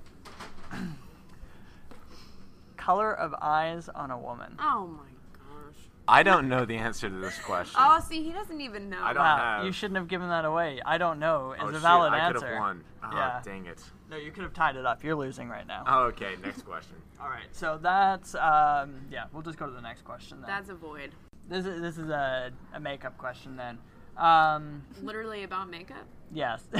color 2.77 3.13
of 3.13 3.35
eyes 3.41 3.87
on 3.89 4.09
a 4.11 4.17
woman? 4.17 4.55
Oh 4.59 4.87
my 4.87 5.03
gosh. 5.33 5.77
I 6.07 6.23
don't 6.23 6.49
know 6.49 6.65
the 6.65 6.77
answer 6.77 7.09
to 7.09 7.15
this 7.15 7.37
question. 7.39 7.75
Oh, 7.77 7.99
see, 7.99 8.23
he 8.23 8.31
doesn't 8.31 8.59
even 8.59 8.89
know. 8.89 9.01
I 9.01 9.13
don't 9.13 9.21
Wow, 9.23 9.37
have. 9.57 9.65
you 9.65 9.71
shouldn't 9.71 9.97
have 9.97 10.07
given 10.07 10.29
that 10.29 10.45
away. 10.45 10.81
I 10.83 10.97
don't 10.97 11.19
know. 11.19 11.53
Is 11.53 11.59
oh, 11.61 11.67
a 11.67 11.73
shit, 11.73 11.81
valid 11.81 12.13
I 12.13 12.27
could 12.27 12.37
answer. 12.37 12.47
have 12.47 12.59
won. 12.59 12.83
Ah, 13.03 13.15
Yeah. 13.15 13.41
dang 13.43 13.67
it. 13.67 13.83
No, 14.09 14.17
you 14.17 14.31
could 14.31 14.43
have 14.43 14.53
tied 14.53 14.75
it 14.75 14.85
up. 14.85 15.03
You're 15.03 15.15
losing 15.15 15.47
right 15.47 15.65
now. 15.67 15.83
Oh, 15.87 16.03
okay, 16.05 16.35
next 16.43 16.63
question. 16.63 16.95
All 17.21 17.29
right. 17.29 17.45
So 17.51 17.77
that's 17.79 18.33
um, 18.33 19.01
yeah. 19.11 19.25
We'll 19.31 19.43
just 19.43 19.59
go 19.59 19.67
to 19.67 19.71
the 19.71 19.81
next 19.81 20.03
question 20.03 20.41
then. 20.41 20.49
That's 20.49 20.69
a 20.69 20.73
void. 20.75 21.11
this 21.47 21.65
is 21.67 21.81
this 21.81 21.99
is 21.99 22.09
a, 22.09 22.51
a 22.73 22.79
makeup 22.79 23.17
question 23.19 23.55
then. 23.55 23.77
Um, 24.17 24.83
Literally 25.01 25.43
about 25.43 25.69
makeup. 25.69 26.05
yes. 26.33 26.61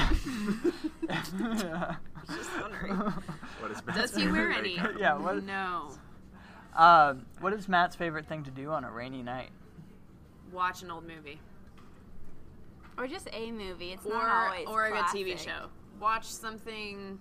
Just 2.28 2.50
wondering. 2.62 2.96
What 3.60 3.72
is 3.72 3.82
Does 3.96 4.16
he 4.16 4.28
wear 4.28 4.52
any? 4.52 4.76
Yeah, 5.00 5.18
what- 5.18 5.44
No. 5.44 5.92
um, 6.76 7.26
what 7.40 7.54
is 7.54 7.68
Matt's 7.68 7.96
favorite 7.96 8.28
thing 8.28 8.44
to 8.44 8.52
do 8.52 8.70
on 8.72 8.84
a 8.84 8.92
rainy 8.92 9.24
night? 9.24 9.50
Watch 10.52 10.84
an 10.84 10.92
old 10.92 11.08
movie. 11.08 11.40
Or 12.98 13.08
just 13.08 13.28
a 13.32 13.52
movie. 13.52 13.94
It's 13.94 14.06
Or 14.06 14.12
not 14.14 14.48
always 14.52 14.68
or 14.68 14.86
a 14.88 14.92
good 14.92 15.06
TV 15.06 15.38
show. 15.40 15.68
Watch 16.00 16.26
something. 16.26 17.18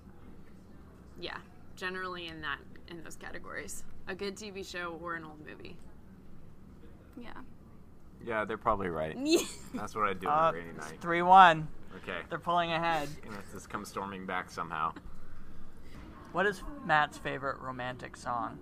Yeah, 1.20 1.36
generally 1.76 2.26
in 2.26 2.40
that 2.42 2.58
in 2.88 3.02
those 3.04 3.16
categories. 3.16 3.84
A 4.08 4.14
good 4.14 4.36
TV 4.36 4.64
show 4.68 4.98
or 5.00 5.14
an 5.14 5.24
old 5.24 5.38
movie. 5.46 5.76
Yeah. 7.16 7.30
Yeah, 8.24 8.44
they're 8.44 8.58
probably 8.58 8.88
right. 8.88 9.16
That's 9.74 9.94
what 9.94 10.08
I 10.08 10.12
do 10.14 10.28
Uh, 10.28 10.32
on 10.32 10.54
a 10.54 10.58
rainy 10.58 10.72
night. 10.78 11.00
Three 11.00 11.22
one. 11.22 11.68
Okay. 12.02 12.18
They're 12.28 12.38
pulling 12.38 12.72
ahead. 12.72 13.08
Unless 13.26 13.48
this 13.52 13.66
comes 13.66 13.88
storming 13.88 14.26
back 14.26 14.50
somehow. 14.50 14.92
What 16.32 16.46
is 16.46 16.62
Matt's 16.86 17.18
favorite 17.18 17.58
romantic 17.60 18.16
song? 18.16 18.58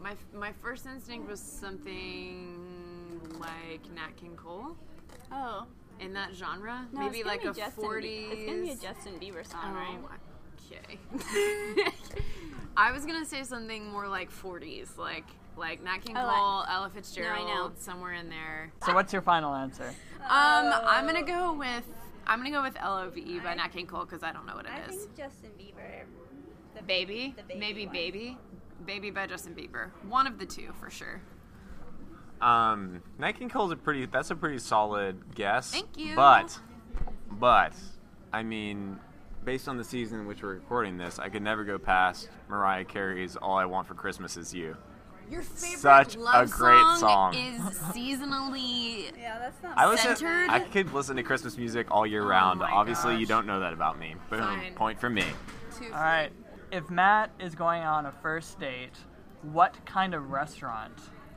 My 0.00 0.14
my 0.34 0.52
first 0.62 0.86
instinct 0.86 1.28
was 1.28 1.40
something 1.40 3.20
like 3.38 3.80
Nat 3.94 4.16
King 4.16 4.36
Cole 4.36 4.76
Oh. 5.32 5.66
in 6.00 6.12
that 6.14 6.34
genre. 6.34 6.86
No, 6.92 7.00
Maybe 7.00 7.18
it's 7.18 7.24
gonna 7.24 7.36
like 7.36 7.42
be 7.42 7.48
a 7.48 7.52
Justin 7.54 7.82
Bie- 7.82 7.86
forties. 7.86 8.28
It's 8.32 8.46
gonna 8.50 8.62
be 8.62 8.70
a 8.70 8.76
Justin 8.76 9.12
Bieber 9.20 9.46
song, 9.50 9.74
right? 9.74 9.98
Okay. 10.70 10.98
I 12.76 12.90
was 12.92 13.04
gonna 13.06 13.24
say 13.24 13.42
something 13.44 13.86
more 13.90 14.08
like 14.08 14.30
40s, 14.30 14.96
like 14.98 15.24
like 15.56 15.82
Nat 15.84 15.98
King 15.98 16.16
Oh, 16.16 16.20
Cole, 16.22 16.64
I- 16.66 16.74
Ella 16.74 16.90
Fitzgerald, 16.92 17.46
know. 17.48 17.72
somewhere 17.78 18.14
in 18.14 18.28
there. 18.28 18.72
So 18.84 18.92
what's 18.94 19.12
your 19.12 19.22
final 19.22 19.54
answer? 19.54 19.94
Um, 20.20 20.72
I'm 20.84 21.06
gonna 21.06 21.22
go 21.22 21.52
with 21.52 21.84
I'm 22.26 22.38
gonna 22.38 22.50
go 22.50 22.62
with 22.62 22.74
Love 22.76 23.14
by 23.44 23.54
Nat 23.54 23.68
King 23.68 23.86
Cole 23.86 24.04
because 24.04 24.22
I 24.22 24.32
don't 24.32 24.46
know 24.46 24.54
what 24.56 24.64
it 24.66 24.72
I 24.72 24.88
is. 24.90 24.96
think 25.04 25.16
Justin 25.16 25.50
Bieber. 25.58 26.04
The 26.76 26.82
Baby, 26.82 27.34
the 27.36 27.42
baby 27.44 27.60
maybe 27.60 27.86
one. 27.86 27.92
Baby, 27.92 28.38
Baby 28.84 29.10
by 29.10 29.26
Justin 29.28 29.54
Bieber. 29.54 29.90
One 30.08 30.26
of 30.26 30.38
the 30.38 30.46
two 30.46 30.72
for 30.80 30.90
sure. 30.90 31.20
Um, 32.40 33.00
Nat 33.18 33.32
King 33.32 33.48
Cole's 33.48 33.70
a 33.70 33.76
pretty. 33.76 34.06
That's 34.06 34.30
a 34.30 34.34
pretty 34.36 34.58
solid 34.58 35.34
guess. 35.34 35.70
Thank 35.70 35.96
you. 35.96 36.16
But, 36.16 36.58
but, 37.30 37.72
I 38.32 38.42
mean, 38.42 38.98
based 39.44 39.68
on 39.68 39.76
the 39.76 39.84
season 39.84 40.20
in 40.20 40.26
which 40.26 40.42
we're 40.42 40.54
recording 40.54 40.96
this, 40.96 41.18
I 41.18 41.28
could 41.28 41.42
never 41.42 41.64
go 41.64 41.78
past 41.78 42.28
Mariah 42.48 42.84
Carey's 42.84 43.36
"All 43.36 43.56
I 43.56 43.64
Want 43.64 43.86
for 43.86 43.94
Christmas 43.94 44.36
Is 44.36 44.54
You." 44.54 44.76
Your 45.30 45.42
favorite 45.42 45.80
Such 45.80 46.16
a 46.16 46.46
great 46.50 46.80
song, 46.98 46.98
song. 46.98 47.34
is 47.34 47.60
seasonally. 47.94 49.10
Yeah, 49.18 49.38
that's 49.38 49.62
not. 49.62 49.78
I 49.78 49.88
listen. 49.88 50.16
Centered? 50.16 50.50
I 50.50 50.60
could 50.60 50.92
listen 50.92 51.16
to 51.16 51.22
Christmas 51.22 51.56
music 51.56 51.86
all 51.90 52.06
year 52.06 52.24
round. 52.24 52.60
Oh 52.60 52.66
my 52.66 52.70
Obviously, 52.70 53.16
you 53.16 53.26
don't 53.26 53.46
know 53.46 53.60
that 53.60 53.72
about 53.72 53.98
me. 53.98 54.16
Boom. 54.28 54.40
Fine. 54.40 54.74
Point 54.74 55.00
for 55.00 55.08
me. 55.08 55.24
Too 55.78 55.86
All 55.86 56.00
right. 56.00 56.30
If 56.70 56.90
Matt 56.90 57.30
is 57.40 57.54
going 57.54 57.82
on 57.82 58.06
a 58.06 58.12
first 58.12 58.58
date, 58.58 58.98
what 59.42 59.76
kind 59.86 60.14
of 60.14 60.30
restaurant 60.30 60.92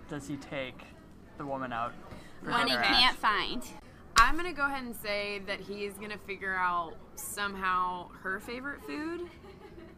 does 0.09 0.27
he 0.27 0.35
take 0.35 0.81
the 1.37 1.45
woman 1.45 1.71
out? 1.71 1.93
One 2.43 2.67
he 2.67 2.75
can't 2.75 3.17
find. 3.17 3.63
I'm 4.17 4.35
gonna 4.35 4.53
go 4.53 4.65
ahead 4.65 4.83
and 4.83 4.95
say 4.95 5.41
that 5.47 5.59
he's 5.61 5.93
gonna 5.93 6.17
figure 6.17 6.55
out 6.55 6.93
somehow 7.19 8.09
her 8.21 8.39
favorite 8.39 8.83
food, 8.85 9.21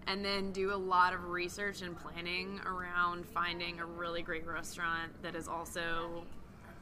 and 0.07 0.23
then 0.23 0.51
do 0.51 0.73
a 0.73 0.75
lot 0.75 1.13
of 1.13 1.25
research 1.25 1.81
and 1.81 1.97
planning 1.97 2.59
around 2.65 3.25
finding 3.27 3.79
a 3.79 3.85
really 3.85 4.21
great 4.21 4.45
restaurant 4.47 5.11
that 5.21 5.35
is 5.35 5.47
also 5.47 6.23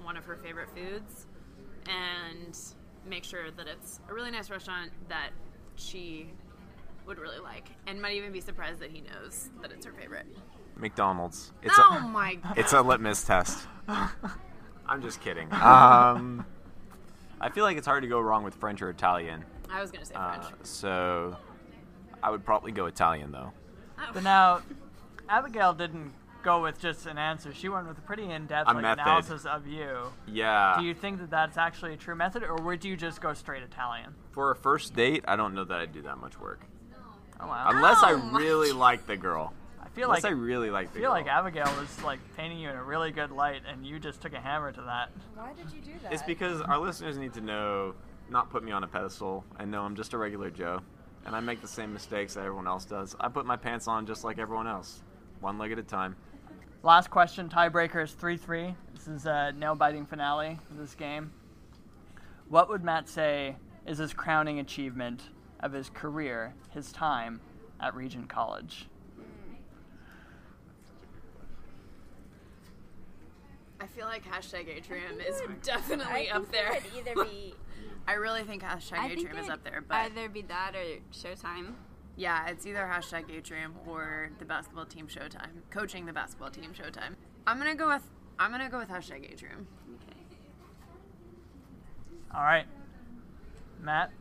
one 0.01 0.15
of 0.15 0.25
her 0.25 0.37
favorite 0.37 0.69
foods, 0.75 1.25
and 1.87 2.57
make 3.05 3.23
sure 3.23 3.51
that 3.51 3.67
it's 3.67 3.99
a 4.09 4.13
really 4.13 4.31
nice 4.31 4.49
restaurant 4.49 4.91
that 5.09 5.31
she 5.75 6.31
would 7.05 7.19
really 7.19 7.39
like, 7.39 7.69
and 7.87 8.01
might 8.01 8.15
even 8.15 8.31
be 8.31 8.41
surprised 8.41 8.79
that 8.79 8.91
he 8.91 9.01
knows 9.01 9.49
that 9.61 9.71
it's 9.71 9.85
her 9.85 9.93
favorite. 9.93 10.25
McDonald's. 10.75 11.51
It's 11.63 11.73
oh 11.77 11.97
a, 12.03 12.07
my 12.07 12.35
god! 12.35 12.53
It's 12.57 12.73
a 12.73 12.81
litmus 12.81 13.23
test. 13.23 13.67
I'm 13.87 15.01
just 15.01 15.21
kidding. 15.21 15.49
Um, 15.63 16.45
I 17.39 17.49
feel 17.49 17.63
like 17.63 17.77
it's 17.77 17.85
hard 17.85 18.01
to 18.01 18.09
go 18.09 18.19
wrong 18.19 18.43
with 18.43 18.55
French 18.55 18.81
or 18.81 18.89
Italian. 18.89 19.45
I 19.71 19.81
was 19.81 19.91
gonna 19.91 20.05
say 20.05 20.15
Uh, 20.15 20.39
French. 20.39 20.53
so 20.63 21.37
I 22.23 22.29
would 22.29 22.45
probably 22.45 22.71
go 22.71 22.85
Italian 22.85 23.31
though. 23.31 23.51
But 24.13 24.23
now, 24.23 24.61
Abigail 25.29 25.73
didn't 25.73 26.13
go 26.43 26.61
with 26.61 26.79
just 26.79 27.05
an 27.07 27.17
answer. 27.17 27.53
She 27.53 27.67
went 27.67 27.87
with 27.87 27.97
a 27.97 28.01
pretty 28.01 28.29
in-depth 28.29 28.69
A 28.69 28.73
like, 28.73 28.83
analysis 28.99 29.45
of 29.45 29.67
you. 29.67 29.97
Yeah. 30.27 30.75
Do 30.79 30.85
you 30.85 30.93
think 30.93 31.19
that 31.19 31.29
that's 31.29 31.57
actually 31.57 31.93
a 31.93 31.97
true 31.97 32.15
method, 32.15 32.43
or 32.43 32.55
would 32.55 32.85
you 32.85 32.95
just 32.95 33.19
go 33.21 33.33
straight 33.33 33.63
Italian? 33.63 34.15
For 34.31 34.51
a 34.51 34.55
first 34.55 34.95
date, 34.95 35.25
I 35.27 35.35
don't 35.35 35.53
know 35.55 35.63
that 35.65 35.79
I'd 35.79 35.91
do 35.91 36.01
that 36.03 36.19
much 36.19 36.39
work. 36.39 36.61
Oh 37.39 37.47
wow. 37.47 37.65
Unless 37.69 37.97
Oh 38.01 38.07
I 38.07 38.15
my 38.15 38.39
really 38.39 38.71
like 38.71 39.05
the 39.07 39.17
girl. 39.17 39.53
I 39.81 39.89
feel 39.89 40.05
Unless 40.09 40.23
like 40.23 40.31
I 40.31 40.35
really 40.35 40.69
like 40.69 40.89
I 40.89 40.91
feel 40.91 41.01
girl. 41.03 41.11
like 41.11 41.27
Abigail 41.27 41.65
was 41.79 42.01
like 42.03 42.19
painting 42.37 42.59
you 42.59 42.69
in 42.69 42.75
a 42.75 42.83
really 42.83 43.11
good 43.11 43.31
light, 43.31 43.63
and 43.67 43.85
you 43.85 43.99
just 43.99 44.21
took 44.21 44.33
a 44.33 44.39
hammer 44.39 44.71
to 44.71 44.81
that. 44.83 45.09
Why 45.35 45.53
did 45.53 45.71
you 45.71 45.81
do 45.81 45.93
that? 46.03 46.13
It's 46.13 46.23
because 46.23 46.61
our 46.61 46.77
listeners 46.77 47.17
need 47.17 47.33
to 47.33 47.41
know, 47.41 47.95
not 48.29 48.49
put 48.49 48.63
me 48.63 48.71
on 48.71 48.83
a 48.83 48.87
pedestal, 48.87 49.43
and 49.59 49.71
know 49.71 49.83
I'm 49.83 49.95
just 49.95 50.13
a 50.13 50.17
regular 50.17 50.49
Joe. 50.49 50.81
And 51.25 51.35
I 51.35 51.39
make 51.39 51.61
the 51.61 51.67
same 51.67 51.91
mistakes 51.91 52.35
that 52.35 52.41
everyone 52.41 52.67
else 52.67 52.85
does. 52.85 53.15
I 53.19 53.27
put 53.27 53.45
my 53.45 53.57
pants 53.57 53.87
on 53.87 54.05
just 54.05 54.23
like 54.23 54.37
everyone 54.37 54.67
else, 54.67 55.03
one 55.41 55.57
leg 55.57 55.71
at 55.71 55.79
a 55.79 55.83
time. 55.83 56.15
Last 56.83 57.09
question, 57.09 57.49
tiebreaker 57.49 58.03
is 58.03 58.13
3 58.13 58.37
3. 58.37 58.73
This 58.93 59.07
is 59.07 59.25
a 59.25 59.51
nail 59.51 59.75
biting 59.75 60.05
finale 60.05 60.59
of 60.71 60.77
this 60.77 60.95
game. 60.95 61.31
What 62.49 62.69
would 62.69 62.83
Matt 62.83 63.09
say 63.09 63.57
is 63.85 63.97
his 63.97 64.13
crowning 64.13 64.59
achievement 64.59 65.23
of 65.59 65.73
his 65.73 65.89
career, 65.89 66.53
his 66.69 66.91
time 66.91 67.41
at 67.81 67.93
Regent 67.93 68.29
College? 68.29 68.87
I 73.79 73.85
feel 73.85 74.05
like 74.05 74.23
hashtag 74.25 74.69
Atrium 74.69 75.19
is 75.19 75.41
definitely 75.61 76.29
I 76.29 76.35
up 76.35 76.45
think 76.47 76.51
there. 76.51 76.73
It 76.73 76.83
would 76.83 77.07
either 77.07 77.23
be. 77.25 77.55
I 78.07 78.13
really 78.13 78.43
think 78.43 78.63
hashtag 78.63 78.99
I 78.99 79.07
think 79.09 79.19
Atrium 79.21 79.37
is 79.43 79.49
up 79.49 79.63
there, 79.63 79.83
but 79.87 79.95
either 79.95 80.29
be 80.29 80.41
that 80.43 80.75
or 80.75 80.99
Showtime. 81.11 81.73
yeah, 82.15 82.47
it's 82.47 82.65
either 82.65 82.89
hashtag 82.91 83.29
Atrium 83.31 83.75
or 83.85 84.31
the 84.39 84.45
basketball 84.45 84.85
team 84.85 85.07
Showtime, 85.07 85.61
coaching 85.69 86.05
the 86.05 86.13
basketball 86.13 86.49
team 86.49 86.71
Showtime. 86.73 87.15
I'm 87.45 87.57
gonna 87.57 87.75
go 87.75 87.87
with 87.87 88.03
I'm 88.39 88.51
gonna 88.51 88.69
go 88.69 88.79
with 88.79 88.89
hashtag 88.89 89.29
Atrium. 89.31 89.67
Okay. 89.95 90.17
All 92.33 92.43
right. 92.43 92.65
Matt, 93.81 94.11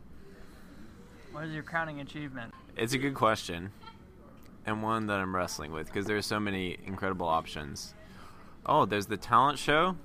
what 1.33 1.45
is 1.45 1.55
your 1.55 1.63
crowning 1.63 2.01
achievement? 2.01 2.53
It's 2.77 2.93
a 2.93 2.99
good 2.99 3.15
question, 3.15 3.71
and 4.67 4.83
one 4.83 5.07
that 5.07 5.19
I'm 5.21 5.35
wrestling 5.35 5.73
with 5.73 5.87
because 5.87 6.07
there's 6.07 6.27
so 6.27 6.41
many 6.41 6.77
incredible 6.85 7.27
options. 7.29 7.95
Oh, 8.67 8.85
there's 8.85 9.07
the 9.07 9.17
talent 9.17 9.59
show. 9.59 9.97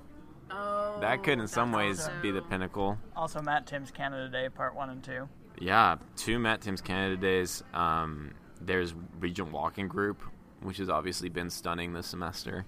That 1.00 1.22
could, 1.22 1.38
in 1.38 1.48
some 1.48 1.72
ways, 1.72 2.00
also- 2.00 2.12
be 2.22 2.30
the 2.30 2.42
pinnacle. 2.42 2.98
Also, 3.16 3.40
Matt 3.40 3.66
Timms 3.66 3.90
Canada 3.90 4.28
Day, 4.28 4.48
part 4.48 4.74
one 4.74 4.90
and 4.90 5.02
two. 5.02 5.28
Yeah, 5.58 5.96
two 6.16 6.38
Matt 6.38 6.60
Timms 6.60 6.80
Canada 6.80 7.16
days. 7.16 7.62
Um, 7.74 8.32
there's 8.60 8.94
Regent 9.20 9.52
Walking 9.52 9.88
Group, 9.88 10.20
which 10.62 10.78
has 10.78 10.88
obviously 10.88 11.28
been 11.28 11.50
stunning 11.50 11.92
this 11.92 12.06
semester. 12.06 12.64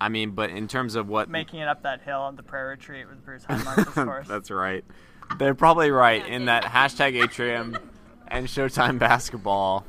I 0.00 0.08
mean, 0.08 0.32
but 0.32 0.50
in 0.50 0.66
terms 0.68 0.96
of 0.96 1.08
what 1.08 1.28
Making 1.30 1.60
it 1.60 1.68
up 1.68 1.82
that 1.82 2.02
hill 2.02 2.20
on 2.20 2.36
the 2.36 2.42
prayer 2.42 2.68
retreat 2.68 3.08
with 3.08 3.24
Bruce 3.24 3.44
Highmark, 3.48 3.78
of 3.86 3.94
course. 3.94 4.28
That's 4.28 4.50
right. 4.50 4.84
They're 5.38 5.54
probably 5.54 5.90
right 5.90 6.26
in 6.26 6.46
that 6.46 6.64
hashtag 6.64 7.20
Atrium 7.22 7.76
and 8.28 8.46
Showtime 8.46 8.98
basketball 8.98 9.86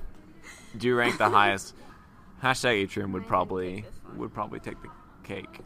do 0.77 0.95
rank 0.95 1.17
the 1.17 1.29
highest. 1.29 1.73
Hashtag 2.43 2.83
Atrium 2.83 3.11
would 3.13 3.25
probably 3.27 3.85
would 4.15 4.33
probably 4.33 4.59
take 4.59 4.81
the 4.81 4.89
cake. 5.23 5.59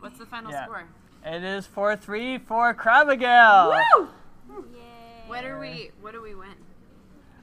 What's 0.00 0.18
the 0.18 0.26
final 0.26 0.50
Yeah. 0.50 0.64
score? 0.64 0.84
It 1.24 1.42
is 1.42 1.66
4 1.66 1.96
3 1.96 2.38
for 2.38 2.74
Crabigail. 2.74 3.72
Woo! 3.96 4.08
Yay. 4.74 4.80
What 5.26 5.44
are 5.44 5.58
we? 5.58 5.90
What 6.00 6.12
do 6.12 6.20
we 6.22 6.34
win? 6.34 6.48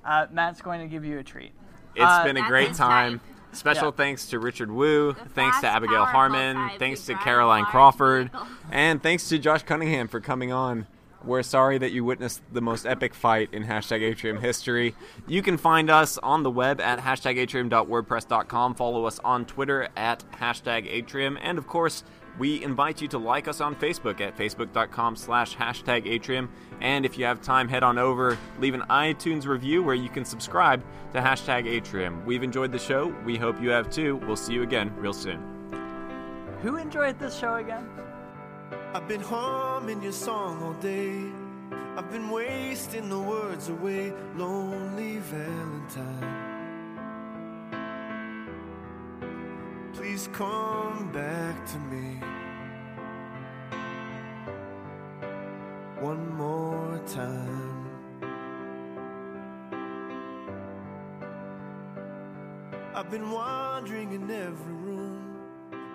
Uh, 0.06 0.28
Matt's 0.32 0.62
going 0.62 0.82
to 0.82 0.88
give 0.88 1.04
you 1.06 1.20
a 1.20 1.24
treat. 1.24 1.52
It's 1.96 2.04
Uh, 2.06 2.24
been 2.24 2.38
a 2.38 2.48
great 2.48 2.74
time. 2.74 3.20
type. 3.20 3.28
Special 3.54 3.86
Yeah. 3.88 3.92
thanks 3.92 4.28
to 4.28 4.40
Richard 4.40 4.72
Wu, 4.72 5.12
thanks 5.36 5.60
to 5.60 5.68
Abigail 5.68 6.06
Harmon, 6.06 6.72
thanks 6.80 7.06
to 7.08 7.16
Caroline 7.16 7.66
Crawford, 7.66 8.32
and 8.72 9.04
thanks 9.04 9.28
to 9.28 9.38
Josh 9.38 9.64
Cunningham 9.64 10.08
for 10.08 10.22
coming 10.22 10.54
on. 10.54 10.88
We're 11.22 11.44
sorry 11.44 11.78
that 11.78 11.92
you 11.92 12.06
witnessed 12.06 12.42
the 12.52 12.62
most 12.62 12.86
epic 12.86 13.14
fight 13.14 13.50
in 13.52 13.66
hashtag 13.66 14.02
Atrium 14.04 14.38
history. 14.40 14.96
You 15.28 15.42
can 15.42 15.58
find 15.58 15.90
us 15.90 16.18
on 16.20 16.44
the 16.44 16.50
web 16.50 16.80
at 16.80 17.00
hashtag 17.00 17.38
atrium.wordpress.com. 17.38 18.74
Follow 18.76 19.04
us 19.06 19.20
on 19.20 19.44
Twitter 19.46 19.90
at 19.98 20.24
hashtag 20.40 20.88
atrium. 20.90 21.38
And 21.42 21.58
of 21.58 21.68
course, 21.68 22.04
we 22.38 22.64
invite 22.64 23.02
you 23.02 23.08
to 23.10 23.18
like 23.18 23.48
us 23.48 23.62
on 23.62 23.76
Facebook 23.76 24.22
at 24.22 24.38
facebook.com 24.38 25.16
slash 25.16 25.56
hashtag 25.56 26.08
atrium. 26.08 26.50
And 26.80 27.06
if 27.06 27.18
you 27.18 27.26
have 27.26 27.42
time, 27.42 27.68
head 27.68 27.84
on 27.84 27.98
over, 27.98 28.38
leave 28.60 28.74
an 28.74 28.82
iTunes 28.90 29.46
review 29.46 29.84
where 29.84 29.96
you 29.96 30.10
can 30.10 30.26
subscribe 30.26 30.84
to 31.14 31.20
hashtag 31.20 31.68
atrium. 31.68 32.26
We've 32.26 32.44
enjoyed 32.44 32.72
the 32.72 32.80
show. 32.80 33.08
We 33.26 33.38
hope 33.38 33.62
you 33.62 33.70
have 33.70 33.90
too. 33.90 34.18
We'll 34.18 34.36
see 34.36 34.54
you 34.54 34.64
again 34.64 34.94
real 34.96 35.14
soon. 35.14 35.42
Who 36.62 36.78
enjoyed 36.78 37.20
this 37.20 37.38
show 37.38 37.56
again? 37.56 37.88
I've 38.94 39.08
been 39.08 39.22
humming 39.22 40.02
your 40.02 40.12
song 40.12 40.62
all 40.64 40.74
day. 40.74 41.24
I've 41.98 42.10
been 42.12 42.30
wasting 42.30 43.10
the 43.10 43.20
words 43.20 43.70
away, 43.70 44.14
lonely 44.36 45.18
Valentine. 45.18 46.51
Please 50.22 50.38
come 50.38 51.10
back 51.12 51.66
to 51.66 51.80
me 51.80 52.20
one 56.00 56.38
more 56.38 57.02
time. 57.08 57.90
I've 62.94 63.10
been 63.10 63.32
wandering 63.32 64.12
in 64.12 64.30
every 64.30 64.74
room, 64.74 65.40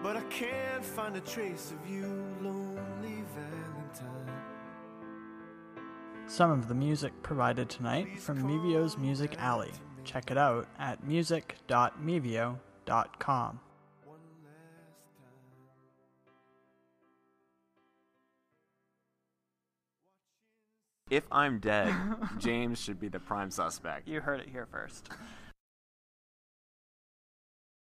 but 0.02 0.16
I 0.16 0.22
can't 0.22 0.84
find 0.84 1.14
a 1.14 1.20
trace 1.20 1.70
of 1.70 1.88
you, 1.88 2.08
lonely 2.42 3.22
Valentine. 3.36 4.32
Some 6.26 6.50
of 6.50 6.66
the 6.66 6.74
music 6.74 7.12
provided 7.22 7.70
tonight 7.70 8.18
from 8.18 8.42
Mevio's 8.42 8.98
Music 8.98 9.36
Alley. 9.38 9.70
Check 10.02 10.32
it 10.32 10.38
out 10.38 10.66
at 10.80 11.06
music.mevio.com. 11.06 13.60
If 21.08 21.22
I'm 21.30 21.60
dead, 21.60 21.94
James 22.38 22.80
should 22.80 22.98
be 22.98 23.06
the 23.06 23.20
prime 23.20 23.52
suspect. 23.52 24.08
You 24.08 24.20
heard 24.20 24.40
it 24.40 24.48
here 24.48 24.66
first. 24.72 25.08